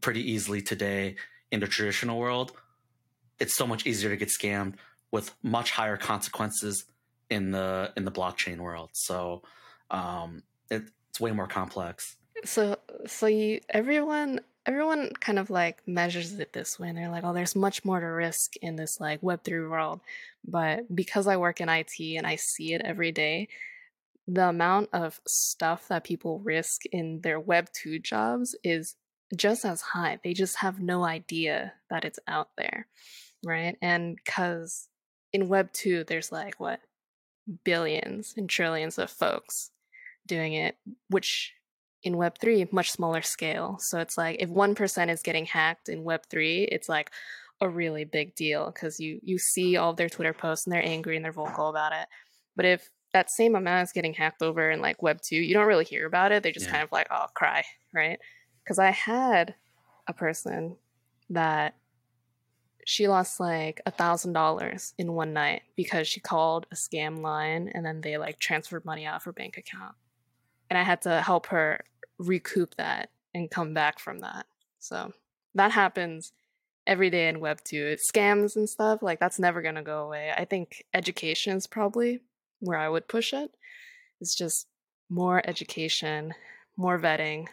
pretty 0.00 0.32
easily 0.32 0.62
today 0.62 1.16
in 1.52 1.60
the 1.60 1.66
traditional 1.66 2.18
world, 2.18 2.52
it's 3.38 3.56
so 3.56 3.66
much 3.66 3.86
easier 3.86 4.10
to 4.10 4.16
get 4.16 4.28
scammed 4.28 4.74
with 5.12 5.34
much 5.42 5.70
higher 5.70 5.96
consequences 5.96 6.84
in 7.30 7.50
the 7.50 7.92
in 7.96 8.04
the 8.04 8.10
blockchain 8.10 8.58
world. 8.58 8.90
So 8.92 9.42
um, 9.90 10.42
it, 10.70 10.84
it's 11.10 11.20
way 11.20 11.32
more 11.32 11.46
complex. 11.46 12.16
So 12.44 12.76
so 13.06 13.26
you 13.26 13.60
everyone 13.70 14.40
everyone 14.66 15.12
kind 15.20 15.38
of 15.38 15.48
like 15.48 15.86
measures 15.86 16.32
it 16.38 16.52
this 16.52 16.78
way 16.78 16.88
and 16.88 16.98
they're 16.98 17.08
like, 17.08 17.24
oh, 17.24 17.32
there's 17.32 17.54
much 17.54 17.84
more 17.84 18.00
to 18.00 18.06
risk 18.06 18.56
in 18.56 18.74
this 18.74 19.00
like 19.00 19.20
Web3 19.20 19.70
world. 19.70 20.00
But 20.44 20.92
because 20.94 21.28
I 21.28 21.36
work 21.36 21.60
in 21.60 21.68
IT 21.68 22.00
and 22.00 22.26
I 22.26 22.34
see 22.34 22.74
it 22.74 22.82
every 22.84 23.12
day, 23.12 23.48
the 24.26 24.48
amount 24.48 24.88
of 24.92 25.20
stuff 25.26 25.86
that 25.88 26.02
people 26.02 26.40
risk 26.40 26.84
in 26.86 27.20
their 27.20 27.40
Web2 27.40 28.02
jobs 28.02 28.56
is 28.64 28.96
just 29.36 29.64
as 29.64 29.80
high. 29.80 30.18
They 30.22 30.34
just 30.34 30.56
have 30.56 30.80
no 30.80 31.04
idea 31.04 31.72
that 31.90 32.04
it's 32.04 32.18
out 32.26 32.48
there, 32.58 32.88
right? 33.44 33.76
And 33.80 34.16
because 34.16 34.88
in 35.32 35.48
Web 35.48 35.72
2, 35.72 36.04
there's 36.04 36.32
like 36.32 36.58
what 36.58 36.80
billions 37.64 38.34
and 38.36 38.48
trillions 38.48 38.98
of 38.98 39.10
folks 39.10 39.70
doing 40.26 40.54
it, 40.54 40.76
which 41.08 41.52
in 42.02 42.16
Web 42.16 42.38
3, 42.38 42.68
much 42.72 42.90
smaller 42.90 43.22
scale. 43.22 43.78
So 43.80 43.98
it's 44.00 44.18
like 44.18 44.36
if 44.40 44.48
1% 44.48 45.10
is 45.10 45.22
getting 45.22 45.46
hacked 45.46 45.88
in 45.88 46.04
Web 46.04 46.22
3, 46.30 46.64
it's 46.64 46.88
like, 46.88 47.10
a 47.60 47.68
really 47.68 48.04
big 48.04 48.34
deal 48.34 48.66
because 48.66 49.00
you 49.00 49.20
you 49.22 49.38
see 49.38 49.76
all 49.76 49.90
of 49.90 49.96
their 49.96 50.08
Twitter 50.08 50.32
posts 50.32 50.66
and 50.66 50.72
they're 50.74 50.84
angry 50.84 51.16
and 51.16 51.24
they're 51.24 51.32
vocal 51.32 51.68
about 51.68 51.92
it. 51.92 52.06
But 52.54 52.66
if 52.66 52.90
that 53.12 53.30
same 53.30 53.54
amount 53.54 53.84
is 53.84 53.92
getting 53.92 54.12
hacked 54.12 54.42
over 54.42 54.70
in 54.70 54.80
like 54.80 55.02
Web 55.02 55.20
two, 55.22 55.36
you 55.36 55.54
don't 55.54 55.66
really 55.66 55.84
hear 55.84 56.06
about 56.06 56.32
it. 56.32 56.42
They 56.42 56.52
just 56.52 56.66
yeah. 56.66 56.72
kind 56.72 56.84
of 56.84 56.92
like, 56.92 57.08
oh, 57.10 57.26
cry, 57.34 57.64
right? 57.94 58.18
Because 58.62 58.78
I 58.78 58.90
had 58.90 59.54
a 60.06 60.12
person 60.12 60.76
that 61.30 61.74
she 62.88 63.08
lost 63.08 63.40
like 63.40 63.80
a 63.84 63.90
thousand 63.90 64.32
dollars 64.32 64.94
in 64.96 65.12
one 65.12 65.32
night 65.32 65.62
because 65.74 66.06
she 66.06 66.20
called 66.20 66.68
a 66.70 66.76
scam 66.76 67.20
line 67.20 67.68
and 67.74 67.84
then 67.84 68.00
they 68.00 68.16
like 68.16 68.38
transferred 68.38 68.84
money 68.84 69.04
out 69.04 69.16
of 69.16 69.24
her 69.24 69.32
bank 69.32 69.58
account. 69.58 69.96
And 70.70 70.78
i 70.78 70.84
had 70.84 71.02
to 71.02 71.20
help 71.20 71.46
her 71.46 71.80
recoup 72.18 72.76
that 72.76 73.10
and 73.34 73.50
come 73.50 73.74
back 73.74 73.98
from 73.98 74.20
that. 74.20 74.46
So 74.78 75.12
that 75.56 75.72
happens 75.72 76.32
every 76.86 77.10
day 77.10 77.26
in 77.28 77.40
web 77.40 77.58
2 77.64 77.96
scams 78.08 78.54
and 78.54 78.70
stuff 78.70 79.02
like 79.02 79.18
that's 79.18 79.40
never 79.40 79.62
going 79.62 79.74
to 79.74 79.82
go 79.82 80.04
away. 80.04 80.30
I 80.36 80.44
think 80.44 80.84
education 80.94 81.56
is 81.56 81.66
probably 81.66 82.20
where 82.60 82.78
i 82.78 82.88
would 82.88 83.08
push 83.08 83.32
it. 83.32 83.50
It's 84.20 84.36
just 84.36 84.68
more 85.10 85.42
education 85.44 86.34
more 86.76 87.00
vetting 87.00 87.48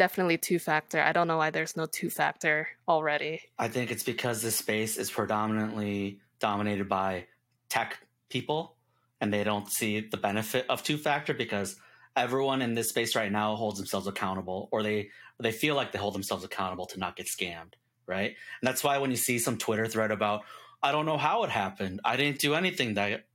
definitely 0.00 0.38
two 0.38 0.58
factor. 0.58 0.98
I 0.98 1.12
don't 1.12 1.28
know 1.28 1.36
why 1.36 1.50
there's 1.50 1.76
no 1.76 1.84
two 1.84 2.08
factor 2.08 2.68
already. 2.88 3.42
I 3.58 3.68
think 3.68 3.90
it's 3.90 4.02
because 4.02 4.40
this 4.40 4.56
space 4.56 4.96
is 4.96 5.10
predominantly 5.10 6.20
dominated 6.38 6.88
by 6.88 7.26
tech 7.68 7.98
people 8.30 8.76
and 9.20 9.30
they 9.30 9.44
don't 9.44 9.70
see 9.70 10.00
the 10.00 10.16
benefit 10.16 10.64
of 10.70 10.82
two 10.82 10.96
factor 10.96 11.34
because 11.34 11.76
everyone 12.16 12.62
in 12.62 12.74
this 12.74 12.88
space 12.88 13.14
right 13.14 13.30
now 13.30 13.56
holds 13.56 13.76
themselves 13.76 14.06
accountable 14.06 14.70
or 14.72 14.82
they 14.82 15.10
they 15.38 15.52
feel 15.52 15.74
like 15.74 15.92
they 15.92 15.98
hold 15.98 16.14
themselves 16.14 16.44
accountable 16.44 16.86
to 16.86 16.98
not 16.98 17.14
get 17.14 17.26
scammed, 17.26 17.74
right? 18.06 18.30
And 18.30 18.66
that's 18.66 18.82
why 18.82 18.96
when 18.96 19.10
you 19.10 19.18
see 19.18 19.38
some 19.38 19.58
Twitter 19.58 19.86
thread 19.86 20.12
about 20.12 20.44
I 20.82 20.92
don't 20.92 21.04
know 21.04 21.18
how 21.18 21.44
it 21.44 21.50
happened. 21.50 22.00
I 22.06 22.16
didn't 22.16 22.38
do 22.38 22.54
anything 22.54 22.94
that 22.94 23.26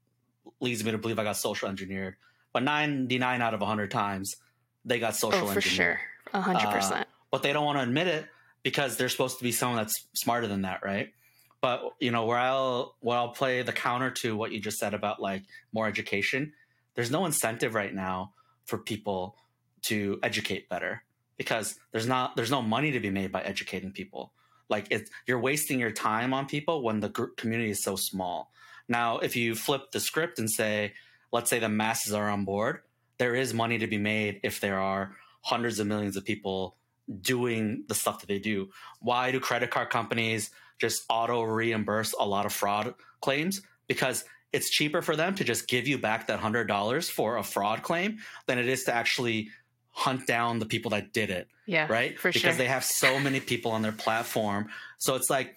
leads 0.59 0.83
me 0.83 0.89
to 0.93 0.97
believe 0.97 1.19
I 1.19 1.23
got 1.23 1.37
social 1.37 1.69
engineered. 1.69 2.15
But 2.53 2.63
99 2.63 3.41
out 3.43 3.53
of 3.53 3.59
100 3.59 3.91
times 3.91 4.37
they 4.83 4.97
got 4.97 5.13
oh, 5.13 5.29
social 5.29 5.43
oh, 5.43 5.51
for 5.51 5.57
engineered. 5.59 5.99
Sure 5.99 5.99
hundred 6.41 6.67
uh, 6.67 6.71
percent. 6.71 7.07
But 7.31 7.43
they 7.43 7.53
don't 7.53 7.65
want 7.65 7.77
to 7.77 7.83
admit 7.83 8.07
it 8.07 8.27
because 8.63 8.97
they're 8.97 9.09
supposed 9.09 9.37
to 9.37 9.43
be 9.43 9.51
someone 9.51 9.77
that's 9.77 10.07
smarter 10.13 10.47
than 10.47 10.63
that, 10.63 10.83
right? 10.83 11.13
But 11.61 11.83
you 11.99 12.11
know, 12.11 12.25
where 12.25 12.37
I'll 12.37 12.95
where 12.99 13.17
I'll 13.17 13.29
play 13.29 13.61
the 13.61 13.73
counter 13.73 14.11
to 14.11 14.35
what 14.35 14.51
you 14.51 14.59
just 14.59 14.77
said 14.77 14.93
about 14.93 15.21
like 15.21 15.43
more 15.73 15.87
education. 15.87 16.53
There's 16.95 17.11
no 17.11 17.25
incentive 17.25 17.75
right 17.75 17.93
now 17.93 18.33
for 18.65 18.77
people 18.77 19.35
to 19.83 20.19
educate 20.23 20.69
better 20.69 21.03
because 21.37 21.75
there's 21.91 22.07
not 22.07 22.35
there's 22.35 22.51
no 22.51 22.61
money 22.61 22.91
to 22.91 22.99
be 22.99 23.09
made 23.09 23.31
by 23.31 23.41
educating 23.41 23.91
people. 23.91 24.31
Like 24.69 24.87
it's 24.89 25.11
you're 25.27 25.39
wasting 25.39 25.79
your 25.79 25.91
time 25.91 26.33
on 26.33 26.47
people 26.47 26.81
when 26.81 26.99
the 26.99 27.09
group 27.09 27.37
community 27.37 27.71
is 27.71 27.83
so 27.83 27.95
small. 27.95 28.51
Now, 28.87 29.19
if 29.19 29.35
you 29.35 29.55
flip 29.55 29.91
the 29.91 29.99
script 29.99 30.39
and 30.39 30.49
say, 30.49 30.93
let's 31.31 31.49
say 31.49 31.59
the 31.59 31.69
masses 31.69 32.13
are 32.13 32.29
on 32.29 32.45
board, 32.45 32.81
there 33.17 33.35
is 33.35 33.53
money 33.53 33.79
to 33.79 33.87
be 33.87 33.97
made 33.97 34.39
if 34.43 34.59
there 34.59 34.79
are 34.79 35.15
hundreds 35.45 35.79
of 35.79 35.85
millions 35.85 36.17
of 36.17 36.25
people 36.25 36.75
doing 37.21 37.83
the 37.87 37.93
stuff 37.93 38.19
that 38.19 38.27
they 38.27 38.39
do. 38.39 38.67
Why 38.99 39.31
do 39.31 39.39
credit 39.39 39.69
card 39.69 39.91
companies 39.91 40.49
just 40.79 41.03
auto 41.07 41.43
reimburse 41.43 42.15
a 42.19 42.25
lot 42.25 42.47
of 42.47 42.51
fraud 42.51 42.95
claims? 43.21 43.61
Because 43.87 44.25
it's 44.51 44.71
cheaper 44.71 45.03
for 45.03 45.15
them 45.15 45.35
to 45.35 45.43
just 45.43 45.67
give 45.67 45.87
you 45.87 45.99
back 45.99 46.27
that 46.27 46.39
$100 46.39 47.11
for 47.11 47.37
a 47.37 47.43
fraud 47.43 47.83
claim 47.83 48.17
than 48.47 48.57
it 48.57 48.67
is 48.67 48.85
to 48.85 48.93
actually 48.95 49.49
hunt 49.91 50.25
down 50.25 50.57
the 50.57 50.65
people 50.65 50.89
that 50.91 51.13
did 51.13 51.29
it. 51.29 51.47
Yeah. 51.67 51.85
Right? 51.87 52.19
For 52.19 52.29
because 52.29 52.41
sure. 52.41 52.53
they 52.53 52.67
have 52.67 52.83
so 52.83 53.19
many 53.19 53.39
people 53.39 53.71
on 53.71 53.83
their 53.83 53.91
platform. 53.91 54.69
So 54.97 55.13
it's 55.13 55.29
like, 55.29 55.55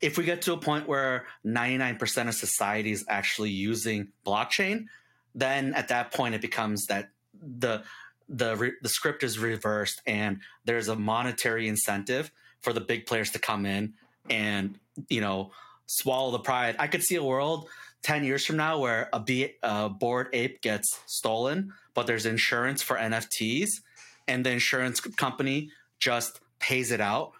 if 0.00 0.18
we 0.18 0.24
get 0.24 0.42
to 0.42 0.52
a 0.52 0.56
point 0.56 0.88
where 0.88 1.26
99% 1.46 2.28
of 2.28 2.34
society 2.34 2.90
is 2.90 3.04
actually 3.08 3.50
using 3.50 4.08
blockchain, 4.26 4.86
then 5.32 5.74
at 5.74 5.88
that 5.88 6.12
point 6.12 6.34
it 6.34 6.40
becomes 6.40 6.86
that 6.86 7.10
the 7.40 7.84
the 8.28 8.56
re- 8.56 8.72
the 8.82 8.88
script 8.88 9.22
is 9.22 9.38
reversed 9.38 10.02
and 10.06 10.40
there's 10.64 10.88
a 10.88 10.96
monetary 10.96 11.68
incentive 11.68 12.30
for 12.60 12.72
the 12.72 12.80
big 12.80 13.06
players 13.06 13.30
to 13.30 13.38
come 13.38 13.64
in 13.64 13.94
and 14.28 14.78
you 15.08 15.20
know 15.20 15.50
swallow 15.86 16.30
the 16.30 16.38
pride. 16.38 16.76
I 16.78 16.86
could 16.86 17.02
see 17.02 17.16
a 17.16 17.22
world 17.22 17.68
10 18.02 18.24
years 18.24 18.44
from 18.44 18.56
now 18.56 18.78
where 18.78 19.08
a, 19.12 19.20
B- 19.20 19.54
a 19.62 19.88
bored 19.88 20.28
ape 20.32 20.60
gets 20.60 21.00
stolen, 21.06 21.72
but 21.94 22.06
there's 22.06 22.26
insurance 22.26 22.82
for 22.82 22.96
NFTs 22.96 23.68
and 24.26 24.44
the 24.44 24.50
insurance 24.50 25.00
company 25.00 25.70
just 25.98 26.40
pays 26.60 26.92
it 26.92 27.00
out 27.00 27.32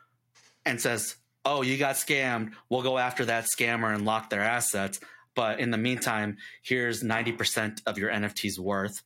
and 0.64 0.80
says, 0.80 1.16
"Oh, 1.44 1.62
you 1.62 1.76
got 1.78 1.96
scammed. 1.96 2.52
We'll 2.68 2.82
go 2.82 2.98
after 2.98 3.24
that 3.26 3.46
scammer 3.46 3.94
and 3.94 4.04
lock 4.04 4.30
their 4.30 4.42
assets." 4.42 5.00
But 5.34 5.60
in 5.60 5.70
the 5.70 5.78
meantime, 5.78 6.38
here's 6.62 7.04
90% 7.04 7.82
of 7.86 7.96
your 7.96 8.10
NFT's 8.10 8.58
worth 8.58 9.02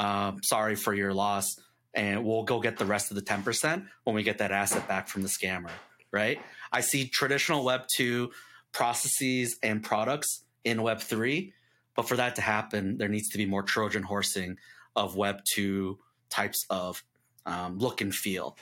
uh, 0.00 0.32
sorry 0.42 0.76
for 0.76 0.94
your 0.94 1.12
loss, 1.12 1.56
and 1.92 2.24
we'll 2.24 2.44
go 2.44 2.58
get 2.58 2.78
the 2.78 2.86
rest 2.86 3.10
of 3.10 3.16
the 3.16 3.22
10% 3.22 3.86
when 4.04 4.16
we 4.16 4.22
get 4.22 4.38
that 4.38 4.50
asset 4.50 4.88
back 4.88 5.08
from 5.08 5.22
the 5.22 5.28
scammer, 5.28 5.68
right? 6.10 6.40
I 6.72 6.80
see 6.80 7.06
traditional 7.06 7.64
Web 7.64 7.82
2 7.96 8.30
processes 8.72 9.58
and 9.62 9.82
products 9.82 10.44
in 10.64 10.80
Web 10.82 11.00
3, 11.00 11.52
but 11.94 12.08
for 12.08 12.16
that 12.16 12.36
to 12.36 12.40
happen, 12.40 12.96
there 12.96 13.08
needs 13.08 13.28
to 13.28 13.36
be 13.36 13.44
more 13.44 13.62
Trojan 13.62 14.02
horsing 14.02 14.56
of 14.96 15.16
Web 15.16 15.42
2 15.54 15.98
types 16.30 16.64
of 16.70 17.02
um, 17.44 17.78
look 17.78 18.00
and 18.00 18.14
feel, 18.14 18.56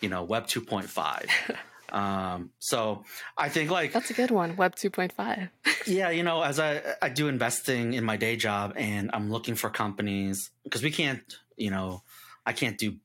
you 0.00 0.08
know, 0.08 0.24
Web 0.24 0.48
2.5. 0.48 1.28
Um, 1.92 2.50
so 2.58 3.04
I 3.36 3.48
think 3.48 3.70
like 3.70 3.92
that's 3.92 4.10
a 4.10 4.14
good 4.14 4.30
one, 4.30 4.56
Web 4.56 4.76
2.5. 4.76 5.50
yeah, 5.86 6.10
you 6.10 6.22
know, 6.22 6.42
as 6.42 6.58
I 6.58 6.82
I 7.02 7.08
do 7.08 7.28
investing 7.28 7.94
in 7.94 8.04
my 8.04 8.16
day 8.16 8.36
job, 8.36 8.74
and 8.76 9.10
I'm 9.12 9.30
looking 9.30 9.54
for 9.54 9.70
companies 9.70 10.50
because 10.64 10.82
we 10.82 10.90
can't, 10.90 11.22
you 11.56 11.70
know, 11.70 12.02
I 12.46 12.52
can't 12.52 12.78
do 12.78 12.96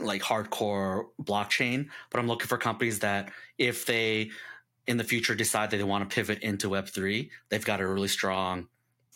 like 0.00 0.22
hardcore 0.22 1.06
blockchain, 1.22 1.88
but 2.10 2.18
I'm 2.18 2.26
looking 2.26 2.46
for 2.48 2.58
companies 2.58 3.00
that 3.00 3.30
if 3.58 3.86
they 3.86 4.30
in 4.86 4.96
the 4.96 5.04
future 5.04 5.34
decide 5.34 5.70
that 5.70 5.76
they 5.76 5.84
want 5.84 6.08
to 6.08 6.14
pivot 6.14 6.40
into 6.40 6.68
Web 6.68 6.88
three, 6.88 7.30
they've 7.48 7.64
got 7.64 7.80
a 7.80 7.86
really 7.86 8.08
strong 8.08 8.68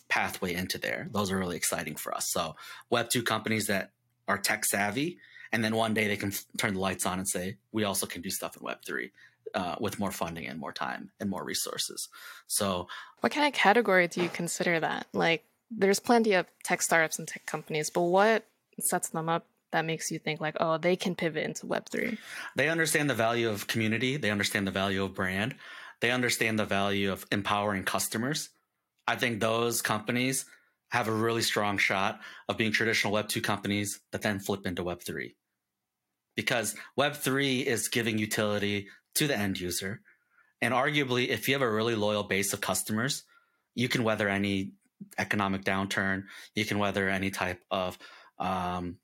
pathway 0.09 0.55
into 0.55 0.79
there. 0.79 1.09
Those 1.11 1.33
are 1.33 1.38
really 1.38 1.57
exciting 1.57 1.97
for 1.97 2.14
us. 2.14 2.31
So 2.31 2.57
Web 2.90 3.11
two 3.11 3.23
companies 3.23 3.66
that 3.66 3.90
are 4.29 4.38
tech 4.38 4.64
savvy 4.64 5.19
and 5.57 5.64
then 5.64 5.75
one 5.75 5.95
day 5.95 6.07
they 6.07 6.19
can 6.19 6.33
turn 6.59 6.75
the 6.75 6.81
lights 6.81 7.07
on 7.07 7.19
and 7.19 7.27
say 7.27 7.57
we 7.73 7.83
also 7.83 8.05
can 8.05 8.21
do 8.21 8.29
stuff 8.29 8.59
in 8.59 8.62
web 8.62 8.85
3 8.85 9.11
uh, 9.55 9.77
with 9.81 9.99
more 9.99 10.12
funding 10.12 10.47
and 10.47 10.61
more 10.61 10.73
time 10.73 11.11
and 11.19 11.31
more 11.31 11.42
resources. 11.42 12.11
So 12.47 12.88
what 13.21 13.33
kind 13.33 13.47
of 13.47 13.55
category 13.55 14.07
do 14.07 14.23
you 14.23 14.29
consider 14.29 14.79
that? 14.81 15.07
Like 15.14 15.45
there's 15.71 15.99
plenty 15.99 16.35
of 16.35 16.45
tech 16.62 16.83
startups 16.83 17.19
and 17.19 17.27
tech 17.27 17.47
companies 17.47 17.88
but 17.88 18.03
what 18.03 18.45
sets 18.81 19.09
them 19.09 19.31
up 19.31 19.47
that 19.73 19.87
makes 19.87 20.11
you 20.11 20.19
think 20.19 20.42
like 20.42 20.57
oh 20.61 20.77
they 20.77 20.95
can 20.95 21.14
pivot 21.14 21.42
into 21.42 21.66
web3 21.66 22.19
they 22.55 22.69
understand 22.69 23.09
the 23.09 23.14
value 23.14 23.49
of 23.49 23.66
community. 23.66 24.19
They 24.19 24.31
understand 24.31 24.66
the 24.66 24.71
value 24.83 25.03
of 25.03 25.14
brand. 25.14 25.55
They 26.01 26.11
understand 26.11 26.59
the 26.59 26.66
value 26.66 27.11
of 27.11 27.25
empowering 27.33 27.85
customers. 27.85 28.51
I 29.09 29.16
think 29.16 29.40
those 29.40 29.81
companies 29.81 30.45
have 30.90 31.09
a 31.09 31.12
really 31.12 31.42
strong 31.42 31.79
shot 31.79 32.21
of 32.49 32.57
being 32.57 32.73
traditional 32.73 33.12
Web 33.12 33.29
2 33.29 33.40
companies 33.40 34.01
that 34.12 34.23
then 34.23 34.38
flip 34.38 34.66
into 34.66 34.85
Web 34.85 35.03
3. 35.03 35.35
Because 36.37 36.77
Web 36.96 37.14
3 37.14 37.61
is 37.61 37.88
giving 37.88 38.18
utility 38.18 38.88
to 39.14 39.27
the 39.27 39.37
end 39.37 39.59
user. 39.59 40.01
And 40.61 40.72
arguably, 40.72 41.29
if 41.29 41.49
you 41.49 41.55
have 41.55 41.62
a 41.62 41.70
really 41.70 41.94
loyal 41.94 42.22
base 42.22 42.53
of 42.53 42.61
customers, 42.61 43.25
you 43.75 43.88
can 43.88 44.05
weather 44.05 44.29
any 44.29 44.72
economic 45.18 45.64
downturn. 45.64 46.25
You 46.55 46.64
can 46.64 46.79
weather 46.79 47.09
any 47.09 47.31
type 47.31 47.62
of, 47.70 47.99
um, 48.38 48.99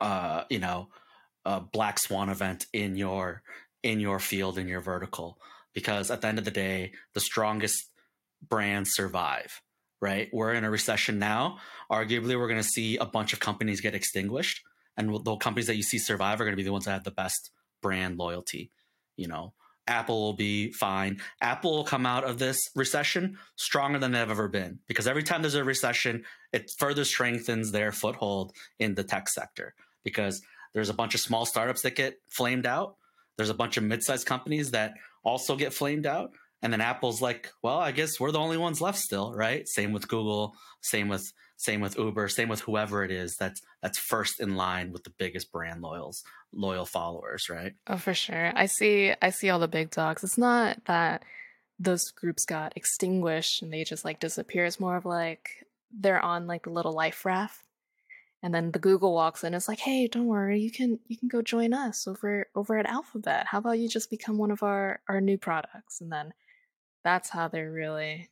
uh, 0.00 0.44
you 0.48 0.58
know, 0.58 0.88
a 1.44 1.60
black 1.60 1.98
swan 1.98 2.28
event 2.28 2.66
in 2.72 2.96
your 2.96 3.42
in 3.82 3.98
your 3.98 4.18
field 4.18 4.58
in 4.58 4.68
your 4.68 4.80
vertical. 4.80 5.38
Because 5.72 6.10
at 6.10 6.20
the 6.20 6.28
end 6.28 6.38
of 6.38 6.44
the 6.44 6.50
day, 6.50 6.92
the 7.14 7.20
strongest 7.20 7.90
brands 8.46 8.92
survive 8.92 9.60
right? 10.00 10.28
We're 10.32 10.54
in 10.54 10.64
a 10.64 10.70
recession 10.70 11.18
now. 11.18 11.58
Arguably, 11.90 12.38
we're 12.38 12.48
going 12.48 12.62
to 12.62 12.68
see 12.68 12.96
a 12.96 13.04
bunch 13.04 13.32
of 13.32 13.40
companies 13.40 13.80
get 13.80 13.94
extinguished, 13.94 14.62
and 15.00 15.24
the 15.24 15.36
companies 15.36 15.66
that 15.66 15.76
you 15.76 15.82
see 15.82 15.98
survive 15.98 16.40
are 16.40 16.44
going 16.44 16.52
to 16.52 16.56
be 16.56 16.62
the 16.62 16.72
ones 16.72 16.84
that 16.84 16.92
have 16.92 17.04
the 17.04 17.10
best 17.10 17.50
brand 17.82 18.18
loyalty. 18.18 18.70
You 19.16 19.28
know, 19.28 19.54
Apple 19.86 20.20
will 20.20 20.34
be 20.34 20.72
fine. 20.72 21.20
Apple 21.40 21.72
will 21.72 21.84
come 21.84 22.06
out 22.06 22.24
of 22.24 22.38
this 22.38 22.68
recession 22.76 23.38
stronger 23.56 23.98
than 23.98 24.12
they've 24.12 24.30
ever 24.30 24.48
been 24.48 24.78
because 24.86 25.06
every 25.06 25.22
time 25.22 25.42
there's 25.42 25.54
a 25.54 25.64
recession, 25.64 26.24
it 26.52 26.70
further 26.78 27.04
strengthens 27.04 27.72
their 27.72 27.92
foothold 27.92 28.52
in 28.78 28.94
the 28.94 29.04
tech 29.04 29.28
sector 29.28 29.74
because 30.04 30.42
there's 30.74 30.90
a 30.90 30.94
bunch 30.94 31.14
of 31.14 31.20
small 31.20 31.46
startups 31.46 31.82
that 31.82 31.96
get 31.96 32.18
flamed 32.28 32.66
out. 32.66 32.96
There's 33.36 33.50
a 33.50 33.54
bunch 33.54 33.76
of 33.76 33.84
mid-sized 33.84 34.26
companies 34.26 34.70
that 34.72 34.94
also 35.24 35.56
get 35.56 35.72
flamed 35.72 36.06
out 36.06 36.32
and 36.62 36.72
then 36.72 36.80
Apple's 36.80 37.22
like, 37.22 37.50
well, 37.62 37.78
I 37.78 37.92
guess 37.92 38.20
we're 38.20 38.32
the 38.32 38.38
only 38.38 38.58
ones 38.58 38.80
left 38.80 38.98
still, 38.98 39.32
right? 39.32 39.66
Same 39.66 39.92
with 39.92 40.08
Google, 40.08 40.54
same 40.82 41.08
with 41.08 41.32
Same 41.60 41.82
with 41.82 41.98
Uber. 41.98 42.28
Same 42.28 42.48
with 42.48 42.60
whoever 42.60 43.04
it 43.04 43.10
is 43.10 43.36
that's 43.36 43.60
that's 43.82 43.98
first 43.98 44.40
in 44.40 44.56
line 44.56 44.92
with 44.92 45.04
the 45.04 45.12
biggest 45.18 45.52
brand 45.52 45.82
loyals 45.82 46.24
loyal 46.54 46.86
followers, 46.86 47.50
right? 47.50 47.74
Oh, 47.86 47.98
for 47.98 48.14
sure. 48.14 48.50
I 48.56 48.64
see. 48.64 49.12
I 49.20 49.28
see 49.28 49.50
all 49.50 49.58
the 49.58 49.68
big 49.68 49.90
dogs. 49.90 50.24
It's 50.24 50.38
not 50.38 50.82
that 50.86 51.22
those 51.78 52.12
groups 52.12 52.46
got 52.46 52.72
extinguished 52.76 53.60
and 53.60 53.70
they 53.70 53.84
just 53.84 54.06
like 54.06 54.20
disappear. 54.20 54.64
It's 54.64 54.80
more 54.80 54.96
of 54.96 55.04
like 55.04 55.66
they're 55.92 56.24
on 56.24 56.46
like 56.46 56.62
the 56.62 56.70
little 56.70 56.94
life 56.94 57.26
raft 57.26 57.62
and 58.42 58.54
then 58.54 58.70
the 58.70 58.78
google 58.78 59.12
walks 59.12 59.42
in 59.42 59.52
it's 59.52 59.66
like 59.66 59.80
hey 59.80 60.06
don't 60.06 60.28
worry 60.28 60.60
you 60.60 60.70
can 60.70 61.00
you 61.08 61.18
can 61.18 61.26
go 61.26 61.42
join 61.42 61.74
us 61.74 62.06
over 62.06 62.46
over 62.54 62.78
at 62.78 62.86
alphabet 62.86 63.44
how 63.46 63.58
about 63.58 63.78
you 63.78 63.88
just 63.88 64.08
become 64.08 64.38
one 64.38 64.52
of 64.52 64.62
our 64.62 65.00
our 65.08 65.20
new 65.20 65.36
products 65.36 66.00
and 66.00 66.12
then 66.12 66.32
that's 67.02 67.28
how 67.28 67.48
they're 67.48 67.72
really 67.72 68.30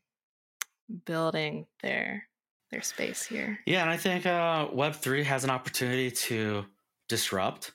building 1.05 1.67
their 1.83 2.28
their 2.71 2.83
space 2.83 3.25
here 3.25 3.59
yeah 3.67 3.83
and 3.83 3.91
i 3.91 3.97
think 3.97 4.27
uh 4.27 4.69
web3 4.69 5.25
has 5.25 5.45
an 5.45 5.51
opportunity 5.51 6.11
to 6.11 6.65
disrupt 7.09 7.73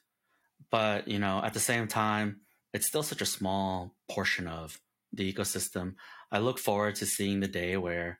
but 0.71 1.07
you 1.07 1.19
know 1.19 1.41
at 1.43 1.53
the 1.53 1.59
same 1.59 1.87
time 1.87 2.41
it's 2.73 2.87
still 2.87 3.03
such 3.03 3.21
a 3.21 3.25
small 3.25 3.95
portion 4.09 4.47
of 4.47 4.79
the 5.11 5.31
ecosystem 5.31 5.95
i 6.31 6.39
look 6.39 6.59
forward 6.59 6.95
to 6.95 7.05
seeing 7.05 7.39
the 7.39 7.47
day 7.47 7.77
where 7.77 8.19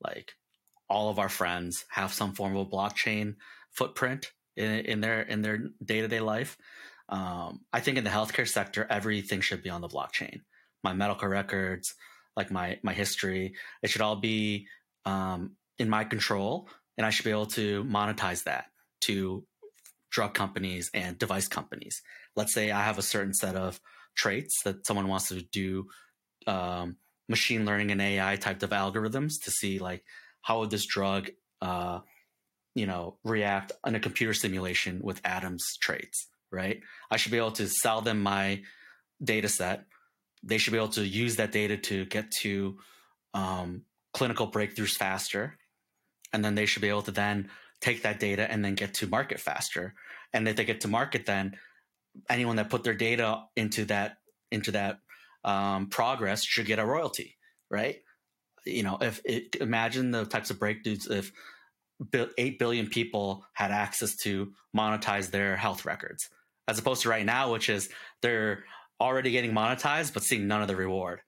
like 0.00 0.34
all 0.88 1.10
of 1.10 1.18
our 1.18 1.28
friends 1.28 1.84
have 1.90 2.12
some 2.12 2.32
form 2.32 2.56
of 2.56 2.68
blockchain 2.68 3.36
footprint 3.72 4.32
in, 4.56 4.70
in 4.86 5.00
their 5.00 5.22
in 5.22 5.42
their 5.42 5.58
day 5.84 6.00
to 6.00 6.08
day 6.08 6.20
life. 6.20 6.56
Um, 7.08 7.60
I 7.72 7.80
think 7.80 7.96
in 7.96 8.04
the 8.04 8.10
healthcare 8.10 8.48
sector, 8.48 8.86
everything 8.88 9.40
should 9.40 9.62
be 9.62 9.70
on 9.70 9.80
the 9.80 9.88
blockchain. 9.88 10.40
My 10.82 10.92
medical 10.92 11.28
records, 11.28 11.94
like 12.36 12.50
my 12.50 12.78
my 12.82 12.92
history, 12.92 13.54
it 13.82 13.90
should 13.90 14.02
all 14.02 14.16
be 14.16 14.66
um, 15.04 15.56
in 15.78 15.88
my 15.88 16.04
control, 16.04 16.68
and 16.96 17.06
I 17.06 17.10
should 17.10 17.24
be 17.24 17.30
able 17.30 17.46
to 17.46 17.84
monetize 17.84 18.44
that 18.44 18.66
to 19.02 19.44
drug 20.10 20.34
companies 20.34 20.90
and 20.94 21.18
device 21.18 21.48
companies. 21.48 22.02
Let's 22.34 22.54
say 22.54 22.70
I 22.70 22.82
have 22.82 22.98
a 22.98 23.02
certain 23.02 23.34
set 23.34 23.56
of 23.56 23.80
traits 24.14 24.62
that 24.64 24.86
someone 24.86 25.08
wants 25.08 25.28
to 25.28 25.42
do 25.42 25.86
um, 26.46 26.96
machine 27.28 27.64
learning 27.64 27.90
and 27.90 28.00
AI 28.00 28.36
type 28.36 28.62
of 28.62 28.70
algorithms 28.70 29.34
to 29.44 29.50
see 29.50 29.78
like 29.78 30.04
how 30.42 30.60
would 30.60 30.70
this 30.70 30.86
drug, 30.86 31.30
uh, 31.60 32.00
you 32.74 32.86
know, 32.86 33.18
react 33.24 33.72
in 33.86 33.94
a 33.94 34.00
computer 34.00 34.34
simulation 34.34 35.00
with 35.02 35.20
Adam's 35.24 35.76
traits, 35.80 36.28
right? 36.50 36.80
I 37.10 37.16
should 37.16 37.32
be 37.32 37.38
able 37.38 37.52
to 37.52 37.68
sell 37.68 38.00
them 38.00 38.22
my 38.22 38.62
data 39.22 39.48
set. 39.48 39.84
They 40.42 40.58
should 40.58 40.72
be 40.72 40.78
able 40.78 40.88
to 40.88 41.06
use 41.06 41.36
that 41.36 41.52
data 41.52 41.76
to 41.76 42.06
get 42.06 42.30
to 42.42 42.78
um, 43.34 43.82
clinical 44.14 44.50
breakthroughs 44.50 44.96
faster. 44.96 45.58
And 46.32 46.44
then 46.44 46.54
they 46.54 46.66
should 46.66 46.82
be 46.82 46.88
able 46.88 47.02
to 47.02 47.10
then 47.10 47.50
take 47.80 48.02
that 48.02 48.20
data 48.20 48.50
and 48.50 48.64
then 48.64 48.74
get 48.74 48.94
to 48.94 49.06
market 49.06 49.40
faster. 49.40 49.94
And 50.32 50.46
if 50.48 50.56
they 50.56 50.64
get 50.64 50.82
to 50.82 50.88
market, 50.88 51.26
then 51.26 51.56
anyone 52.28 52.56
that 52.56 52.70
put 52.70 52.84
their 52.84 52.94
data 52.94 53.44
into 53.56 53.84
that 53.86 54.18
into 54.50 54.72
that 54.72 54.98
um, 55.44 55.88
progress 55.88 56.42
should 56.42 56.66
get 56.66 56.78
a 56.78 56.84
royalty, 56.84 57.36
right? 57.70 57.98
you 58.68 58.82
know, 58.82 58.98
if 59.00 59.20
it, 59.24 59.56
imagine 59.60 60.10
the 60.10 60.24
types 60.24 60.50
of 60.50 60.58
breakthroughs 60.58 61.10
if 61.10 61.32
8 62.38 62.58
billion 62.58 62.86
people 62.88 63.44
had 63.54 63.70
access 63.70 64.16
to 64.16 64.52
monetize 64.76 65.30
their 65.30 65.56
health 65.56 65.84
records, 65.84 66.28
as 66.68 66.78
opposed 66.78 67.02
to 67.02 67.08
right 67.08 67.26
now, 67.26 67.52
which 67.52 67.68
is 67.68 67.88
they're 68.22 68.64
already 69.00 69.30
getting 69.30 69.52
monetized, 69.52 70.14
but 70.14 70.22
seeing 70.22 70.46
none 70.46 70.62
of 70.62 70.68
the 70.68 70.76
reward, 70.76 71.20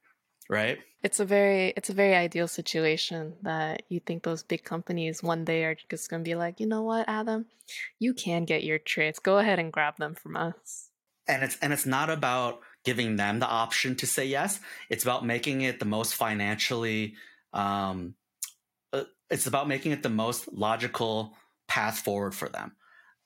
right? 0.51 0.79
It's 1.03 1.21
a 1.21 1.25
very 1.25 1.73
it's 1.77 1.89
a 1.89 1.95
very 1.95 2.15
ideal 2.15 2.49
situation 2.49 3.35
that 3.43 3.85
you 3.89 4.01
think 4.01 4.23
those 4.23 4.43
big 4.43 4.65
companies 4.65 5.23
one 5.23 5.45
day 5.45 5.65
are 5.65 5.77
just 5.89 6.11
going 6.11 6.23
to 6.23 6.29
be 6.29 6.35
like, 6.35 6.61
you 6.61 6.67
know 6.67 6.83
what, 6.83 7.09
Adam, 7.09 7.47
you 7.99 8.13
can 8.13 8.45
get 8.45 8.65
your 8.65 8.79
traits. 8.79 9.19
Go 9.19 9.39
ahead 9.39 9.59
and 9.59 9.73
grab 9.73 9.97
them 9.97 10.15
from 10.15 10.37
us. 10.37 10.91
And 11.27 11.43
it's 11.43 11.57
and 11.63 11.73
it's 11.73 11.87
not 11.87 12.11
about 12.11 12.61
giving 12.85 13.17
them 13.17 13.39
the 13.39 13.47
option 13.47 13.95
to 13.97 14.07
say 14.07 14.27
yes. 14.27 14.61
It's 14.91 15.05
about 15.05 15.25
making 15.25 15.63
it 15.63 15.79
the 15.79 15.87
most 15.87 16.15
financially 16.15 17.15
um, 17.53 18.15
uh, 18.93 19.05
it's 19.31 19.47
about 19.47 19.69
making 19.69 19.93
it 19.93 20.03
the 20.03 20.09
most 20.09 20.53
logical 20.53 21.35
path 21.69 22.01
forward 22.01 22.35
for 22.35 22.49
them. 22.49 22.73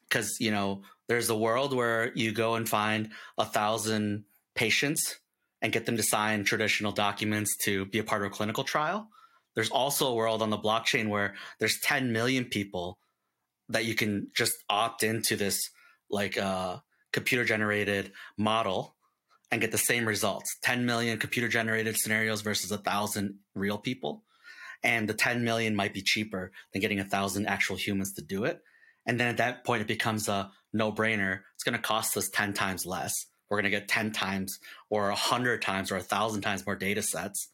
Because, 0.08 0.36
you 0.38 0.50
know, 0.50 0.82
there's 1.08 1.30
a 1.30 1.36
world 1.36 1.74
where 1.74 2.12
you 2.14 2.32
go 2.32 2.54
and 2.54 2.68
find 2.68 3.10
a 3.38 3.44
thousand 3.44 4.24
patients 4.54 5.18
and 5.64 5.72
get 5.72 5.86
them 5.86 5.96
to 5.96 6.02
sign 6.02 6.44
traditional 6.44 6.92
documents 6.92 7.56
to 7.56 7.86
be 7.86 7.98
a 7.98 8.04
part 8.04 8.20
of 8.20 8.30
a 8.30 8.34
clinical 8.34 8.64
trial. 8.64 9.08
There's 9.54 9.70
also 9.70 10.08
a 10.08 10.14
world 10.14 10.42
on 10.42 10.50
the 10.50 10.58
blockchain 10.58 11.08
where 11.08 11.36
there's 11.58 11.80
10 11.80 12.12
million 12.12 12.44
people 12.44 12.98
that 13.70 13.86
you 13.86 13.94
can 13.94 14.28
just 14.34 14.62
opt 14.68 15.02
into 15.02 15.36
this 15.36 15.70
like 16.10 16.36
uh, 16.36 16.76
computer 17.14 17.46
generated 17.46 18.12
model 18.36 18.94
and 19.50 19.62
get 19.62 19.72
the 19.72 19.78
same 19.78 20.06
results. 20.06 20.54
10 20.64 20.84
million 20.84 21.16
computer 21.18 21.48
generated 21.48 21.96
scenarios 21.96 22.42
versus 22.42 22.70
a 22.70 22.76
thousand 22.76 23.38
real 23.54 23.78
people. 23.78 24.22
And 24.82 25.08
the 25.08 25.14
10 25.14 25.44
million 25.44 25.74
might 25.74 25.94
be 25.94 26.02
cheaper 26.02 26.52
than 26.74 26.82
getting 26.82 27.00
a 27.00 27.04
thousand 27.04 27.46
actual 27.46 27.76
humans 27.76 28.12
to 28.14 28.22
do 28.22 28.44
it. 28.44 28.60
And 29.06 29.18
then 29.18 29.28
at 29.28 29.38
that 29.38 29.64
point 29.64 29.80
it 29.80 29.88
becomes 29.88 30.28
a 30.28 30.50
no 30.74 30.92
brainer 30.92 31.40
it's 31.54 31.64
going 31.64 31.76
to 31.76 31.78
cost 31.80 32.18
us 32.18 32.28
10 32.28 32.52
times 32.52 32.84
less 32.84 33.14
we're 33.54 33.62
going 33.62 33.70
to 33.72 33.78
get 33.78 33.88
10 33.88 34.12
times 34.12 34.58
or 34.90 35.08
100 35.08 35.62
times 35.62 35.90
or 35.90 35.96
1000 35.96 36.40
times 36.40 36.66
more 36.66 36.76
data 36.76 37.02
sets 37.02 37.48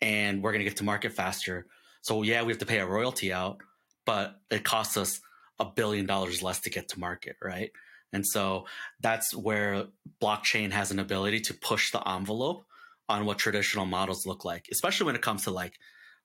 and 0.00 0.42
we're 0.42 0.52
going 0.52 0.60
to 0.60 0.68
get 0.68 0.76
to 0.76 0.84
market 0.84 1.12
faster 1.12 1.66
so 2.02 2.22
yeah 2.22 2.42
we 2.42 2.52
have 2.52 2.58
to 2.58 2.66
pay 2.66 2.78
a 2.78 2.86
royalty 2.86 3.32
out 3.32 3.58
but 4.04 4.40
it 4.50 4.64
costs 4.64 4.96
us 4.96 5.20
a 5.58 5.64
billion 5.64 6.06
dollars 6.06 6.42
less 6.42 6.60
to 6.60 6.70
get 6.70 6.88
to 6.88 7.00
market 7.00 7.36
right 7.42 7.70
and 8.12 8.26
so 8.26 8.66
that's 9.00 9.34
where 9.34 9.86
blockchain 10.20 10.70
has 10.70 10.90
an 10.90 10.98
ability 10.98 11.40
to 11.40 11.54
push 11.54 11.90
the 11.90 12.06
envelope 12.06 12.64
on 13.08 13.24
what 13.24 13.38
traditional 13.38 13.86
models 13.86 14.26
look 14.26 14.44
like, 14.44 14.68
especially 14.70 15.06
when 15.06 15.14
it 15.14 15.22
comes 15.22 15.44
to 15.44 15.50
like 15.50 15.78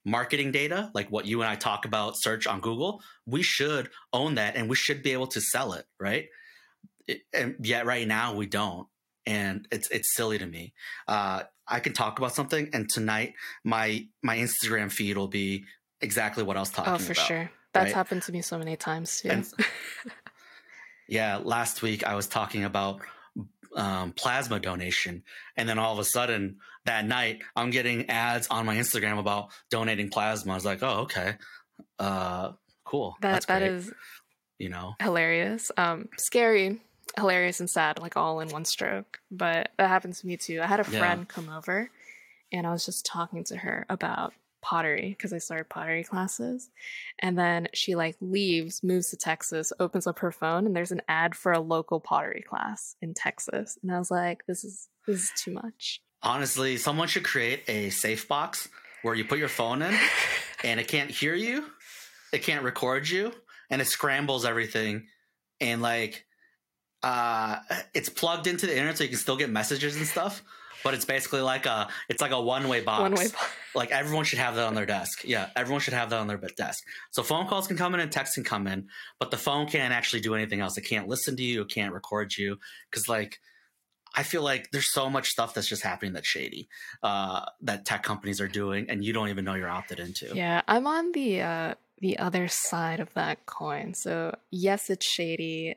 marketing 0.05 0.51
data, 0.51 0.91
like 0.93 1.09
what 1.09 1.25
you 1.25 1.41
and 1.41 1.49
I 1.49 1.55
talk 1.55 1.85
about 1.85 2.17
search 2.17 2.47
on 2.47 2.61
Google. 2.61 3.01
We 3.25 3.41
should 3.41 3.89
own 4.13 4.35
that 4.35 4.55
and 4.55 4.69
we 4.69 4.75
should 4.75 5.03
be 5.03 5.13
able 5.13 5.27
to 5.27 5.41
sell 5.41 5.73
it, 5.73 5.85
right? 5.99 6.27
It, 7.07 7.21
and 7.33 7.55
yet 7.61 7.85
right 7.85 8.07
now 8.07 8.35
we 8.35 8.45
don't. 8.45 8.87
And 9.27 9.67
it's 9.71 9.89
it's 9.89 10.15
silly 10.15 10.39
to 10.39 10.45
me. 10.47 10.73
Uh, 11.07 11.43
I 11.67 11.81
can 11.81 11.93
talk 11.93 12.17
about 12.17 12.33
something, 12.33 12.69
and 12.73 12.89
tonight 12.89 13.33
my 13.63 14.07
my 14.23 14.37
Instagram 14.37 14.91
feed 14.91 15.17
will 15.17 15.27
be 15.27 15.65
exactly 16.01 16.43
what 16.43 16.57
I 16.57 16.61
was 16.61 16.69
talking 16.69 16.93
about. 16.93 17.01
Oh, 17.01 17.03
for 17.03 17.11
about, 17.11 17.27
sure. 17.27 17.51
That's 17.73 17.87
right? 17.87 17.93
happened 17.93 18.23
to 18.23 18.31
me 18.31 18.41
so 18.41 18.57
many 18.57 18.75
times 18.77 19.21
too. 19.21 19.29
And, 19.29 19.53
yeah, 21.07 21.39
last 21.43 21.81
week 21.81 22.05
I 22.05 22.15
was 22.15 22.27
talking 22.27 22.63
about 22.63 23.01
um, 23.75 24.13
plasma 24.13 24.59
donation, 24.59 25.23
and 25.57 25.67
then 25.67 25.77
all 25.77 25.93
of 25.93 25.99
a 25.99 26.05
sudden 26.05 26.57
that 26.85 27.05
night 27.05 27.41
I'm 27.55 27.69
getting 27.69 28.09
ads 28.09 28.47
on 28.47 28.65
my 28.65 28.77
Instagram 28.77 29.19
about 29.19 29.49
donating 29.69 30.09
plasma. 30.09 30.53
I 30.53 30.55
was 30.55 30.65
like, 30.65 30.81
oh, 30.81 31.01
okay, 31.01 31.35
uh, 31.99 32.53
cool. 32.85 33.17
That 33.21 33.33
That's 33.33 33.45
that 33.47 33.61
is, 33.61 33.91
you 34.57 34.69
know, 34.69 34.95
hilarious, 35.01 35.69
um, 35.75 36.07
scary, 36.17 36.81
hilarious, 37.17 37.59
and 37.59 37.69
sad, 37.69 37.99
like 37.99 38.15
all 38.15 38.39
in 38.39 38.49
one 38.49 38.65
stroke. 38.65 39.19
But 39.31 39.71
that 39.77 39.89
happens 39.89 40.21
to 40.21 40.27
me 40.27 40.37
too. 40.37 40.61
I 40.61 40.67
had 40.67 40.79
a 40.79 40.85
friend 40.85 41.21
yeah. 41.21 41.25
come 41.33 41.49
over, 41.49 41.89
and 42.51 42.65
I 42.65 42.71
was 42.71 42.85
just 42.85 43.05
talking 43.05 43.43
to 43.45 43.57
her 43.57 43.85
about 43.89 44.33
pottery 44.61 45.09
because 45.09 45.33
I 45.33 45.37
started 45.37 45.69
pottery 45.69 46.03
classes. 46.03 46.69
And 47.19 47.37
then 47.37 47.67
she 47.73 47.95
like 47.95 48.17
leaves, 48.21 48.83
moves 48.83 49.09
to 49.11 49.17
Texas, 49.17 49.71
opens 49.79 50.07
up 50.07 50.19
her 50.19 50.31
phone, 50.31 50.65
and 50.65 50.75
there's 50.75 50.91
an 50.91 51.01
ad 51.07 51.35
for 51.35 51.51
a 51.51 51.59
local 51.59 51.99
pottery 51.99 52.43
class 52.47 52.95
in 53.01 53.13
Texas. 53.13 53.77
And 53.81 53.91
I 53.91 53.97
was 53.97 54.11
like, 54.11 54.45
this 54.45 54.63
is 54.63 54.87
this 55.05 55.23
is 55.23 55.31
too 55.37 55.53
much. 55.53 56.01
Honestly, 56.21 56.77
someone 56.77 57.07
should 57.07 57.23
create 57.23 57.63
a 57.67 57.89
safe 57.89 58.27
box 58.27 58.67
where 59.03 59.15
you 59.15 59.23
put 59.23 59.39
your 59.39 59.47
phone 59.47 59.81
in 59.81 59.97
and 60.63 60.79
it 60.79 60.87
can't 60.87 61.11
hear 61.11 61.35
you, 61.35 61.63
it 62.33 62.39
can't 62.39 62.63
record 62.63 63.07
you, 63.07 63.31
and 63.69 63.81
it 63.81 63.85
scrambles 63.85 64.45
everything. 64.45 65.07
And 65.61 65.81
like 65.81 66.25
uh 67.07 67.59
it's 67.93 68.09
plugged 68.09 68.47
into 68.47 68.65
the 68.65 68.73
internet 68.73 68.97
so 68.97 69.03
you 69.03 69.09
can 69.09 69.19
still 69.19 69.37
get 69.37 69.49
messages 69.49 69.95
and 69.95 70.05
stuff 70.05 70.43
but 70.83 70.93
it's 70.93 71.05
basically 71.05 71.41
like 71.41 71.65
a 71.65 71.89
it's 72.09 72.21
like 72.21 72.31
a 72.31 72.41
one 72.41 72.67
way 72.69 72.81
box. 72.81 73.01
One 73.01 73.13
way 73.13 73.27
box. 73.27 73.49
Like 73.75 73.91
everyone 73.91 74.25
should 74.25 74.39
have 74.39 74.55
that 74.55 74.65
on 74.65 74.73
their 74.73 74.87
desk. 74.87 75.21
Yeah, 75.23 75.49
everyone 75.55 75.81
should 75.81 75.93
have 75.93 76.09
that 76.09 76.19
on 76.19 76.25
their 76.25 76.37
desk. 76.37 76.83
So 77.11 77.21
phone 77.21 77.45
calls 77.45 77.67
can 77.67 77.77
come 77.77 77.93
in 77.93 77.99
and 77.99 78.11
text 78.11 78.33
can 78.33 78.43
come 78.43 78.65
in, 78.65 78.87
but 79.19 79.29
the 79.29 79.37
phone 79.37 79.67
can't 79.67 79.93
actually 79.93 80.21
do 80.21 80.33
anything 80.33 80.61
else. 80.61 80.77
It 80.77 80.81
can't 80.81 81.07
listen 81.07 81.35
to 81.35 81.43
you. 81.43 81.61
It 81.61 81.69
can't 81.69 81.93
record 81.93 82.35
you 82.37 82.57
because 82.89 83.07
like. 83.07 83.39
I 84.15 84.23
feel 84.23 84.41
like 84.41 84.71
there's 84.71 84.91
so 84.91 85.11
much 85.11 85.29
stuff 85.29 85.53
that's 85.53 85.67
just 85.67 85.83
happening 85.83 86.13
that's 86.13 86.27
shady 86.27 86.69
uh, 87.03 87.41
that 87.61 87.85
tech 87.85 88.01
companies 88.01 88.41
are 88.41 88.47
doing, 88.47 88.89
and 88.89 89.03
you 89.03 89.13
don't 89.13 89.27
even 89.27 89.45
know 89.45 89.53
you're 89.53 89.69
opted 89.69 89.99
into. 89.99 90.31
Yeah, 90.33 90.61
I'm 90.67 90.87
on 90.87 91.11
the 91.11 91.41
uh, 91.41 91.75
the 91.99 92.17
other 92.17 92.47
side 92.47 92.99
of 92.99 93.13
that 93.13 93.45
coin. 93.45 93.93
So 93.93 94.35
yes, 94.49 94.89
it's 94.89 95.05
shady 95.05 95.75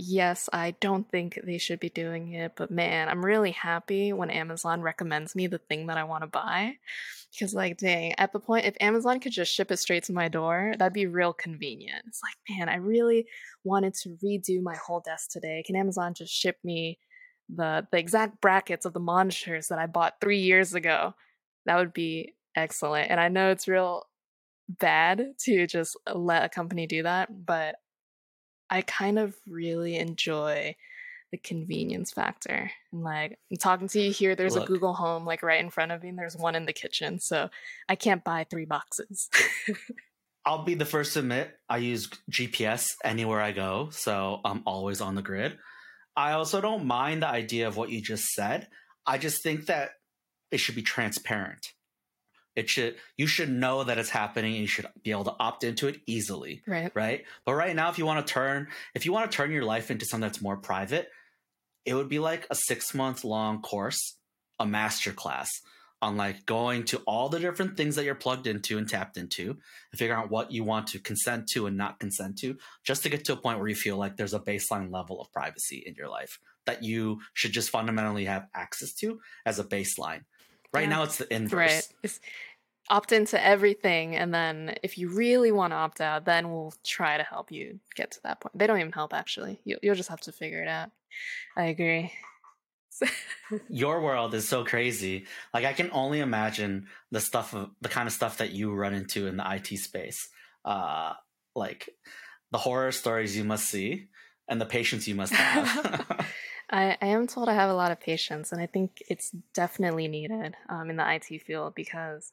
yes, 0.00 0.48
I 0.52 0.72
don't 0.80 1.08
think 1.10 1.38
they 1.44 1.58
should 1.58 1.80
be 1.80 1.90
doing 1.90 2.32
it, 2.32 2.52
but 2.56 2.70
man, 2.70 3.08
I'm 3.08 3.24
really 3.24 3.50
happy 3.50 4.12
when 4.12 4.30
Amazon 4.30 4.80
recommends 4.80 5.36
me 5.36 5.46
the 5.46 5.58
thing 5.58 5.86
that 5.86 5.98
I 5.98 6.04
want 6.04 6.22
to 6.22 6.28
buy. 6.28 6.76
Because, 7.32 7.54
like, 7.54 7.78
dang, 7.78 8.14
at 8.18 8.32
the 8.32 8.40
point, 8.40 8.66
if 8.66 8.74
Amazon 8.80 9.20
could 9.20 9.32
just 9.32 9.54
ship 9.54 9.70
it 9.70 9.76
straight 9.76 10.04
to 10.04 10.12
my 10.12 10.28
door, 10.28 10.74
that'd 10.78 10.92
be 10.92 11.06
real 11.06 11.32
convenient. 11.32 12.02
It's 12.06 12.20
like, 12.22 12.58
man, 12.58 12.68
I 12.68 12.76
really 12.76 13.26
wanted 13.62 13.94
to 14.02 14.16
redo 14.24 14.60
my 14.62 14.74
whole 14.74 15.00
desk 15.00 15.30
today. 15.30 15.62
Can 15.64 15.76
Amazon 15.76 16.14
just 16.14 16.32
ship 16.32 16.56
me 16.64 16.98
the 17.48 17.86
the 17.92 17.98
exact 17.98 18.40
brackets 18.40 18.86
of 18.86 18.94
the 18.94 19.00
monitors 19.00 19.68
that 19.68 19.78
I 19.78 19.86
bought 19.86 20.14
three 20.20 20.40
years 20.40 20.74
ago? 20.74 21.14
That 21.66 21.76
would 21.76 21.92
be 21.92 22.34
excellent. 22.56 23.10
And 23.10 23.20
I 23.20 23.28
know 23.28 23.50
it's 23.50 23.68
real 23.68 24.04
bad 24.68 25.34
to 25.44 25.66
just 25.66 25.96
let 26.12 26.44
a 26.44 26.48
company 26.48 26.86
do 26.86 27.02
that, 27.04 27.28
but 27.46 27.76
I 28.70 28.82
kind 28.82 29.18
of 29.18 29.34
really 29.46 29.96
enjoy 29.96 30.76
the 31.30 31.38
convenience 31.38 32.12
factor. 32.12 32.70
And 32.92 33.02
like 33.02 33.38
I'm 33.50 33.56
talking 33.56 33.88
to 33.88 34.00
you 34.00 34.12
here, 34.12 34.34
there's 34.34 34.54
Look, 34.54 34.64
a 34.64 34.66
Google 34.66 34.94
Home 34.94 35.24
like 35.24 35.42
right 35.42 35.60
in 35.60 35.70
front 35.70 35.92
of 35.92 36.02
me, 36.02 36.10
and 36.10 36.18
there's 36.18 36.36
one 36.36 36.54
in 36.54 36.66
the 36.66 36.72
kitchen. 36.72 37.18
So 37.18 37.50
I 37.88 37.96
can't 37.96 38.24
buy 38.24 38.46
three 38.48 38.64
boxes. 38.64 39.28
I'll 40.46 40.64
be 40.64 40.74
the 40.74 40.86
first 40.86 41.12
to 41.14 41.18
admit 41.20 41.54
I 41.68 41.78
use 41.78 42.08
GPS 42.30 42.86
anywhere 43.04 43.40
I 43.40 43.52
go, 43.52 43.90
so 43.90 44.40
I'm 44.44 44.62
always 44.66 45.00
on 45.00 45.14
the 45.14 45.22
grid. 45.22 45.58
I 46.16 46.32
also 46.32 46.60
don't 46.60 46.86
mind 46.86 47.22
the 47.22 47.28
idea 47.28 47.68
of 47.68 47.76
what 47.76 47.90
you 47.90 48.00
just 48.00 48.28
said. 48.30 48.68
I 49.06 49.18
just 49.18 49.42
think 49.42 49.66
that 49.66 49.90
it 50.50 50.58
should 50.58 50.74
be 50.74 50.82
transparent. 50.82 51.66
It 52.56 52.68
should 52.68 52.96
you 53.16 53.26
should 53.26 53.48
know 53.48 53.84
that 53.84 53.98
it's 53.98 54.10
happening 54.10 54.52
and 54.52 54.62
you 54.62 54.66
should 54.66 54.86
be 55.02 55.12
able 55.12 55.24
to 55.24 55.36
opt 55.38 55.64
into 55.64 55.88
it 55.88 56.00
easily. 56.06 56.62
Right. 56.66 56.90
Right. 56.94 57.24
But 57.44 57.54
right 57.54 57.74
now, 57.74 57.90
if 57.90 57.98
you 57.98 58.06
want 58.06 58.26
to 58.26 58.32
turn 58.32 58.68
if 58.94 59.06
you 59.06 59.12
want 59.12 59.30
to 59.30 59.36
turn 59.36 59.52
your 59.52 59.64
life 59.64 59.90
into 59.90 60.04
something 60.04 60.28
that's 60.28 60.42
more 60.42 60.56
private, 60.56 61.08
it 61.84 61.94
would 61.94 62.08
be 62.08 62.18
like 62.18 62.46
a 62.50 62.54
six 62.54 62.94
month 62.94 63.24
long 63.24 63.62
course, 63.62 64.16
a 64.58 64.66
master 64.66 65.12
class 65.12 65.50
on 66.02 66.16
like 66.16 66.46
going 66.46 66.84
to 66.84 66.98
all 67.06 67.28
the 67.28 67.38
different 67.38 67.76
things 67.76 67.96
that 67.96 68.04
you're 68.04 68.14
plugged 68.14 68.46
into 68.46 68.78
and 68.78 68.88
tapped 68.88 69.16
into 69.16 69.50
and 69.50 69.98
figure 69.98 70.16
out 70.16 70.30
what 70.30 70.50
you 70.50 70.64
want 70.64 70.86
to 70.86 70.98
consent 70.98 71.46
to 71.46 71.66
and 71.66 71.76
not 71.76 72.00
consent 72.00 72.38
to 72.38 72.56
just 72.84 73.02
to 73.02 73.08
get 73.08 73.24
to 73.24 73.34
a 73.34 73.36
point 73.36 73.58
where 73.58 73.68
you 73.68 73.74
feel 73.74 73.96
like 73.96 74.16
there's 74.16 74.34
a 74.34 74.40
baseline 74.40 74.90
level 74.90 75.20
of 75.20 75.30
privacy 75.32 75.82
in 75.86 75.94
your 75.94 76.08
life 76.08 76.38
that 76.64 76.82
you 76.82 77.20
should 77.34 77.52
just 77.52 77.70
fundamentally 77.70 78.24
have 78.24 78.46
access 78.54 78.94
to 78.94 79.20
as 79.44 79.58
a 79.58 79.64
baseline 79.64 80.22
right 80.72 80.82
yeah. 80.82 80.88
now 80.88 81.02
it's 81.02 81.18
the 81.18 81.32
inverse. 81.32 81.56
Right 81.56 81.88
it's, 82.02 82.20
opt 82.90 83.12
into 83.12 83.42
everything 83.42 84.16
and 84.16 84.34
then 84.34 84.74
if 84.82 84.98
you 84.98 85.08
really 85.10 85.52
want 85.52 85.70
to 85.72 85.76
opt 85.76 86.00
out 86.00 86.24
then 86.24 86.50
we'll 86.50 86.74
try 86.84 87.16
to 87.16 87.22
help 87.22 87.52
you 87.52 87.78
get 87.94 88.10
to 88.10 88.20
that 88.24 88.40
point. 88.40 88.58
They 88.58 88.66
don't 88.66 88.80
even 88.80 88.90
help 88.90 89.14
actually. 89.14 89.60
You, 89.64 89.78
you'll 89.80 89.94
just 89.94 90.08
have 90.08 90.20
to 90.22 90.32
figure 90.32 90.60
it 90.60 90.68
out. 90.68 90.90
I 91.56 91.66
agree. 91.66 92.12
Your 93.68 94.02
world 94.02 94.34
is 94.34 94.48
so 94.48 94.64
crazy. 94.64 95.26
Like 95.54 95.64
i 95.64 95.72
can 95.72 95.90
only 95.92 96.18
imagine 96.18 96.88
the 97.12 97.20
stuff 97.20 97.54
of 97.54 97.70
the 97.80 97.88
kind 97.88 98.08
of 98.08 98.12
stuff 98.12 98.38
that 98.38 98.50
you 98.50 98.74
run 98.74 98.92
into 98.92 99.28
in 99.28 99.36
the 99.36 99.44
it 99.54 99.76
space. 99.78 100.28
Uh 100.64 101.12
like 101.54 101.88
the 102.50 102.58
horror 102.58 102.90
stories 102.90 103.36
you 103.36 103.44
must 103.44 103.68
see 103.68 104.08
and 104.48 104.60
the 104.60 104.66
patience 104.66 105.06
you 105.06 105.14
must 105.14 105.32
have 105.32 106.26
I, 106.70 106.96
I, 107.00 107.06
am 107.08 107.26
told 107.26 107.48
I 107.48 107.54
have 107.54 107.70
a 107.70 107.74
lot 107.74 107.90
of 107.90 108.00
patience, 108.00 108.52
and 108.52 108.60
I 108.60 108.66
think 108.66 109.02
it's 109.08 109.30
definitely 109.54 110.06
needed 110.06 110.54
um, 110.68 110.88
in 110.88 110.96
the 110.96 111.14
IT 111.14 111.42
field 111.42 111.74
because 111.74 112.32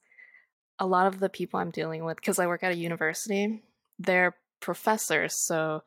a 0.80 0.86
lot 0.86 1.08
of 1.08 1.20
the 1.20 1.30
people 1.30 1.60
I'm 1.60 1.72
dealing 1.72 2.06
with, 2.06 2.18
because 2.18 2.38
I 2.38 2.48
work 2.48 2.64
at 2.64 2.72
a 2.72 2.76
university, 2.76 3.64
they're 3.98 4.36
professors. 4.60 5.36
So 5.36 5.84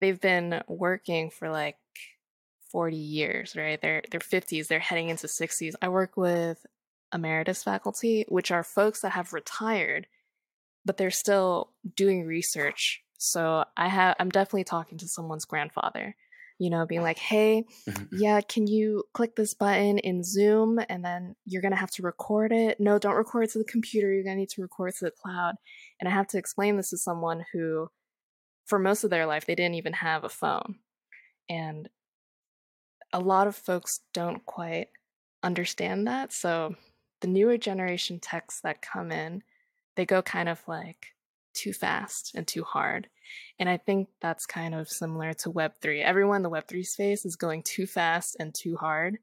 they've 0.00 0.20
been 0.20 0.62
working 0.68 1.30
for 1.30 1.50
like 1.50 1.76
40 2.70 2.96
years, 2.96 3.56
right? 3.56 3.80
They're 3.80 4.02
they're 4.10 4.20
50s, 4.20 4.68
they're 4.68 4.78
heading 4.78 5.08
into 5.08 5.26
60s. 5.26 5.74
I 5.82 5.88
work 5.88 6.16
with 6.16 6.64
emeritus 7.12 7.62
faculty, 7.62 8.24
which 8.28 8.50
are 8.50 8.64
folks 8.64 9.00
that 9.00 9.12
have 9.12 9.32
retired, 9.32 10.06
but 10.84 10.96
they're 10.96 11.10
still 11.10 11.70
doing 11.96 12.24
research. 12.24 13.02
So 13.18 13.64
I 13.76 13.88
have 13.88 14.16
I'm 14.20 14.30
definitely 14.30 14.64
talking 14.64 14.98
to 14.98 15.08
someone's 15.08 15.44
grandfather 15.44 16.14
you 16.58 16.70
know, 16.70 16.86
being 16.86 17.02
like, 17.02 17.18
hey, 17.18 17.64
mm-hmm. 17.88 18.04
yeah, 18.12 18.40
can 18.40 18.66
you 18.66 19.04
click 19.12 19.34
this 19.34 19.54
button 19.54 19.98
in 19.98 20.22
Zoom 20.22 20.78
and 20.88 21.04
then 21.04 21.34
you're 21.44 21.62
going 21.62 21.72
to 21.72 21.78
have 21.78 21.90
to 21.92 22.02
record 22.02 22.52
it? 22.52 22.78
No, 22.78 22.98
don't 22.98 23.16
record 23.16 23.44
it 23.44 23.50
to 23.52 23.58
the 23.58 23.64
computer. 23.64 24.12
You're 24.12 24.24
going 24.24 24.36
to 24.36 24.40
need 24.40 24.50
to 24.50 24.62
record 24.62 24.94
to 24.94 25.06
the 25.06 25.10
cloud. 25.10 25.56
And 26.00 26.08
I 26.08 26.12
have 26.12 26.28
to 26.28 26.38
explain 26.38 26.76
this 26.76 26.90
to 26.90 26.98
someone 26.98 27.44
who, 27.52 27.88
for 28.66 28.78
most 28.78 29.04
of 29.04 29.10
their 29.10 29.26
life, 29.26 29.46
they 29.46 29.54
didn't 29.54 29.74
even 29.74 29.94
have 29.94 30.24
a 30.24 30.28
phone. 30.28 30.76
And 31.48 31.88
a 33.12 33.20
lot 33.20 33.46
of 33.46 33.56
folks 33.56 34.00
don't 34.12 34.44
quite 34.46 34.88
understand 35.42 36.06
that. 36.06 36.32
So 36.32 36.74
the 37.20 37.28
newer 37.28 37.58
generation 37.58 38.20
texts 38.20 38.60
that 38.62 38.82
come 38.82 39.10
in, 39.10 39.42
they 39.96 40.06
go 40.06 40.22
kind 40.22 40.48
of 40.48 40.62
like 40.66 41.08
too 41.52 41.72
fast 41.72 42.32
and 42.34 42.46
too 42.46 42.64
hard. 42.64 43.08
And 43.58 43.68
I 43.68 43.76
think 43.76 44.08
that's 44.20 44.46
kind 44.46 44.74
of 44.74 44.88
similar 44.88 45.32
to 45.34 45.50
Web3. 45.50 46.02
Everyone 46.02 46.36
in 46.36 46.42
the 46.42 46.50
Web3 46.50 46.86
space 46.86 47.24
is 47.24 47.36
going 47.36 47.62
too 47.62 47.86
fast 47.86 48.36
and 48.38 48.54
too 48.54 48.76
hard. 48.76 49.18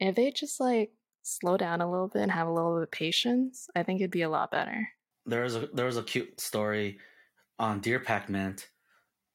And 0.00 0.10
if 0.10 0.16
they 0.16 0.30
just 0.30 0.60
like 0.60 0.90
slow 1.22 1.56
down 1.56 1.80
a 1.80 1.90
little 1.90 2.08
bit 2.08 2.22
and 2.22 2.32
have 2.32 2.48
a 2.48 2.52
little 2.52 2.74
bit 2.74 2.82
of 2.84 2.90
patience, 2.90 3.68
I 3.74 3.82
think 3.82 4.00
it'd 4.00 4.10
be 4.10 4.22
a 4.22 4.30
lot 4.30 4.50
better. 4.50 4.88
There 5.26 5.42
was 5.42 5.56
a 5.56 5.68
there 5.72 5.86
was 5.86 5.96
a 5.96 6.02
cute 6.02 6.40
story 6.40 6.98
on 7.58 7.80
Deer 7.80 8.00
Pack 8.00 8.28
Mint. 8.28 8.68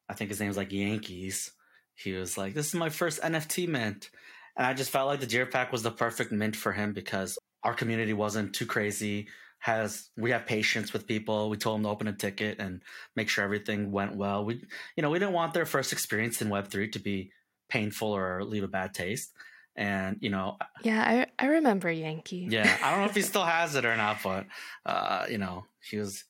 I 0.10 0.14
think 0.14 0.30
his 0.30 0.40
name 0.40 0.50
was 0.50 0.58
like 0.58 0.72
Yankees. 0.72 1.52
He 1.96 2.14
was 2.14 2.38
like, 2.38 2.54
"This 2.54 2.68
is 2.68 2.74
my 2.74 2.90
first 2.90 3.22
NFT 3.22 3.68
mint," 3.68 4.10
and 4.58 4.66
I 4.66 4.74
just 4.74 4.90
felt 4.90 5.08
like 5.08 5.20
the 5.20 5.28
Deer 5.28 5.46
Pack 5.46 5.72
was 5.72 5.84
the 5.84 5.92
perfect 5.92 6.32
mint 6.32 6.56
for 6.56 6.72
him 6.72 6.94
because 6.94 7.38
our 7.64 7.76
community 7.76 8.14
wasn't 8.14 8.54
too 8.54 8.66
crazy 8.66 9.28
has 9.64 10.10
we 10.18 10.32
have 10.32 10.46
patience 10.46 10.92
with 10.92 11.08
people. 11.08 11.50
We 11.50 11.56
told 11.56 11.78
them 11.78 11.84
to 11.84 11.90
open 11.90 12.08
a 12.10 12.14
ticket 12.14 12.60
and 12.60 12.82
make 13.16 13.30
sure 13.30 13.46
everything 13.46 13.94
went 13.94 14.14
well. 14.14 14.44
We 14.44 14.56
you 14.98 15.02
know, 15.02 15.10
we 15.10 15.20
didn't 15.20 15.34
want 15.34 15.54
their 15.54 15.66
first 15.66 15.94
experience 15.94 16.42
in 16.42 16.50
web3 16.50 16.92
to 16.92 17.00
be 17.00 17.32
painful 17.70 18.10
or 18.10 18.44
leave 18.44 18.66
a 18.66 18.68
bad 18.68 18.94
taste. 18.94 19.32
And 19.78 20.18
you 20.20 20.30
know, 20.30 20.58
yeah, 20.82 21.28
I 21.40 21.46
I 21.46 21.48
remember 21.48 21.90
Yankee. 21.90 22.46
Yeah, 22.52 22.78
I 22.84 22.92
don't 22.92 23.00
know 23.00 23.06
if 23.06 23.16
he 23.16 23.22
still 23.32 23.46
has 23.46 23.76
it 23.76 23.86
or 23.86 23.96
not, 23.96 24.18
but 24.22 24.48
uh, 24.86 25.28
you 25.30 25.38
know, 25.38 25.64
he 25.80 25.96
was 25.96 26.26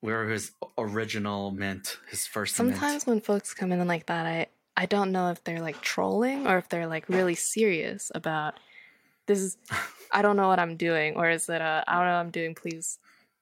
we 0.00 0.10
were 0.10 0.26
his 0.28 0.50
original 0.78 1.50
mint, 1.50 1.98
his 2.08 2.26
first. 2.26 2.56
Sometimes 2.56 3.06
mint. 3.06 3.06
when 3.06 3.20
folks 3.20 3.52
come 3.52 3.72
in 3.72 3.86
like 3.86 4.06
that, 4.06 4.24
I 4.24 4.46
I 4.74 4.86
don't 4.86 5.12
know 5.12 5.30
if 5.32 5.44
they're 5.44 5.60
like 5.60 5.82
trolling 5.82 6.46
or 6.46 6.56
if 6.56 6.70
they're 6.70 6.86
like 6.86 7.10
really 7.10 7.34
serious 7.34 8.10
about 8.14 8.54
this 9.26 9.40
is 9.40 9.56
I 10.12 10.22
don't 10.22 10.36
know 10.36 10.48
what 10.48 10.58
I'm 10.58 10.76
doing, 10.76 11.16
or 11.16 11.28
is 11.30 11.48
it 11.48 11.60
a 11.60 11.84
I 11.86 11.94
don't 11.94 12.06
know 12.06 12.12
what 12.12 12.20
I'm 12.20 12.30
doing, 12.30 12.54
please 12.54 12.98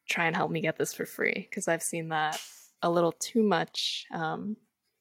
try 0.09 0.27
and 0.27 0.37
help 0.37 0.51
me 0.51 0.61
get 0.61 0.79
this 0.79 0.95
for 0.95 1.07
free? 1.07 1.47
Because 1.49 1.69
I've 1.69 1.83
seen 1.83 2.09
that 2.09 2.41
a 2.83 2.91
little 2.91 3.13
too 3.13 3.43
much 3.43 4.07
um, 4.13 4.57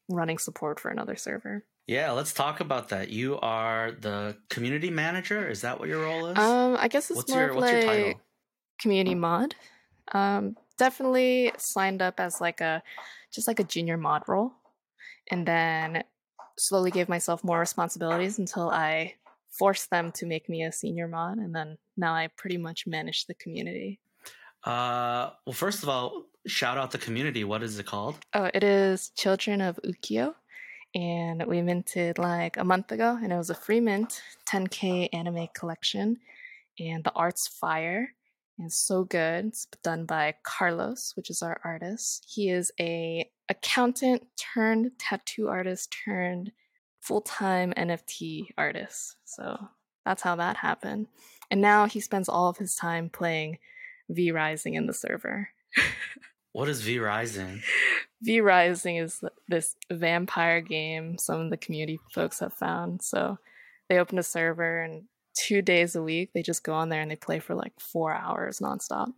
running 0.10 0.38
support 0.38 0.80
for 0.80 0.90
another 0.90 1.16
server. 1.16 1.66
Yeah, 1.88 2.12
let's 2.12 2.34
talk 2.34 2.60
about 2.60 2.90
that. 2.90 3.10
You 3.10 3.40
are 3.40 3.92
the 3.92 4.38
community 4.50 4.90
manager. 4.90 5.50
Is 5.50 5.62
that 5.62 5.80
what 5.80 5.90
your 5.90 6.04
role 6.04 6.28
is? 6.28 6.38
Um, 6.38 6.78
I 6.80 6.88
guess 6.88 7.10
it's 7.10 7.18
what's 7.18 7.32
more 7.32 7.42
your, 7.42 7.56
like 7.56 8.18
community 8.80 9.16
mod. 9.16 9.56
Um, 10.12 10.56
definitely 10.78 11.52
signed 11.58 12.02
up 12.02 12.20
as 12.20 12.40
like 12.40 12.62
a 12.62 12.84
just 13.34 13.48
like 13.48 13.60
a 13.60 13.64
junior 13.64 13.98
mod 13.98 14.24
role, 14.28 14.54
and 15.30 15.46
then 15.46 16.04
slowly 16.58 16.92
gave 16.92 17.10
myself 17.10 17.44
more 17.44 17.60
responsibilities 17.60 18.40
until 18.40 18.70
I 18.70 19.16
forced 19.52 19.90
them 19.90 20.12
to 20.14 20.26
make 20.26 20.50
me 20.50 20.64
a 20.64 20.72
senior 20.72 21.08
mod, 21.08 21.38
and 21.38 21.54
then 21.54 21.78
now 21.98 22.14
I 22.14 22.30
pretty 22.36 22.58
much 22.58 22.88
manage 22.88 23.26
the 23.26 23.34
community. 23.36 24.00
Uh, 24.64 25.32
well, 25.46 25.54
first 25.54 25.84
of 25.84 25.90
all, 25.90 26.26
shout 26.48 26.78
out 26.78 26.92
the 26.92 26.98
community. 26.98 27.44
What 27.44 27.64
is 27.64 27.78
it 27.78 27.86
called? 27.86 28.16
Oh, 28.34 28.50
it 28.54 28.64
is 28.64 29.10
Children 29.16 29.62
of 29.62 29.80
Ukiyo, 29.86 30.36
and 30.96 31.46
we 31.48 31.62
minted 31.62 32.18
like 32.18 32.58
a 32.58 32.64
month 32.64 32.92
ago, 32.92 33.18
and 33.22 33.32
it 33.32 33.38
was 33.38 33.50
a 33.50 33.56
free 33.56 33.80
mint, 33.80 34.22
10k 34.48 35.10
anime 35.14 35.48
collection, 35.54 36.18
and 36.80 37.04
the 37.04 37.14
art's 37.14 37.48
fire. 37.48 38.14
It's 38.60 38.78
so 38.80 39.04
good. 39.04 39.46
It's 39.46 39.66
done 39.84 40.06
by 40.06 40.36
Carlos, 40.44 41.14
which 41.16 41.32
is 41.32 41.42
our 41.42 41.60
artist. 41.64 42.26
He 42.30 42.50
is 42.50 42.72
a 42.80 43.30
accountant 43.50 44.28
turned 44.38 44.92
tattoo 45.00 45.48
artist 45.48 45.96
turned 46.06 46.52
full 47.02 47.22
time 47.22 47.74
NFT 47.76 48.50
artist. 48.58 49.18
So 49.26 49.58
that's 50.06 50.22
how 50.22 50.36
that 50.38 50.58
happened. 50.58 51.08
And 51.50 51.62
now 51.62 51.86
he 51.86 52.00
spends 52.00 52.30
all 52.30 52.50
of 52.50 52.58
his 52.58 52.76
time 52.76 53.10
playing 53.10 53.58
V 54.10 54.32
Rising 54.32 54.76
in 54.76 54.88
the 54.88 54.94
server. 54.94 55.50
what 56.54 56.70
is 56.70 56.82
V 56.82 57.00
Rising? 57.00 57.62
V 58.22 58.40
Rising 58.42 58.98
is 58.98 59.24
this 59.48 59.76
vampire 59.92 60.62
game 60.62 61.18
some 61.18 61.42
of 61.42 61.50
the 61.50 61.58
community 61.58 62.00
folks 62.14 62.40
have 62.40 62.54
found. 62.54 63.02
So 63.02 63.38
they 63.90 64.00
open 64.00 64.18
a 64.18 64.24
server 64.24 64.82
and 64.82 65.04
two 65.34 65.62
days 65.62 65.96
a 65.96 66.04
week 66.04 66.32
they 66.34 66.42
just 66.42 66.64
go 66.64 66.74
on 66.74 66.90
there 66.90 67.02
and 67.02 67.10
they 67.10 67.16
play 67.16 67.40
for 67.40 67.56
like 67.56 67.74
four 67.80 68.14
hours 68.14 68.60
nonstop. 68.60 69.12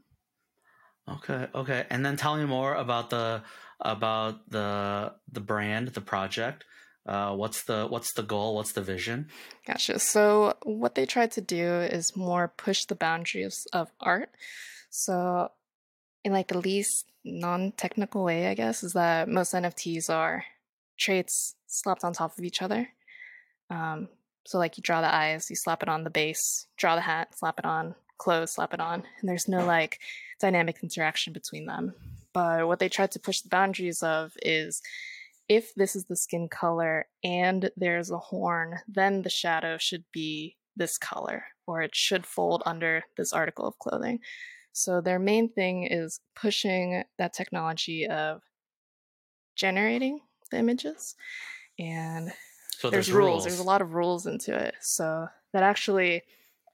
Okay, 1.10 1.48
okay. 1.54 1.86
And 1.90 2.06
then 2.06 2.16
tell 2.16 2.38
me 2.38 2.46
more 2.46 2.76
about 2.76 3.10
the 3.10 3.44
about 3.82 4.50
the 4.50 5.14
the 5.32 5.42
brand, 5.42 5.90
the 5.90 6.02
project. 6.02 6.64
Uh, 7.06 7.36
what's 7.36 7.64
the 7.64 7.86
what's 7.88 8.14
the 8.14 8.24
goal? 8.24 8.56
What's 8.56 8.72
the 8.72 8.82
vision? 8.82 9.28
Gotcha. 9.68 10.00
So 10.00 10.56
what 10.64 10.96
they 10.96 11.06
tried 11.06 11.32
to 11.32 11.42
do 11.42 11.82
is 11.82 12.16
more 12.16 12.48
push 12.48 12.86
the 12.86 12.96
boundaries 12.96 13.68
of 13.74 13.92
art. 14.00 14.30
So 14.90 15.52
in 16.24 16.32
like 16.32 16.48
the 16.48 16.60
least 16.60 17.06
non-technical 17.26 18.24
way, 18.24 18.48
I 18.48 18.54
guess, 18.54 18.84
is 18.84 18.94
that 18.94 19.28
most 19.28 19.54
NFTs 19.54 20.10
are 20.10 20.46
traits 20.98 21.56
slapped 21.68 22.04
on 22.04 22.14
top 22.14 22.38
of 22.38 22.44
each 22.44 22.62
other. 22.62 22.90
Um, 23.70 24.08
so 24.46 24.58
like 24.58 24.78
you 24.78 24.84
draw 24.84 25.02
the 25.02 25.14
eyes, 25.14 25.50
you 25.50 25.56
slap 25.56 25.84
it 25.84 25.90
on 25.90 26.04
the 26.04 26.10
base, 26.10 26.68
draw 26.78 26.96
the 26.96 27.02
hat, 27.02 27.38
slap 27.38 27.60
it 27.60 27.66
on, 27.66 27.96
clothes, 28.18 28.52
slap 28.52 28.74
it 28.74 28.80
on, 28.80 29.04
and 29.20 29.30
there's 29.30 29.48
no 29.48 29.66
like 29.66 30.00
dynamic 30.40 30.78
interaction 30.84 31.34
between 31.34 31.66
them. 31.66 31.94
But 32.34 32.68
what 32.68 32.80
they 32.80 32.90
tried 32.90 33.12
to 33.12 33.20
push 33.20 33.42
the 33.42 33.50
boundaries 33.50 34.02
of 34.04 34.34
is 34.42 34.82
if 35.50 35.74
this 35.76 35.96
is 35.96 36.06
the 36.06 36.16
skin 36.16 36.48
color 36.50 37.08
and 37.24 37.70
there's 37.76 38.12
a 38.12 38.18
horn, 38.18 38.80
then 38.88 39.22
the 39.22 39.30
shadow 39.30 39.78
should 39.78 40.06
be 40.12 40.58
this 40.76 40.98
color, 40.98 41.46
or 41.68 41.82
it 41.82 41.96
should 41.96 42.26
fold 42.26 42.64
under 42.66 43.04
this 43.18 43.34
article 43.34 43.66
of 43.66 43.78
clothing. 43.80 44.20
So 44.72 45.02
their 45.02 45.20
main 45.20 45.50
thing 45.50 45.86
is 45.86 46.20
pushing 46.36 47.04
that 47.18 47.34
technology 47.34 48.08
of 48.08 48.42
generating 49.56 50.20
the 50.50 50.58
images. 50.58 51.16
And 51.78 52.32
So 52.78 52.90
there's, 52.90 53.08
there's, 53.08 53.16
rules. 53.16 53.46
There's 53.46 53.60
a 53.60 53.64
lot 53.64 53.82
of 53.82 53.94
rules 53.94 54.26
into 54.26 54.56
it. 54.56 54.76
So 54.82 55.28
that 55.54 55.64
actually 55.64 56.24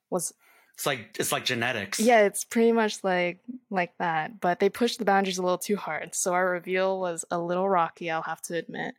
was 0.09 0.33
It's 0.79 0.85
like 0.85 1.17
it's 1.19 1.33
like 1.33 1.43
genetics. 1.43 1.99
yeah, 1.99 2.21
it's 2.21 2.45
pretty 2.45 2.71
much 2.71 3.03
like 3.03 3.39
like 3.69 3.97
that, 3.97 4.39
but 4.39 4.61
they 4.61 4.69
pushed 4.69 4.97
the 4.97 5.03
boundaries 5.03 5.37
a 5.37 5.41
little 5.41 5.57
too 5.57 5.75
hard. 5.75 6.15
So 6.15 6.31
our 6.31 6.49
reveal 6.49 7.01
was 7.01 7.25
a 7.29 7.37
little 7.37 7.67
rocky, 7.67 8.09
I'll 8.09 8.21
have 8.21 8.41
to 8.43 8.55
admit, 8.55 8.95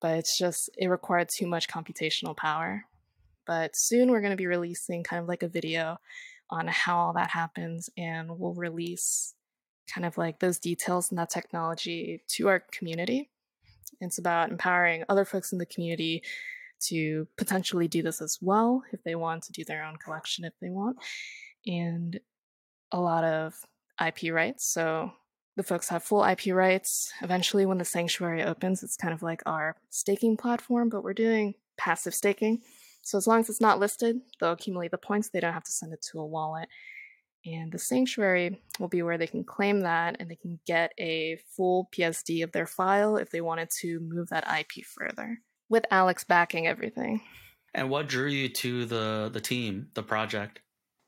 but 0.00 0.18
it's 0.18 0.36
just 0.36 0.68
it 0.76 0.88
required 0.88 1.28
too 1.28 1.46
much 1.46 1.68
computational 1.68 2.36
power. 2.36 2.86
But 3.46 3.76
soon 3.76 4.10
we're 4.10 4.20
going 4.20 4.32
to 4.32 4.36
be 4.36 4.48
releasing 4.48 5.04
kind 5.04 5.22
of 5.22 5.28
like 5.28 5.44
a 5.44 5.48
video 5.48 5.98
on 6.50 6.66
how 6.66 6.98
all 6.98 7.12
that 7.12 7.30
happens 7.30 7.88
and 7.96 8.36
we'll 8.36 8.54
release 8.54 9.34
kind 9.94 10.04
of 10.04 10.18
like 10.18 10.40
those 10.40 10.58
details 10.58 11.12
and 11.12 11.20
that 11.20 11.30
technology 11.30 12.24
to 12.30 12.48
our 12.48 12.64
community. 12.72 13.30
It's 14.00 14.18
about 14.18 14.50
empowering 14.50 15.04
other 15.08 15.24
folks 15.24 15.52
in 15.52 15.58
the 15.58 15.66
community 15.66 16.24
to 16.88 17.26
potentially 17.36 17.88
do 17.88 18.02
this 18.02 18.20
as 18.20 18.38
well 18.40 18.82
if 18.92 19.02
they 19.04 19.14
want 19.14 19.44
to 19.44 19.52
do 19.52 19.64
their 19.64 19.84
own 19.84 19.96
collection 19.96 20.44
if 20.44 20.52
they 20.60 20.70
want 20.70 20.96
and 21.66 22.18
a 22.90 23.00
lot 23.00 23.24
of 23.24 23.54
IP 24.04 24.32
rights. 24.32 24.66
So 24.66 25.12
the 25.56 25.62
folks 25.62 25.88
have 25.88 26.02
full 26.02 26.24
IP 26.24 26.46
rights. 26.54 27.12
Eventually, 27.20 27.66
when 27.66 27.78
the 27.78 27.84
sanctuary 27.84 28.42
opens, 28.42 28.82
it's 28.82 28.96
kind 28.96 29.12
of 29.12 29.22
like 29.22 29.42
our 29.46 29.76
staking 29.90 30.36
platform, 30.36 30.88
but 30.88 31.04
we're 31.04 31.12
doing 31.12 31.54
passive 31.76 32.14
staking. 32.14 32.62
So 33.02 33.18
as 33.18 33.26
long 33.26 33.40
as 33.40 33.50
it's 33.50 33.60
not 33.60 33.80
listed, 33.80 34.20
they'll 34.40 34.52
accumulate 34.52 34.92
the 34.92 34.98
points. 34.98 35.28
They 35.28 35.40
don't 35.40 35.52
have 35.52 35.64
to 35.64 35.72
send 35.72 35.92
it 35.92 36.02
to 36.12 36.20
a 36.20 36.26
wallet. 36.26 36.68
And 37.44 37.72
the 37.72 37.78
sanctuary 37.78 38.62
will 38.78 38.88
be 38.88 39.02
where 39.02 39.18
they 39.18 39.26
can 39.26 39.42
claim 39.42 39.80
that 39.80 40.16
and 40.20 40.30
they 40.30 40.36
can 40.36 40.60
get 40.64 40.92
a 40.98 41.38
full 41.56 41.88
PSD 41.92 42.44
of 42.44 42.52
their 42.52 42.66
file 42.66 43.16
if 43.16 43.30
they 43.30 43.40
wanted 43.40 43.68
to 43.80 43.98
move 43.98 44.28
that 44.28 44.46
IP 44.46 44.84
further, 44.84 45.40
with 45.72 45.84
Alex 45.90 46.22
backing 46.22 46.68
everything. 46.68 47.20
And 47.74 47.90
what 47.90 48.06
drew 48.06 48.28
you 48.28 48.48
to 48.48 48.84
the 48.84 49.28
the 49.32 49.40
team, 49.40 49.88
the 49.94 50.04
project? 50.04 50.60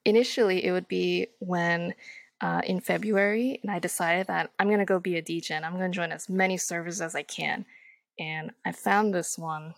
initially 0.04 0.64
it 0.64 0.72
would 0.72 0.88
be 0.88 1.28
when 1.38 1.94
uh, 2.40 2.60
in 2.66 2.80
February, 2.80 3.58
and 3.62 3.70
I 3.70 3.78
decided 3.78 4.26
that 4.26 4.50
I'm 4.58 4.68
gonna 4.68 4.84
go 4.84 4.98
be 4.98 5.16
a 5.16 5.22
DJ 5.22 5.52
and 5.52 5.64
I'm 5.64 5.72
gonna 5.72 5.88
join 5.88 6.12
as 6.12 6.28
many 6.28 6.56
servers 6.56 7.00
as 7.00 7.14
I 7.14 7.22
can. 7.22 7.64
And 8.18 8.52
I 8.64 8.72
found 8.72 9.14
this 9.14 9.38
one 9.38 9.74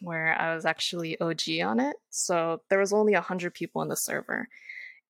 where 0.00 0.40
I 0.40 0.54
was 0.54 0.64
actually 0.64 1.20
OG 1.20 1.60
on 1.64 1.80
it, 1.80 1.96
so 2.10 2.62
there 2.68 2.78
was 2.78 2.92
only 2.92 3.14
hundred 3.14 3.54
people 3.54 3.82
in 3.82 3.88
the 3.88 3.96
server. 3.96 4.48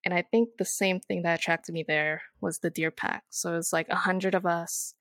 And 0.05 0.15
I 0.15 0.23
think 0.23 0.51
the 0.57 0.65
same 0.65 1.01
thing 1.01 1.23
that 1.23 1.41
attracted 1.41 1.73
me 1.73 1.83
there 1.83 2.23
was 2.41 2.61
the 2.61 2.71
Deer 2.71 2.93
Pack. 2.93 3.25
So 3.31 3.53
it 3.53 3.57
was 3.57 3.73
like 3.73 3.89
a 3.89 3.97
hundred 3.97 4.37
of 4.37 4.47
us. 4.47 4.95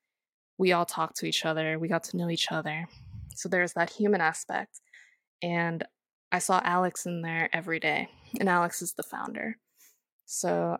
We 0.57 0.71
all 0.71 0.85
talked 0.85 1.17
to 1.17 1.27
each 1.27 1.45
other. 1.45 1.77
We 1.77 1.87
got 1.87 2.05
to 2.05 2.17
know 2.17 2.29
each 2.29 2.51
other. 2.51 2.87
So 3.35 3.49
there's 3.49 3.73
that 3.73 3.91
human 3.91 4.21
aspect. 4.21 4.79
And 5.41 5.83
I 6.31 6.39
saw 6.39 6.61
Alex 6.63 7.05
in 7.05 7.21
there 7.21 7.49
every 7.53 7.79
day, 7.79 8.09
and 8.39 8.49
Alex 8.49 8.81
is 8.81 8.93
the 8.93 9.03
founder. 9.03 9.57
So 10.25 10.77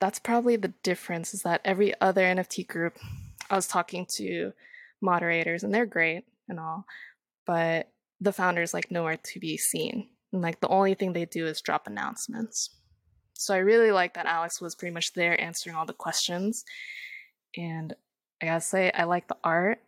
that's 0.00 0.18
probably 0.18 0.56
the 0.56 0.74
difference 0.82 1.32
is 1.34 1.42
that 1.42 1.60
every 1.64 1.98
other 2.00 2.22
NFT 2.22 2.66
group, 2.66 2.98
I 3.48 3.56
was 3.56 3.66
talking 3.66 4.06
to 4.16 4.52
moderators, 5.00 5.62
and 5.62 5.72
they're 5.72 5.86
great 5.86 6.24
and 6.48 6.60
all, 6.60 6.84
but 7.46 7.90
the 8.20 8.32
founders 8.32 8.74
like 8.74 8.90
nowhere 8.90 9.16
to 9.16 9.40
be 9.40 9.56
seen. 9.56 10.08
And 10.32 10.42
like 10.42 10.60
the 10.60 10.68
only 10.68 10.94
thing 10.94 11.12
they 11.12 11.26
do 11.26 11.46
is 11.46 11.60
drop 11.60 11.86
announcements. 11.86 12.70
So 13.34 13.54
I 13.54 13.58
really 13.58 13.92
like 13.92 14.14
that 14.14 14.26
Alex 14.26 14.60
was 14.60 14.74
pretty 14.74 14.94
much 14.94 15.12
there 15.14 15.40
answering 15.40 15.76
all 15.76 15.86
the 15.86 15.92
questions. 15.92 16.64
And 17.56 17.94
I 18.42 18.46
gotta 18.46 18.60
say, 18.60 18.90
I 18.92 19.04
like 19.04 19.28
the 19.28 19.36
art. 19.42 19.80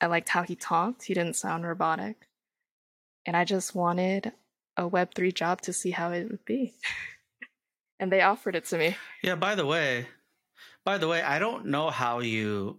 I 0.00 0.06
liked 0.06 0.28
how 0.28 0.42
he 0.42 0.54
talked. 0.54 1.04
He 1.04 1.14
didn't 1.14 1.36
sound 1.36 1.64
robotic 1.64 2.28
and 3.26 3.36
I 3.36 3.44
just 3.44 3.74
wanted 3.74 4.32
a 4.76 4.88
Web3 4.88 5.34
job 5.34 5.60
to 5.62 5.72
see 5.72 5.90
how 5.90 6.12
it 6.12 6.30
would 6.30 6.44
be. 6.44 6.72
and 8.00 8.10
they 8.10 8.22
offered 8.22 8.56
it 8.56 8.64
to 8.66 8.78
me. 8.78 8.96
Yeah, 9.22 9.34
by 9.34 9.54
the 9.54 9.66
way, 9.66 10.06
by 10.84 10.98
the 10.98 11.08
way, 11.08 11.20
I 11.20 11.38
don't 11.38 11.66
know 11.66 11.90
how 11.90 12.20
you 12.20 12.78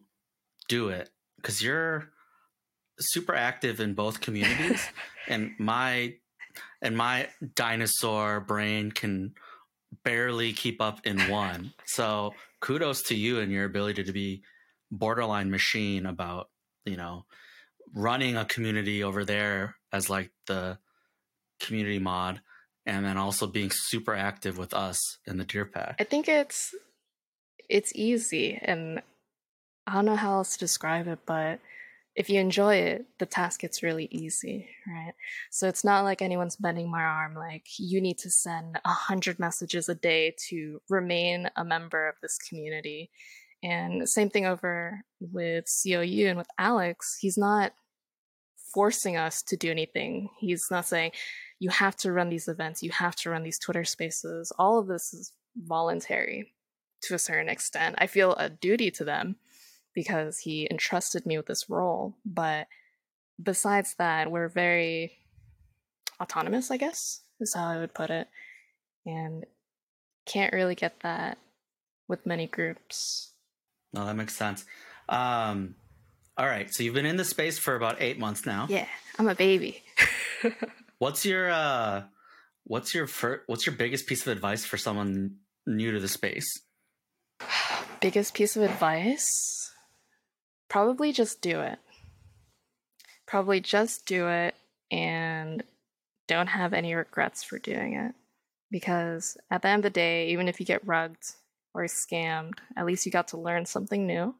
do 0.67 0.89
it 0.89 1.09
cuz 1.43 1.61
you're 1.61 2.11
super 2.99 3.35
active 3.35 3.79
in 3.79 3.93
both 3.93 4.21
communities 4.21 4.85
and 5.27 5.53
my 5.59 6.15
and 6.81 6.97
my 6.97 7.29
dinosaur 7.55 8.39
brain 8.39 8.91
can 8.91 9.35
barely 10.03 10.53
keep 10.53 10.81
up 10.81 11.05
in 11.05 11.19
one. 11.29 11.73
So, 11.85 12.33
kudos 12.59 13.03
to 13.03 13.15
you 13.15 13.39
and 13.39 13.51
your 13.51 13.65
ability 13.65 14.03
to 14.03 14.11
be 14.11 14.43
borderline 14.91 15.51
machine 15.51 16.05
about, 16.05 16.49
you 16.85 16.97
know, 16.97 17.25
running 17.93 18.37
a 18.37 18.45
community 18.45 19.03
over 19.03 19.25
there 19.25 19.75
as 19.91 20.09
like 20.09 20.31
the 20.47 20.77
community 21.59 21.99
mod 21.99 22.41
and 22.85 23.05
then 23.05 23.17
also 23.17 23.47
being 23.47 23.71
super 23.71 24.15
active 24.15 24.57
with 24.57 24.73
us 24.73 25.17
in 25.27 25.37
the 25.37 25.43
deer 25.43 25.65
pack 25.65 25.95
I 25.99 26.05
think 26.05 26.27
it's 26.29 26.73
it's 27.67 27.91
easy 27.95 28.57
and 28.61 29.01
I 29.89 29.93
don't 29.93 30.05
know 30.05 30.15
how 30.15 30.33
else 30.33 30.53
to 30.53 30.59
describe 30.59 31.07
it, 31.07 31.19
but 31.25 31.59
if 32.15 32.29
you 32.29 32.39
enjoy 32.39 32.75
it, 32.75 33.05
the 33.17 33.25
task 33.25 33.61
gets 33.61 33.81
really 33.81 34.07
easy, 34.11 34.67
right? 34.87 35.13
So 35.49 35.67
it's 35.67 35.83
not 35.83 36.03
like 36.03 36.21
anyone's 36.21 36.55
bending 36.55 36.91
my 36.91 37.01
arm, 37.01 37.33
like 37.33 37.65
you 37.79 37.99
need 37.99 38.19
to 38.19 38.29
send 38.29 38.79
a 38.85 38.89
hundred 38.89 39.39
messages 39.39 39.89
a 39.89 39.95
day 39.95 40.35
to 40.49 40.79
remain 40.89 41.49
a 41.55 41.63
member 41.63 42.07
of 42.07 42.15
this 42.21 42.37
community. 42.37 43.09
And 43.61 44.07
same 44.07 44.29
thing 44.29 44.45
over 44.45 45.01
with 45.19 45.65
COU 45.83 46.27
and 46.27 46.37
with 46.37 46.47
Alex. 46.57 47.17
He's 47.19 47.37
not 47.37 47.73
forcing 48.73 49.17
us 49.17 49.41
to 49.43 49.57
do 49.57 49.69
anything. 49.69 50.29
He's 50.39 50.67
not 50.71 50.85
saying 50.85 51.11
you 51.59 51.69
have 51.69 51.95
to 51.97 52.11
run 52.11 52.29
these 52.29 52.47
events, 52.47 52.83
you 52.83 52.91
have 52.91 53.15
to 53.17 53.29
run 53.29 53.43
these 53.43 53.59
Twitter 53.59 53.83
spaces. 53.83 54.51
All 54.57 54.79
of 54.79 54.87
this 54.87 55.13
is 55.13 55.33
voluntary 55.57 56.53
to 57.03 57.15
a 57.15 57.19
certain 57.19 57.49
extent. 57.49 57.95
I 57.97 58.07
feel 58.07 58.33
a 58.35 58.49
duty 58.49 58.91
to 58.91 59.03
them 59.03 59.35
because 59.93 60.39
he 60.39 60.67
entrusted 60.69 61.25
me 61.25 61.37
with 61.37 61.47
this 61.47 61.69
role. 61.69 62.15
But 62.25 62.67
besides 63.41 63.95
that, 63.97 64.31
we're 64.31 64.49
very 64.49 65.13
autonomous, 66.21 66.71
I 66.71 66.77
guess, 66.77 67.21
is 67.39 67.53
how 67.53 67.67
I 67.67 67.79
would 67.79 67.93
put 67.93 68.09
it. 68.09 68.27
And 69.05 69.45
can't 70.25 70.53
really 70.53 70.75
get 70.75 70.99
that 71.01 71.37
with 72.07 72.25
many 72.25 72.47
groups. 72.47 73.28
No 73.93 74.05
that 74.05 74.15
makes 74.15 74.35
sense 74.35 74.65
um 75.09 75.75
all 76.37 76.45
right 76.45 76.73
so 76.73 76.83
you've 76.83 76.93
been 76.93 77.05
in 77.05 77.17
the 77.17 77.25
space 77.25 77.57
for 77.57 77.75
about 77.75 78.01
eight 78.01 78.17
months 78.19 78.45
now 78.45 78.65
Yeah, 78.69 78.85
I'm 79.17 79.27
a 79.27 79.35
baby. 79.35 79.83
what's 80.99 81.25
your 81.25 81.49
uh 81.51 82.03
what's 82.65 82.93
your 82.93 83.07
fir- 83.07 83.43
what's 83.47 83.65
your 83.65 83.75
biggest 83.75 84.07
piece 84.07 84.25
of 84.25 84.31
advice 84.31 84.65
for 84.65 84.77
someone 84.77 85.35
new 85.65 85.91
to 85.91 85.99
the 85.99 86.07
space 86.07 86.61
Biggest 88.01 88.33
piece 88.33 88.55
of 88.55 88.63
advice? 88.63 89.71
Probably 90.69 91.11
just 91.11 91.41
do 91.41 91.59
it. 91.59 91.79
Probably 93.25 93.59
just 93.59 94.05
do 94.05 94.27
it 94.29 94.55
and 94.91 95.63
don't 96.27 96.47
have 96.47 96.73
any 96.73 96.93
regrets 96.95 97.43
for 97.43 97.59
doing 97.59 97.93
it. 97.95 98.13
Because 98.71 99.35
at 99.51 99.61
the 99.63 99.67
end 99.67 99.79
of 99.79 99.91
the 99.91 99.99
day, 99.99 100.29
even 100.29 100.47
if 100.47 100.59
you 100.59 100.65
get 100.65 100.85
rugged 100.87 101.17
or 101.73 101.83
scammed, 101.83 102.53
at 102.75 102.85
least 102.85 103.05
you 103.05 103.11
got 103.11 103.29
to 103.29 103.37
learn 103.37 103.65
something 103.65 104.05
new. 104.07 104.35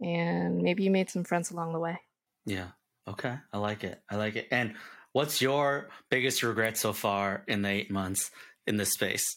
And 0.00 0.58
maybe 0.62 0.82
you 0.82 0.90
made 0.90 1.08
some 1.10 1.24
friends 1.24 1.50
along 1.50 1.72
the 1.72 1.80
way. 1.80 1.98
yeah 2.44 2.68
okay 3.08 3.36
i 3.52 3.58
like 3.58 3.84
it 3.84 4.02
i 4.10 4.16
like 4.16 4.34
it 4.34 4.48
and 4.50 4.74
what's 5.12 5.40
your 5.40 5.88
biggest 6.10 6.42
regret 6.42 6.76
so 6.76 6.92
far 6.92 7.44
in 7.46 7.62
the 7.62 7.68
eight 7.68 7.88
months 7.90 8.30
in 8.66 8.76
this 8.76 8.90
space 8.92 9.36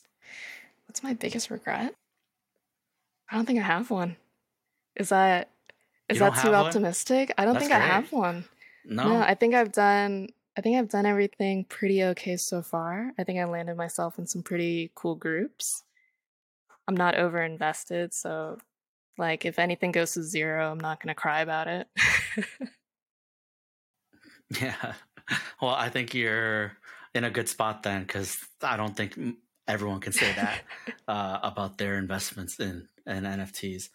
What's 0.88 1.04
my 1.04 1.14
biggest 1.14 1.52
regret? 1.52 1.94
I 3.32 3.36
don't 3.36 3.46
think 3.46 3.60
I 3.60 3.64
have 3.64 3.92
one. 3.92 4.16
Is 4.96 5.10
that 5.10 5.52
is 6.10 6.18
that 6.18 6.34
too 6.34 6.40
have 6.40 6.54
one? 6.54 6.66
optimistic? 6.66 7.32
I 7.38 7.46
don't 7.46 7.54
That's 7.54 7.68
think 7.68 7.76
I 7.76 7.86
have 7.86 8.12
one. 8.12 8.46
No, 8.86 9.08
No, 9.10 9.22
I 9.22 9.36
think 9.36 9.54
I've 9.54 9.72
done 9.72 10.30
I 10.58 10.62
think 10.62 10.78
I've 10.78 10.90
done 10.90 11.06
everything 11.06 11.64
pretty 11.66 12.04
okay 12.06 12.38
so 12.38 12.64
far. 12.64 13.12
I 13.20 13.24
think 13.24 13.40
I 13.40 13.46
landed 13.46 13.78
myself 13.78 14.18
in 14.18 14.26
some 14.26 14.42
pretty 14.42 14.92
cool 14.96 15.14
groups. 15.16 15.84
I'm 16.90 16.98
not 16.98 17.14
over 17.14 17.40
invested, 17.40 18.16
so 18.16 18.58
like 19.16 19.46
if 19.46 19.60
anything 19.60 19.92
goes 19.92 20.14
to 20.14 20.24
zero, 20.24 20.72
I'm 20.72 20.80
not 20.80 21.00
gonna 21.00 21.14
cry 21.14 21.42
about 21.42 21.68
it. 21.68 21.88
yeah. 24.60 24.94
Well, 25.62 25.76
I 25.76 25.90
think 25.90 26.16
you're 26.16 26.72
in 27.14 27.26
a 27.26 27.30
good 27.30 27.48
spot 27.48 27.84
then, 27.84 28.02
because 28.02 28.44
I 28.64 28.76
don't 28.76 28.98
think 28.98 29.20
everyone 29.68 30.00
can 30.00 30.14
say 30.14 30.34
that 30.34 30.62
uh, 31.08 31.40
about 31.44 31.78
their 31.78 32.00
investments 32.00 32.60
in 32.60 32.88
in 33.06 33.22
NFTs. 33.24 33.90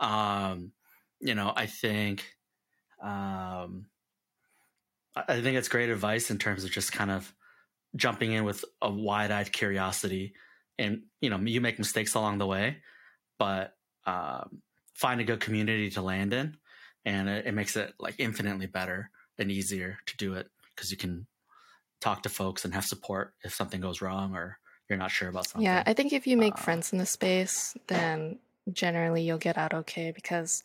Um, 0.00 0.72
you 1.20 1.34
know, 1.34 1.52
I 1.54 1.66
think 1.66 2.24
um, 3.02 3.84
I 5.14 5.42
think 5.42 5.58
it's 5.58 5.68
great 5.68 5.90
advice 5.90 6.30
in 6.30 6.38
terms 6.38 6.64
of 6.64 6.70
just 6.70 6.90
kind 6.90 7.10
of 7.10 7.34
jumping 7.96 8.32
in 8.32 8.44
with 8.44 8.64
a 8.80 8.90
wide-eyed 8.90 9.52
curiosity, 9.52 10.32
and 10.80 11.02
you 11.20 11.30
know, 11.30 11.38
you 11.38 11.60
make 11.60 11.78
mistakes 11.78 12.14
along 12.14 12.38
the 12.38 12.46
way, 12.46 12.78
but 13.38 13.76
um, 14.06 14.62
find 14.94 15.20
a 15.20 15.24
good 15.24 15.40
community 15.40 15.90
to 15.90 16.02
land 16.02 16.32
in, 16.32 16.56
and 17.04 17.28
it, 17.28 17.46
it 17.46 17.52
makes 17.52 17.76
it 17.76 17.94
like 18.00 18.16
infinitely 18.18 18.66
better 18.66 19.10
and 19.38 19.50
easier 19.50 19.98
to 20.06 20.16
do 20.16 20.34
it 20.34 20.48
because 20.74 20.90
you 20.90 20.96
can 20.96 21.26
talk 22.00 22.22
to 22.22 22.28
folks 22.28 22.64
and 22.64 22.74
have 22.74 22.84
support 22.84 23.34
if 23.44 23.54
something 23.54 23.80
goes 23.80 24.00
wrong 24.00 24.34
or 24.34 24.58
you're 24.88 24.98
not 24.98 25.10
sure 25.10 25.28
about 25.28 25.46
something. 25.46 25.64
yeah, 25.64 25.82
I 25.86 25.92
think 25.92 26.12
if 26.12 26.26
you 26.26 26.36
make 26.36 26.54
Uh, 26.54 26.62
friends 26.64 26.92
in 26.92 26.98
the 26.98 27.06
space, 27.06 27.76
then 27.86 28.38
generally 28.72 29.22
you'll 29.22 29.38
get 29.38 29.58
out 29.58 29.74
okay 29.74 30.12
because 30.12 30.62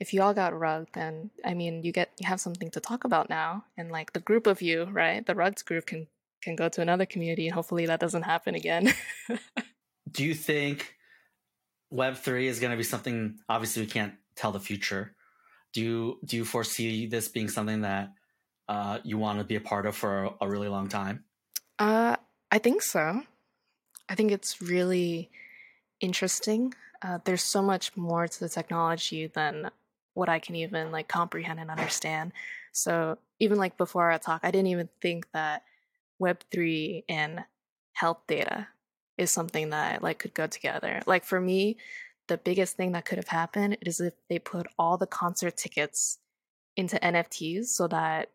if 0.00 0.12
you 0.12 0.22
all 0.22 0.34
got 0.34 0.58
rugged, 0.58 0.88
then 0.94 1.30
I 1.44 1.54
mean 1.54 1.82
you 1.82 1.92
get 1.92 2.10
you 2.18 2.26
have 2.26 2.40
something 2.40 2.70
to 2.72 2.80
talk 2.80 3.04
about 3.04 3.30
now, 3.30 3.64
and 3.76 3.90
like 3.90 4.12
the 4.12 4.20
group 4.20 4.46
of 4.46 4.60
you, 4.60 4.84
right? 4.84 5.24
The 5.24 5.34
rugs 5.34 5.62
group 5.62 5.86
can 5.86 6.08
can 6.44 6.56
go 6.56 6.68
to 6.68 6.80
another 6.80 7.06
community, 7.06 7.46
and 7.46 7.54
hopefully 7.54 7.86
that 7.86 8.00
doesn't 8.00 8.22
happen 8.22 8.54
again. 8.54 8.92
do 10.10 10.24
you 10.24 10.34
think 10.34 10.94
Web 11.90 12.16
three 12.16 12.46
is 12.46 12.60
going 12.60 12.70
to 12.70 12.76
be 12.76 12.82
something? 12.82 13.38
Obviously, 13.48 13.82
we 13.82 13.88
can't 13.88 14.14
tell 14.36 14.52
the 14.52 14.60
future. 14.60 15.14
Do 15.72 15.82
you 15.82 16.18
do 16.24 16.36
you 16.36 16.44
foresee 16.44 17.06
this 17.06 17.28
being 17.28 17.48
something 17.48 17.80
that 17.80 18.12
uh, 18.68 18.98
you 19.02 19.18
want 19.18 19.38
to 19.38 19.44
be 19.44 19.56
a 19.56 19.60
part 19.60 19.86
of 19.86 19.96
for 19.96 20.24
a, 20.24 20.30
a 20.42 20.48
really 20.48 20.68
long 20.68 20.88
time? 20.88 21.24
Uh, 21.78 22.16
I 22.50 22.58
think 22.58 22.82
so. 22.82 23.22
I 24.08 24.14
think 24.14 24.30
it's 24.30 24.62
really 24.62 25.30
interesting. 26.00 26.74
Uh, 27.02 27.18
there's 27.24 27.42
so 27.42 27.62
much 27.62 27.96
more 27.96 28.28
to 28.28 28.40
the 28.40 28.48
technology 28.48 29.26
than 29.26 29.70
what 30.14 30.28
I 30.28 30.38
can 30.38 30.54
even 30.54 30.92
like 30.92 31.08
comprehend 31.08 31.58
and 31.58 31.70
understand. 31.70 32.32
So 32.72 33.18
even 33.40 33.58
like 33.58 33.76
before 33.76 34.10
our 34.10 34.18
talk, 34.18 34.40
I 34.44 34.50
didn't 34.50 34.68
even 34.68 34.88
think 35.00 35.30
that 35.32 35.64
Web 36.18 36.44
three 36.50 37.04
and 37.08 37.44
health 37.92 38.20
data 38.26 38.68
is 39.18 39.30
something 39.30 39.70
that 39.70 40.02
like 40.02 40.18
could 40.18 40.34
go 40.34 40.46
together. 40.46 41.02
Like 41.06 41.24
for 41.24 41.40
me, 41.40 41.76
the 42.28 42.38
biggest 42.38 42.76
thing 42.76 42.92
that 42.92 43.04
could 43.04 43.18
have 43.18 43.28
happened 43.28 43.78
is 43.82 44.00
if 44.00 44.14
they 44.28 44.38
put 44.38 44.66
all 44.78 44.96
the 44.96 45.06
concert 45.06 45.56
tickets 45.56 46.18
into 46.76 46.96
NFTs 46.96 47.66
so 47.66 47.86
that 47.88 48.30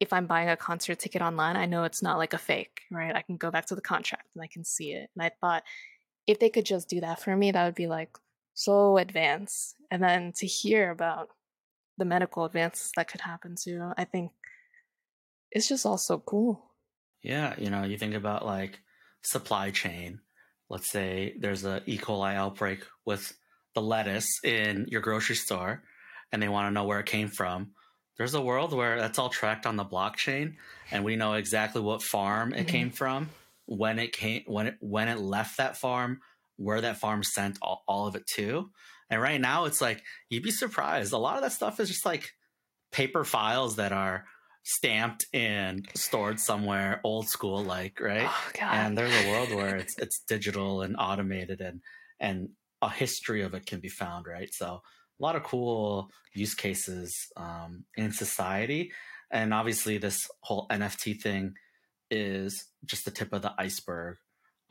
if 0.00 0.12
I'm 0.12 0.26
buying 0.26 0.48
a 0.48 0.56
concert 0.56 0.98
ticket 0.98 1.22
online, 1.22 1.56
I 1.56 1.66
know 1.66 1.84
it's 1.84 2.02
not 2.02 2.18
like 2.18 2.34
a 2.34 2.38
fake, 2.38 2.82
right? 2.90 3.14
I 3.14 3.22
can 3.22 3.36
go 3.36 3.50
back 3.50 3.66
to 3.66 3.74
the 3.74 3.80
contract 3.80 4.28
and 4.34 4.42
I 4.42 4.48
can 4.48 4.64
see 4.64 4.92
it. 4.92 5.08
And 5.14 5.24
I 5.24 5.30
thought 5.40 5.62
if 6.26 6.38
they 6.38 6.50
could 6.50 6.66
just 6.66 6.88
do 6.88 7.00
that 7.00 7.20
for 7.20 7.36
me, 7.36 7.52
that 7.52 7.64
would 7.64 7.74
be 7.74 7.86
like 7.86 8.10
so 8.54 8.98
advanced. 8.98 9.76
And 9.90 10.02
then 10.02 10.32
to 10.36 10.46
hear 10.46 10.90
about 10.90 11.28
the 11.98 12.04
medical 12.04 12.44
advances 12.44 12.90
that 12.96 13.08
could 13.08 13.20
happen 13.20 13.54
too, 13.56 13.92
I 13.96 14.04
think 14.04 14.32
it's 15.50 15.68
just 15.68 15.86
all 15.86 15.98
so 15.98 16.18
cool. 16.18 16.71
Yeah, 17.22 17.54
you 17.58 17.70
know, 17.70 17.84
you 17.84 17.98
think 17.98 18.14
about 18.14 18.44
like 18.44 18.80
supply 19.22 19.70
chain. 19.70 20.20
Let's 20.68 20.90
say 20.90 21.34
there's 21.38 21.64
a 21.64 21.82
E. 21.86 21.98
coli 21.98 22.34
outbreak 22.34 22.84
with 23.04 23.32
the 23.74 23.82
lettuce 23.82 24.28
in 24.42 24.86
your 24.88 25.00
grocery 25.00 25.36
store, 25.36 25.82
and 26.32 26.42
they 26.42 26.48
want 26.48 26.66
to 26.66 26.72
know 26.72 26.84
where 26.84 27.00
it 27.00 27.06
came 27.06 27.28
from. 27.28 27.72
There's 28.16 28.34
a 28.34 28.42
world 28.42 28.72
where 28.72 28.98
that's 28.98 29.18
all 29.18 29.28
tracked 29.28 29.66
on 29.66 29.76
the 29.76 29.84
blockchain, 29.84 30.56
and 30.90 31.04
we 31.04 31.16
know 31.16 31.34
exactly 31.34 31.80
what 31.80 32.02
farm 32.02 32.52
it 32.52 32.68
came 32.68 32.90
from, 32.90 33.30
when 33.66 33.98
it 33.98 34.12
came, 34.12 34.42
when 34.46 34.66
it 34.66 34.76
when 34.80 35.08
it 35.08 35.18
left 35.18 35.56
that 35.58 35.76
farm, 35.76 36.20
where 36.56 36.80
that 36.80 36.98
farm 36.98 37.22
sent 37.22 37.58
all, 37.62 37.84
all 37.86 38.06
of 38.06 38.16
it 38.16 38.26
to. 38.34 38.70
And 39.08 39.20
right 39.20 39.40
now, 39.40 39.64
it's 39.66 39.80
like 39.80 40.02
you'd 40.28 40.42
be 40.42 40.50
surprised. 40.50 41.12
A 41.12 41.18
lot 41.18 41.36
of 41.36 41.42
that 41.42 41.52
stuff 41.52 41.80
is 41.80 41.88
just 41.88 42.06
like 42.06 42.30
paper 42.90 43.24
files 43.24 43.76
that 43.76 43.92
are 43.92 44.24
stamped 44.64 45.26
and 45.34 45.88
stored 45.94 46.38
somewhere 46.38 47.00
old 47.04 47.28
school 47.28 47.64
like 47.64 48.00
right? 48.00 48.28
Oh 48.28 48.50
and 48.60 48.96
there's 48.96 49.14
a 49.24 49.30
world 49.30 49.52
where 49.52 49.76
it's 49.82 49.98
it's 49.98 50.22
digital 50.28 50.82
and 50.82 50.96
automated 50.98 51.60
and 51.60 51.80
and 52.20 52.50
a 52.80 52.88
history 52.88 53.42
of 53.42 53.54
it 53.54 53.66
can 53.66 53.80
be 53.80 53.88
found 53.88 54.26
right? 54.26 54.52
So 54.52 54.66
a 54.66 55.22
lot 55.22 55.36
of 55.36 55.42
cool 55.42 56.10
use 56.34 56.54
cases 56.54 57.14
um, 57.36 57.84
in 57.96 58.12
society. 58.12 58.92
And 59.30 59.54
obviously 59.54 59.98
this 59.98 60.28
whole 60.40 60.66
nft 60.68 61.22
thing 61.22 61.54
is 62.10 62.66
just 62.84 63.04
the 63.04 63.10
tip 63.10 63.32
of 63.32 63.42
the 63.42 63.54
iceberg 63.58 64.18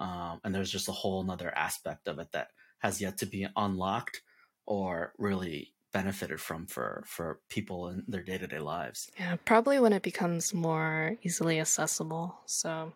um, 0.01 0.39
and 0.43 0.53
there's 0.53 0.71
just 0.71 0.89
a 0.89 0.93
whole 0.93 1.23
nother 1.23 1.55
aspect 1.55 2.07
of 2.07 2.17
it 2.19 2.31
that 2.33 2.47
has 2.79 2.99
yet 2.99 3.19
to 3.19 3.25
be 3.25 3.47
unlocked 3.55 4.21
or 4.65 5.13
really 5.17 5.73
benefited 5.91 6.39
from 6.39 6.65
for 6.65 7.03
for 7.05 7.39
people 7.49 7.89
in 7.89 8.03
their 8.07 8.23
day-to-day 8.23 8.59
lives 8.59 9.11
Yeah, 9.19 9.35
probably 9.45 9.79
when 9.79 9.93
it 9.93 10.03
becomes 10.03 10.53
more 10.53 11.17
easily 11.21 11.59
accessible. 11.59 12.39
So, 12.45 12.93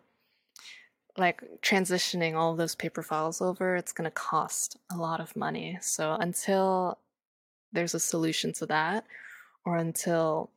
like 1.16 1.42
transitioning 1.62 2.34
all 2.34 2.56
those 2.56 2.74
paper 2.74 3.02
files 3.02 3.40
over, 3.40 3.76
it's 3.76 3.92
going 3.92 4.06
to 4.06 4.10
cost 4.10 4.78
a 4.90 4.96
lot 4.96 5.20
of 5.20 5.36
money. 5.36 5.78
So, 5.80 6.14
until 6.14 6.98
there's 7.72 7.94
a 7.94 8.00
solution 8.00 8.52
to 8.54 8.66
that, 8.66 9.04
or 9.64 9.76
until 9.76 10.50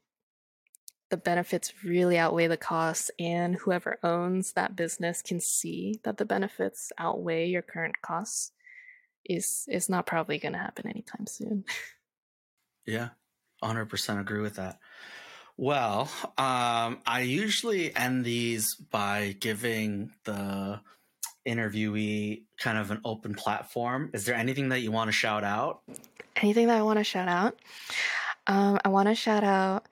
the 1.10 1.18
benefits 1.18 1.74
really 1.84 2.18
outweigh 2.18 2.48
the 2.48 2.58
costs, 2.58 3.10
and 3.20 3.56
whoever 3.56 3.98
owns 4.04 4.54
that 4.54 4.76
business 4.76 5.22
can 5.22 5.40
see 5.40 6.00
that 6.04 6.18
the 6.18 6.26
benefits 6.26 6.92
outweigh 6.98 7.48
your 7.48 7.64
current 7.64 8.02
costs, 8.02 8.52
is 9.26 9.66
is 9.70 9.90
not 9.90 10.06
probably 10.06 10.38
going 10.40 10.54
to 10.54 10.60
happen 10.60 10.88
anytime 10.88 11.28
soon. 11.28 11.66
Yeah, 12.90 13.10
100% 13.64 14.20
agree 14.20 14.42
with 14.42 14.56
that. 14.56 14.80
Well, 15.58 16.10
um, 16.38 17.00
I 17.06 17.22
usually 17.26 17.96
end 17.96 18.26
these 18.26 18.74
by 18.76 19.36
giving 19.40 20.12
the 20.24 20.80
interviewee 21.48 22.44
kind 22.58 22.78
of 22.78 22.90
an 22.90 23.02
open 23.06 23.36
platform. 23.36 24.10
Is 24.14 24.26
there 24.26 24.36
anything 24.36 24.70
that 24.70 24.80
you 24.80 24.92
want 24.92 25.10
to 25.10 25.12
shout 25.12 25.44
out? 25.44 25.82
Anything 26.38 26.68
that 26.68 26.78
I 26.78 26.82
want 26.82 26.98
to 26.98 27.04
shout 27.04 27.28
out? 27.28 27.60
Um, 28.48 28.80
I 28.84 28.90
want 28.90 29.08
to 29.10 29.16
shout 29.16 29.44
out 29.44 29.88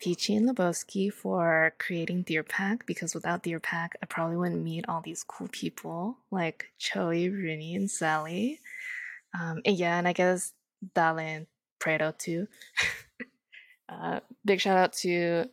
Peachy 0.00 0.34
and 0.34 0.48
Lebowski 0.48 1.12
for 1.12 1.74
creating 1.78 2.22
Deer 2.22 2.42
Pack 2.42 2.86
because 2.86 3.14
without 3.14 3.44
Deer 3.44 3.60
Pack, 3.60 3.96
I 4.02 4.06
probably 4.06 4.36
wouldn't 4.36 4.64
meet 4.64 4.88
all 4.88 5.00
these 5.00 5.22
cool 5.22 5.48
people 5.52 6.16
like 6.32 6.72
Choi, 6.78 7.28
Rooney, 7.28 7.76
and 7.76 7.88
Sally. 7.88 8.58
Um, 9.38 9.60
and 9.64 9.76
yeah, 9.76 9.98
and 9.98 10.08
I 10.08 10.12
guess 10.12 10.54
Dale 10.94 11.18
and 11.18 11.46
Prado 11.82 12.14
too. 12.16 12.46
uh, 13.88 14.20
big 14.44 14.60
shout 14.60 14.78
out 14.78 14.92
to 14.92 15.46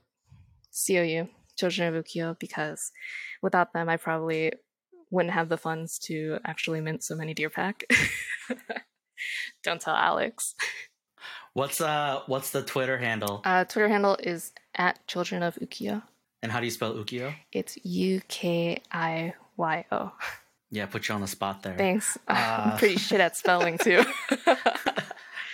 COU, 0.85 1.27
Children 1.57 1.95
of 1.95 2.05
Ukiyo, 2.05 2.37
because 2.37 2.91
without 3.41 3.73
them, 3.73 3.89
I 3.89 3.97
probably 3.97 4.53
wouldn't 5.09 5.33
have 5.33 5.49
the 5.49 5.57
funds 5.57 5.97
to 5.99 6.37
actually 6.45 6.81
mint 6.81 7.03
so 7.03 7.15
many 7.15 7.33
Deer 7.33 7.49
Pack. 7.49 7.83
Don't 9.63 9.81
tell 9.81 9.95
Alex. 9.95 10.53
What's 11.53 11.81
uh 11.81 12.21
what's 12.27 12.51
the 12.51 12.61
Twitter 12.61 12.97
handle? 12.99 13.41
Uh, 13.43 13.65
Twitter 13.65 13.89
handle 13.89 14.15
is 14.21 14.51
at 14.75 15.05
Children 15.07 15.41
of 15.41 15.55
Ukiyo. 15.55 16.03
and 16.43 16.51
how 16.51 16.59
do 16.59 16.65
you 16.65 16.71
spell 16.71 16.93
Ukiyo? 16.93 17.33
It's 17.51 17.75
U 17.83 18.21
K 18.27 18.81
I 18.91 19.33
Y 19.57 19.85
O. 19.91 20.11
Yeah, 20.71 20.85
put 20.85 21.09
you 21.09 21.15
on 21.15 21.21
the 21.21 21.27
spot 21.27 21.63
there. 21.63 21.75
Thanks. 21.75 22.15
Uh, 22.27 22.71
I'm 22.73 22.77
pretty 22.77 22.97
shit 22.97 23.19
at 23.19 23.35
spelling 23.35 23.79
too. 23.79 24.03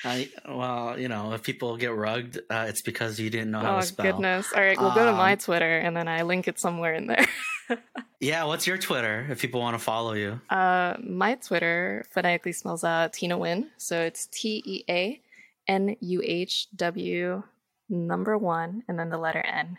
I, 0.05 0.29
well, 0.47 0.99
you 0.99 1.07
know, 1.09 1.33
if 1.33 1.41
people 1.43 1.75
get 1.77 1.93
rugged, 1.93 2.37
uh, 2.49 2.65
it's 2.69 2.81
because 2.81 3.19
you 3.19 3.29
didn't 3.29 3.51
know 3.51 3.59
how 3.59 3.77
oh 3.77 3.81
to 3.81 3.85
spell. 3.87 4.05
Oh 4.07 4.11
goodness! 4.11 4.53
All 4.55 4.61
right, 4.61 4.79
we'll 4.79 4.93
go 4.93 5.05
to 5.05 5.11
my 5.11 5.33
Um, 5.33 5.37
Twitter 5.39 5.79
and 5.79 5.97
then 5.97 6.07
I 6.07 6.21
link 6.21 6.47
it 6.47 6.59
somewhere 6.59 6.93
in 6.93 7.07
there. 7.07 7.25
Yeah, 8.21 8.45
what's 8.45 8.65
your 8.65 8.77
Twitter 8.77 9.27
if 9.29 9.41
people 9.41 9.59
want 9.59 9.75
to 9.77 9.83
follow 9.83 10.13
you? 10.13 10.39
uh, 10.49 10.95
my 11.03 11.35
Twitter 11.35 12.05
phonetically 12.11 12.53
spells 12.53 12.83
out 12.83 13.13
Tina 13.13 13.37
Win, 13.37 13.69
so 13.77 14.01
it's 14.01 14.27
T 14.27 14.63
E 14.65 14.83
A 14.89 15.21
N 15.67 15.95
U 15.99 16.21
H 16.23 16.67
W 16.75 17.43
number 17.89 18.37
one 18.37 18.83
and 18.87 18.97
then 18.97 19.09
the 19.09 19.17
letter 19.17 19.41
N. 19.41 19.77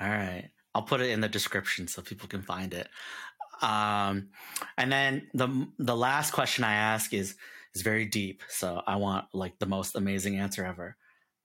All 0.00 0.08
right. 0.08 0.48
I'll 0.74 0.82
put 0.82 1.00
it 1.00 1.10
in 1.10 1.20
the 1.20 1.28
description 1.28 1.86
so 1.88 2.02
people 2.02 2.28
can 2.28 2.42
find 2.42 2.74
it. 2.74 2.88
Um, 3.62 4.28
and 4.78 4.90
then 4.90 5.28
the 5.34 5.68
the 5.78 5.96
last 5.96 6.32
question 6.32 6.64
I 6.64 6.74
ask 6.74 7.12
is 7.14 7.36
is 7.74 7.82
very 7.82 8.04
deep, 8.06 8.42
so 8.48 8.82
I 8.86 8.96
want 8.96 9.26
like 9.32 9.58
the 9.58 9.66
most 9.66 9.96
amazing 9.96 10.36
answer 10.38 10.64
ever. 10.64 10.96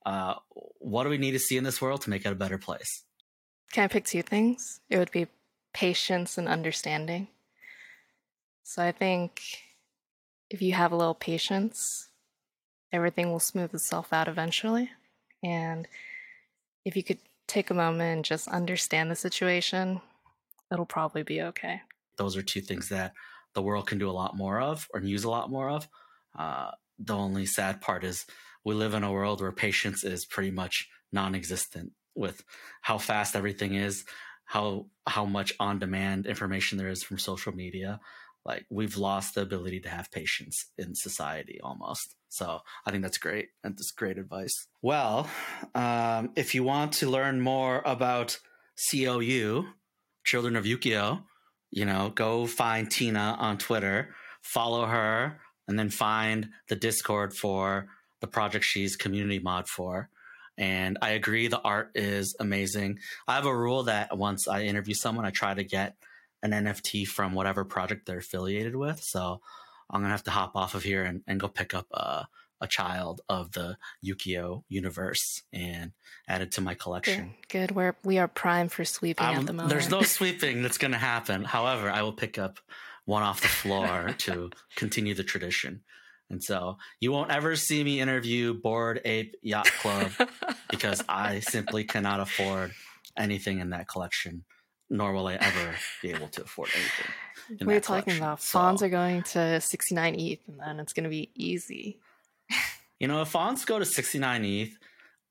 uh, 0.06 0.34
what 0.78 1.02
do 1.04 1.10
we 1.10 1.18
need 1.18 1.32
to 1.32 1.38
see 1.38 1.56
in 1.56 1.64
this 1.64 1.82
world 1.82 2.00
to 2.02 2.10
make 2.10 2.24
it 2.24 2.32
a 2.32 2.36
better 2.36 2.58
place? 2.58 3.02
Can 3.72 3.84
I 3.84 3.88
pick 3.88 4.04
two 4.04 4.22
things? 4.22 4.80
It 4.88 4.98
would 4.98 5.10
be 5.10 5.26
patience 5.74 6.38
and 6.38 6.46
understanding. 6.48 7.26
So 8.62 8.82
I 8.82 8.92
think 8.92 9.42
if 10.48 10.62
you 10.62 10.72
have 10.74 10.92
a 10.92 10.96
little 10.96 11.14
patience, 11.14 12.08
everything 12.92 13.32
will 13.32 13.40
smooth 13.40 13.74
itself 13.74 14.12
out 14.12 14.28
eventually. 14.28 14.90
And 15.42 15.88
if 16.84 16.96
you 16.96 17.02
could 17.02 17.18
take 17.48 17.70
a 17.70 17.74
moment 17.74 18.16
and 18.16 18.24
just 18.24 18.46
understand 18.48 19.10
the 19.10 19.16
situation, 19.16 20.00
it'll 20.72 20.86
probably 20.86 21.24
be 21.24 21.42
okay. 21.42 21.82
Those 22.16 22.36
are 22.36 22.42
two 22.42 22.60
things 22.60 22.88
that 22.90 23.12
the 23.54 23.62
world 23.62 23.88
can 23.88 23.98
do 23.98 24.08
a 24.08 24.12
lot 24.12 24.36
more 24.36 24.60
of 24.60 24.88
or 24.94 25.00
use 25.00 25.24
a 25.24 25.30
lot 25.30 25.50
more 25.50 25.68
of. 25.68 25.88
Uh, 26.36 26.70
the 26.98 27.14
only 27.14 27.46
sad 27.46 27.80
part 27.80 28.04
is 28.04 28.26
we 28.64 28.74
live 28.74 28.94
in 28.94 29.04
a 29.04 29.12
world 29.12 29.40
where 29.40 29.52
patience 29.52 30.04
is 30.04 30.26
pretty 30.26 30.50
much 30.50 30.88
non-existent 31.12 31.92
with 32.14 32.42
how 32.82 32.98
fast 32.98 33.36
everything 33.36 33.74
is, 33.74 34.04
how 34.44 34.86
how 35.06 35.24
much 35.24 35.52
on-demand 35.60 36.26
information 36.26 36.78
there 36.78 36.88
is 36.88 37.02
from 37.02 37.18
social 37.18 37.52
media. 37.52 38.00
Like 38.44 38.64
we've 38.70 38.96
lost 38.96 39.34
the 39.34 39.42
ability 39.42 39.80
to 39.80 39.88
have 39.88 40.12
patience 40.12 40.66
in 40.78 40.94
society 40.94 41.60
almost. 41.62 42.14
So 42.28 42.60
I 42.84 42.90
think 42.90 43.02
that's 43.02 43.18
great. 43.18 43.48
And 43.64 43.76
that's 43.76 43.90
great 43.90 44.18
advice. 44.18 44.68
Well, 44.82 45.28
um, 45.74 46.30
if 46.36 46.54
you 46.54 46.62
want 46.62 46.92
to 46.94 47.10
learn 47.10 47.40
more 47.40 47.82
about 47.84 48.38
COU, 48.90 49.66
Children 50.24 50.56
of 50.56 50.64
Ukiyo, 50.64 51.22
you 51.70 51.84
know, 51.84 52.10
go 52.14 52.46
find 52.46 52.90
Tina 52.90 53.36
on 53.38 53.58
Twitter, 53.58 54.14
follow 54.42 54.86
her, 54.86 55.40
and 55.68 55.78
then 55.78 55.90
find 55.90 56.50
the 56.68 56.76
Discord 56.76 57.34
for 57.34 57.88
the 58.20 58.26
project 58.26 58.64
she's 58.64 58.96
community 58.96 59.38
mod 59.38 59.68
for. 59.68 60.08
And 60.58 60.98
I 61.02 61.10
agree, 61.10 61.48
the 61.48 61.60
art 61.60 61.90
is 61.94 62.34
amazing. 62.40 62.98
I 63.28 63.34
have 63.34 63.46
a 63.46 63.56
rule 63.56 63.84
that 63.84 64.16
once 64.16 64.48
I 64.48 64.62
interview 64.62 64.94
someone, 64.94 65.26
I 65.26 65.30
try 65.30 65.52
to 65.52 65.64
get 65.64 65.96
an 66.42 66.52
NFT 66.52 67.06
from 67.06 67.34
whatever 67.34 67.64
project 67.64 68.06
they're 68.06 68.18
affiliated 68.18 68.74
with. 68.74 69.02
So 69.02 69.40
I'm 69.90 70.00
gonna 70.00 70.12
have 70.12 70.24
to 70.24 70.30
hop 70.30 70.56
off 70.56 70.74
of 70.74 70.82
here 70.82 71.04
and, 71.04 71.22
and 71.26 71.38
go 71.38 71.48
pick 71.48 71.74
up 71.74 71.86
a, 71.92 72.26
a 72.60 72.66
child 72.66 73.20
of 73.28 73.52
the 73.52 73.76
Ukiyo 74.04 74.62
universe 74.68 75.42
and 75.52 75.92
add 76.26 76.42
it 76.42 76.52
to 76.52 76.60
my 76.60 76.74
collection. 76.74 77.34
Good. 77.48 77.68
Good. 77.68 77.70
We're 77.72 77.96
we 78.04 78.18
are 78.18 78.28
prime 78.28 78.68
for 78.68 78.84
sweeping 78.84 79.26
at 79.26 79.46
the 79.46 79.52
moment. 79.52 79.68
There's 79.68 79.90
no 79.90 80.02
sweeping 80.02 80.62
that's 80.62 80.78
gonna 80.78 80.98
happen. 80.98 81.44
However, 81.44 81.90
I 81.90 82.02
will 82.02 82.12
pick 82.14 82.38
up 82.38 82.58
one 83.06 83.22
off 83.22 83.40
the 83.40 83.48
floor 83.48 84.10
to 84.18 84.50
continue 84.74 85.14
the 85.14 85.24
tradition. 85.24 85.80
And 86.28 86.42
so 86.42 86.76
you 87.00 87.12
won't 87.12 87.30
ever 87.30 87.56
see 87.56 87.82
me 87.82 88.00
interview 88.00 88.52
Bored 88.52 89.00
Ape 89.04 89.36
Yacht 89.42 89.70
Club 89.80 90.10
because 90.68 91.02
I 91.08 91.40
simply 91.40 91.84
cannot 91.84 92.20
afford 92.20 92.72
anything 93.16 93.60
in 93.60 93.70
that 93.70 93.88
collection, 93.88 94.44
nor 94.90 95.12
will 95.12 95.28
I 95.28 95.34
ever 95.34 95.74
be 96.02 96.10
able 96.10 96.28
to 96.28 96.42
afford 96.42 96.70
anything. 96.74 97.60
in 97.60 97.66
We're 97.66 97.80
talking 97.80 98.02
collection. 98.02 98.22
about 98.24 98.42
So, 98.42 98.58
fawns 98.58 98.82
are 98.82 98.88
going 98.88 99.22
to 99.22 99.60
69 99.60 100.14
ETH, 100.18 100.40
and 100.48 100.58
then 100.58 100.80
it's 100.80 100.92
going 100.92 101.04
to 101.04 101.10
be 101.10 101.30
easy. 101.36 102.00
You 102.98 103.08
know, 103.08 103.22
if 103.22 103.28
fawns 103.28 103.64
go 103.64 103.78
to 103.78 103.84
69 103.84 104.44
ETH, 104.44 104.76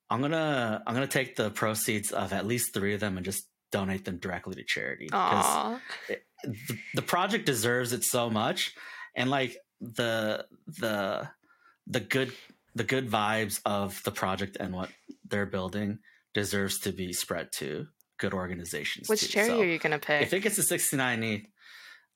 I'm 0.09 0.21
gonna 0.21 0.83
I'm 0.85 0.93
gonna 0.93 1.07
take 1.07 1.35
the 1.35 1.49
proceeds 1.49 2.11
of 2.11 2.31
at 2.31 2.45
least 2.45 2.73
three 2.73 2.93
of 2.93 2.99
them 2.99 3.17
and 3.17 3.25
just 3.25 3.47
donate 3.71 4.05
them 4.05 4.17
directly 4.17 4.53
to 4.55 4.63
charity. 4.63 5.05
Because 5.05 5.45
Aww. 5.45 5.79
The, 6.45 6.77
the 6.95 7.01
project 7.01 7.45
deserves 7.45 7.93
it 7.93 8.03
so 8.03 8.29
much 8.29 8.73
and 9.15 9.29
like 9.29 9.57
the 9.81 10.45
the 10.79 11.29
the 11.87 11.99
good 11.99 12.31
the 12.75 12.83
good 12.83 13.09
vibes 13.09 13.61
of 13.65 14.01
the 14.03 14.11
project 14.11 14.57
and 14.59 14.73
what 14.73 14.89
they're 15.27 15.45
building 15.45 15.99
deserves 16.33 16.79
to 16.79 16.91
be 16.91 17.13
spread 17.13 17.51
to 17.53 17.87
good 18.19 18.33
organizations 18.33 19.09
Which 19.09 19.21
too. 19.21 19.27
charity 19.27 19.53
So 19.53 19.61
are 19.61 19.65
you 19.65 19.79
going 19.79 19.91
to 19.91 19.99
pick? 19.99 20.21
if 20.23 20.33
it 20.33 20.41
gets 20.41 20.55
to 20.55 20.63
69 20.63 21.23
ETH, 21.23 21.41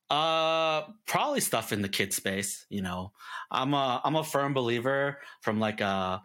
uh 0.10 0.84
probably 1.06 1.40
stuff 1.40 1.72
in 1.72 1.82
the 1.82 1.90
kid 1.90 2.14
space 2.14 2.66
you 2.70 2.82
know 2.82 3.12
i'm 3.52 3.76
a 3.76 4.02
i'm 4.04 4.16
a 4.16 4.24
firm 4.24 4.54
believer 4.56 5.20
from 5.42 5.60
like 5.60 5.82
a 5.82 6.22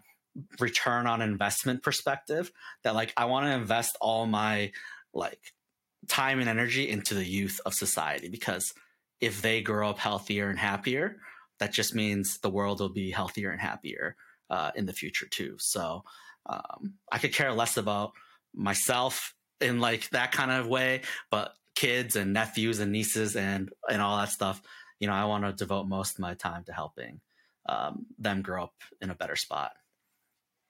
return 0.59 1.07
on 1.07 1.21
investment 1.21 1.83
perspective 1.83 2.51
that 2.83 2.95
like 2.95 3.13
i 3.17 3.27
want 3.27 3.47
to 3.47 3.53
invest 3.53 3.97
all 4.01 4.25
my 4.27 4.73
like 5.13 5.53
time 6.09 6.41
and 6.41 6.49
energy 6.49 6.89
into 6.89 7.15
the 7.15 7.25
youth 7.25 7.61
of 7.67 7.75
society 7.75 8.29
because 8.29 8.73
if 9.21 9.43
they 9.43 9.63
grow 9.63 9.89
up 9.89 9.99
healthier 9.99 10.51
and 10.51 10.59
happier 10.59 11.17
that 11.61 11.73
just 11.73 11.95
means 11.95 12.39
the 12.39 12.51
world 12.51 12.81
will 12.81 12.89
be 12.89 13.11
healthier 13.11 13.51
and 13.51 13.61
happier 13.61 14.17
uh, 14.51 14.71
in 14.75 14.87
the 14.87 14.93
future 14.93 15.27
too 15.31 15.57
so 15.59 16.03
um, 16.47 16.95
i 17.13 17.19
could 17.19 17.33
care 17.33 17.53
less 17.53 17.77
about 17.77 18.13
myself 18.55 19.35
in 19.61 19.81
like 19.81 20.09
that 20.11 20.33
kind 20.33 20.51
of 20.51 20.67
way 20.67 21.01
but 21.31 21.55
kids 21.75 22.17
and 22.17 22.33
nephews 22.33 22.81
and 22.81 22.93
nieces 22.93 23.37
and 23.37 23.71
and 23.89 24.03
all 24.03 24.17
that 24.19 24.31
stuff 24.31 24.61
you 25.01 25.07
know 25.07 25.15
i 25.15 25.25
want 25.25 25.45
to 25.45 25.53
devote 25.53 25.87
most 25.87 26.15
of 26.15 26.21
my 26.21 26.35
time 26.35 26.65
to 26.65 26.73
helping 26.73 27.21
um, 27.67 28.05
them 28.19 28.43
grow 28.43 28.65
up 28.65 28.75
in 29.01 29.11
a 29.11 29.15
better 29.15 29.37
spot 29.37 29.73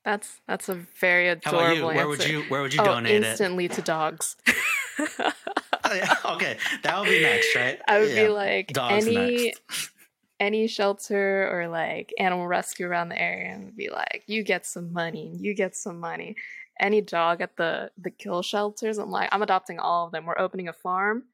That's 0.05 0.41
that's 0.47 0.68
a 0.68 0.74
very 0.74 1.26
how 1.43 1.59
adorable 1.59 1.61
about 1.61 1.74
you 1.74 1.85
where 1.87 1.97
answer. 1.97 2.09
would 2.09 2.28
you 2.28 2.43
where 2.45 2.62
would 2.62 2.74
you 2.74 2.80
oh, 2.82 2.85
donate 2.85 3.22
it 3.22 3.24
instantly 3.24 3.68
to 3.68 3.82
dogs. 3.82 4.37
okay 6.24 6.57
that 6.82 6.99
would 6.99 7.09
be 7.09 7.22
next 7.22 7.55
right 7.55 7.80
I 7.86 8.01
would 8.01 8.11
Yeah, 8.11 8.26
be 8.26 8.28
like 8.28 8.68
dogs 8.72 9.07
any 9.07 9.14
next. 9.14 9.61
any 10.40 10.66
shelter 10.66 11.49
or 11.53 11.68
like 11.68 12.12
animal 12.18 12.47
rescue 12.47 12.86
around 12.86 13.09
the 13.09 13.20
area 13.20 13.53
and 13.53 13.74
be 13.76 13.88
like, 13.90 14.24
you 14.26 14.42
get 14.42 14.66
some 14.66 14.92
money, 14.92 15.36
you 15.38 15.55
get 15.55 15.76
some 15.76 16.01
money. 16.01 16.36
Any 16.80 17.01
dog 17.01 17.40
at 17.40 17.57
the 17.57 17.90
the 17.99 18.11
kill 18.11 18.42
shelters, 18.42 18.99
I'm 18.99 19.11
like, 19.11 19.28
I'm 19.32 19.42
adopting 19.42 19.78
all 19.78 20.07
of 20.07 20.12
them. 20.12 20.26
We're 20.26 20.38
opening 20.38 20.68
a 20.68 20.72
farm 20.72 21.24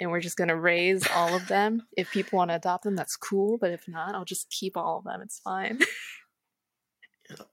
and 0.00 0.10
we're 0.10 0.20
just 0.20 0.36
gonna 0.36 0.56
raise 0.56 1.06
all 1.14 1.34
of 1.34 1.48
them. 1.48 1.82
If 1.96 2.10
people 2.10 2.36
want 2.36 2.50
to 2.50 2.56
adopt 2.56 2.84
them, 2.84 2.96
that's 2.96 3.16
cool. 3.16 3.56
But 3.58 3.70
if 3.70 3.88
not, 3.88 4.14
I'll 4.14 4.24
just 4.26 4.50
keep 4.50 4.76
all 4.76 4.98
of 4.98 5.04
them. 5.04 5.22
It's 5.22 5.38
fine. 5.40 5.80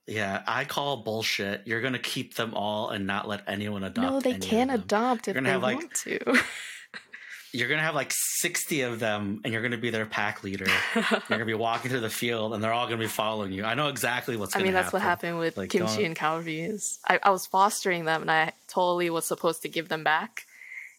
Yeah 0.06 0.42
i 0.46 0.64
call 0.64 0.98
bullshit 0.98 1.62
you're 1.66 1.80
gonna 1.80 1.98
keep 1.98 2.34
them 2.34 2.54
all 2.54 2.90
and 2.90 3.06
not 3.06 3.26
let 3.28 3.42
anyone 3.46 3.82
adopt 3.84 4.10
no, 4.12 4.20
they 4.20 4.30
any 4.34 4.38
of 4.38 4.42
can 4.50 4.66
them. 4.68 4.80
adopt 4.80 5.28
if 5.28 5.34
You're 5.34 5.42
they 5.44 5.50
have, 5.50 5.62
like, 5.62 5.76
want 5.76 5.94
to. 5.94 6.18
you're 7.54 7.68
gonna 7.68 7.82
have 7.82 7.94
like 7.94 8.10
60 8.40 8.80
of 8.82 8.98
them 8.98 9.40
and 9.44 9.52
you're 9.52 9.62
gonna 9.62 9.76
be 9.78 9.90
their 9.90 10.06
pack 10.06 10.42
leader 10.42 10.66
you're 10.94 11.20
gonna 11.28 11.44
be 11.44 11.54
walking 11.68 11.90
through 11.90 12.00
the 12.00 12.10
field 12.10 12.54
and 12.54 12.62
they're 12.62 12.72
all 12.72 12.86
gonna 12.86 12.96
be 12.98 13.06
following 13.06 13.52
you 13.52 13.64
i 13.64 13.74
know 13.74 13.88
exactly 13.88 14.36
what's 14.36 14.54
I 14.54 14.58
gonna 14.58 14.64
mean, 14.66 14.74
that's 14.74 14.92
what 14.92 15.02
happen. 15.02 15.28
happened 15.30 15.38
with 15.40 15.56
Like, 15.56 15.70
Kimchi 15.70 15.96
don't- 15.96 16.04
and 16.06 16.16
Kalbi. 16.16 16.78
I, 17.08 17.18
I 17.22 17.30
was 17.30 17.46
fostering 17.46 18.04
them, 18.04 18.22
and 18.22 18.30
I 18.30 18.52
totally 18.68 19.10
was 19.10 19.26
supposed 19.26 19.62
to 19.62 19.68
give 19.68 19.88
them 19.88 20.02
back, 20.04 20.46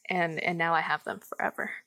and 0.09 0.39
and 0.39 0.57
now 0.57 0.73
I 0.73 0.81
have 0.81 1.03
them 1.03 1.19
forever. 1.19 1.71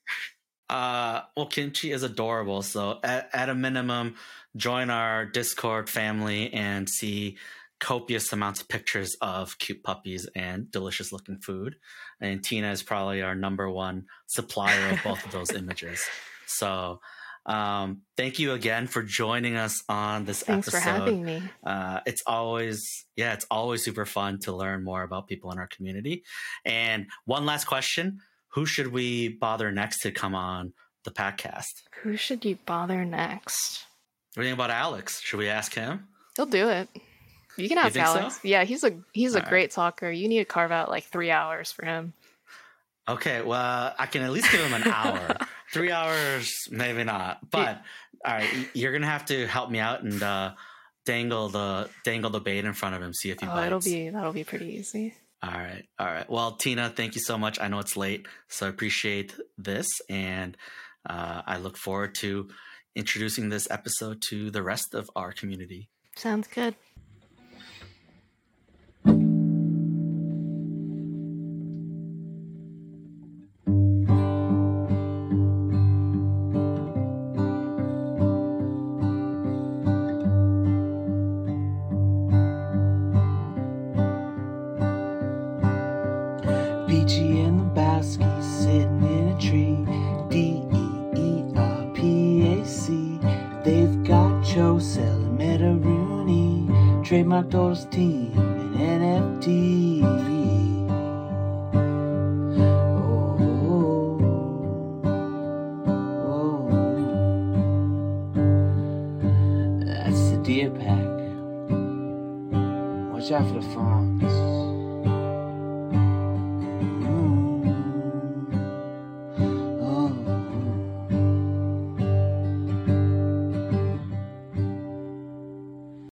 Uh, 0.68 1.22
well, 1.36 1.46
Kimchi 1.46 1.92
is 1.92 2.02
adorable. 2.02 2.62
So 2.62 2.98
at, 3.02 3.30
at 3.32 3.48
a 3.48 3.54
minimum, 3.54 4.16
join 4.56 4.90
our 4.90 5.24
Discord 5.24 5.88
family 5.88 6.52
and 6.52 6.88
see 6.88 7.36
copious 7.78 8.32
amounts 8.32 8.62
of 8.62 8.68
pictures 8.68 9.16
of 9.20 9.58
cute 9.58 9.82
puppies 9.82 10.28
and 10.34 10.70
delicious 10.70 11.12
looking 11.12 11.38
food. 11.38 11.76
And 12.20 12.42
Tina 12.42 12.70
is 12.70 12.82
probably 12.82 13.22
our 13.22 13.34
number 13.34 13.70
one 13.70 14.06
supplier 14.26 14.92
of 14.92 15.02
both 15.04 15.24
of 15.24 15.32
those 15.32 15.52
images. 15.54 16.04
So 16.46 17.00
um, 17.44 18.02
thank 18.16 18.38
you 18.38 18.52
again 18.52 18.86
for 18.86 19.02
joining 19.02 19.56
us 19.56 19.84
on 19.88 20.24
this 20.24 20.42
Thanks 20.42 20.68
episode. 20.68 20.82
for 20.82 20.90
having 20.90 21.24
me. 21.24 21.42
Uh, 21.64 22.00
it's 22.06 22.22
always, 22.26 23.04
yeah, 23.14 23.34
it's 23.34 23.46
always 23.50 23.84
super 23.84 24.06
fun 24.06 24.40
to 24.40 24.52
learn 24.52 24.82
more 24.82 25.02
about 25.02 25.28
people 25.28 25.52
in 25.52 25.58
our 25.58 25.68
community. 25.68 26.24
And 26.64 27.06
one 27.24 27.46
last 27.46 27.66
question 27.66 28.20
Who 28.56 28.64
should 28.66 28.88
we 28.88 29.28
bother 29.28 29.70
next 29.70 30.00
to 30.00 30.10
come 30.10 30.34
on 30.34 30.72
the 31.04 31.10
podcast? 31.10 31.66
Who 32.02 32.16
should 32.16 32.42
you 32.44 32.56
bother 32.64 33.04
next? 33.04 33.84
What 34.34 34.42
do 34.42 34.48
you 34.48 34.52
think 34.54 34.56
about 34.56 34.70
Alex? 34.70 35.20
Should 35.22 35.36
we 35.36 35.48
ask 35.48 35.74
him? 35.74 36.08
He'll 36.36 36.46
do 36.46 36.68
it. 36.70 36.88
You 37.58 37.68
can 37.68 37.76
ask 37.76 37.94
so? 37.94 38.00
Alex. 38.00 38.40
Yeah, 38.42 38.64
he's 38.64 38.82
a 38.82 38.98
he's 39.12 39.34
a 39.34 39.38
All 39.38 39.42
right. 39.42 39.48
great 39.50 39.70
talker. 39.72 40.10
You 40.10 40.26
need 40.28 40.38
to 40.38 40.44
carve 40.46 40.72
out 40.72 40.88
like 40.88 41.04
three 41.04 41.30
hours 41.30 41.70
for 41.70 41.84
him. 41.84 42.14
Okay, 43.08 43.42
well, 43.42 43.94
I 43.98 44.06
can 44.06 44.22
at 44.22 44.32
least 44.32 44.50
give 44.50 44.60
him 44.60 44.72
an 44.74 44.88
hour. 44.88 45.36
Three 45.72 45.90
hours, 45.92 46.52
maybe 46.70 47.04
not. 47.04 47.50
But 47.50 47.82
all 48.24 48.34
right, 48.34 48.48
you're 48.72 48.92
gonna 48.92 49.06
have 49.06 49.26
to 49.26 49.46
help 49.46 49.70
me 49.70 49.78
out 49.80 50.02
and 50.02 50.22
uh, 50.22 50.54
dangle 51.04 51.48
the 51.50 51.88
dangle 52.04 52.30
the 52.30 52.40
bait 52.40 52.64
in 52.64 52.72
front 52.72 52.94
of 52.94 53.02
him, 53.02 53.12
see 53.12 53.30
if 53.30 53.38
he 53.40 53.46
Oh, 53.46 53.50
bites. 53.50 53.66
it'll 53.66 53.80
be 53.80 54.08
that'll 54.10 54.32
be 54.32 54.44
pretty 54.44 54.76
easy. 54.76 55.14
All 55.42 55.52
right. 55.52 55.84
All 55.98 56.06
right. 56.06 56.28
Well, 56.28 56.56
Tina, 56.56 56.90
thank 56.90 57.14
you 57.14 57.20
so 57.20 57.36
much. 57.38 57.60
I 57.60 57.68
know 57.68 57.78
it's 57.78 57.96
late, 57.96 58.26
so 58.48 58.66
I 58.66 58.68
appreciate 58.68 59.34
this. 59.58 59.86
And 60.08 60.56
uh, 61.08 61.42
I 61.46 61.58
look 61.58 61.76
forward 61.76 62.14
to 62.16 62.48
introducing 62.94 63.50
this 63.50 63.70
episode 63.70 64.22
to 64.30 64.50
the 64.50 64.62
rest 64.62 64.94
of 64.94 65.10
our 65.14 65.32
community. 65.32 65.88
Sounds 66.16 66.48
good. 66.48 66.74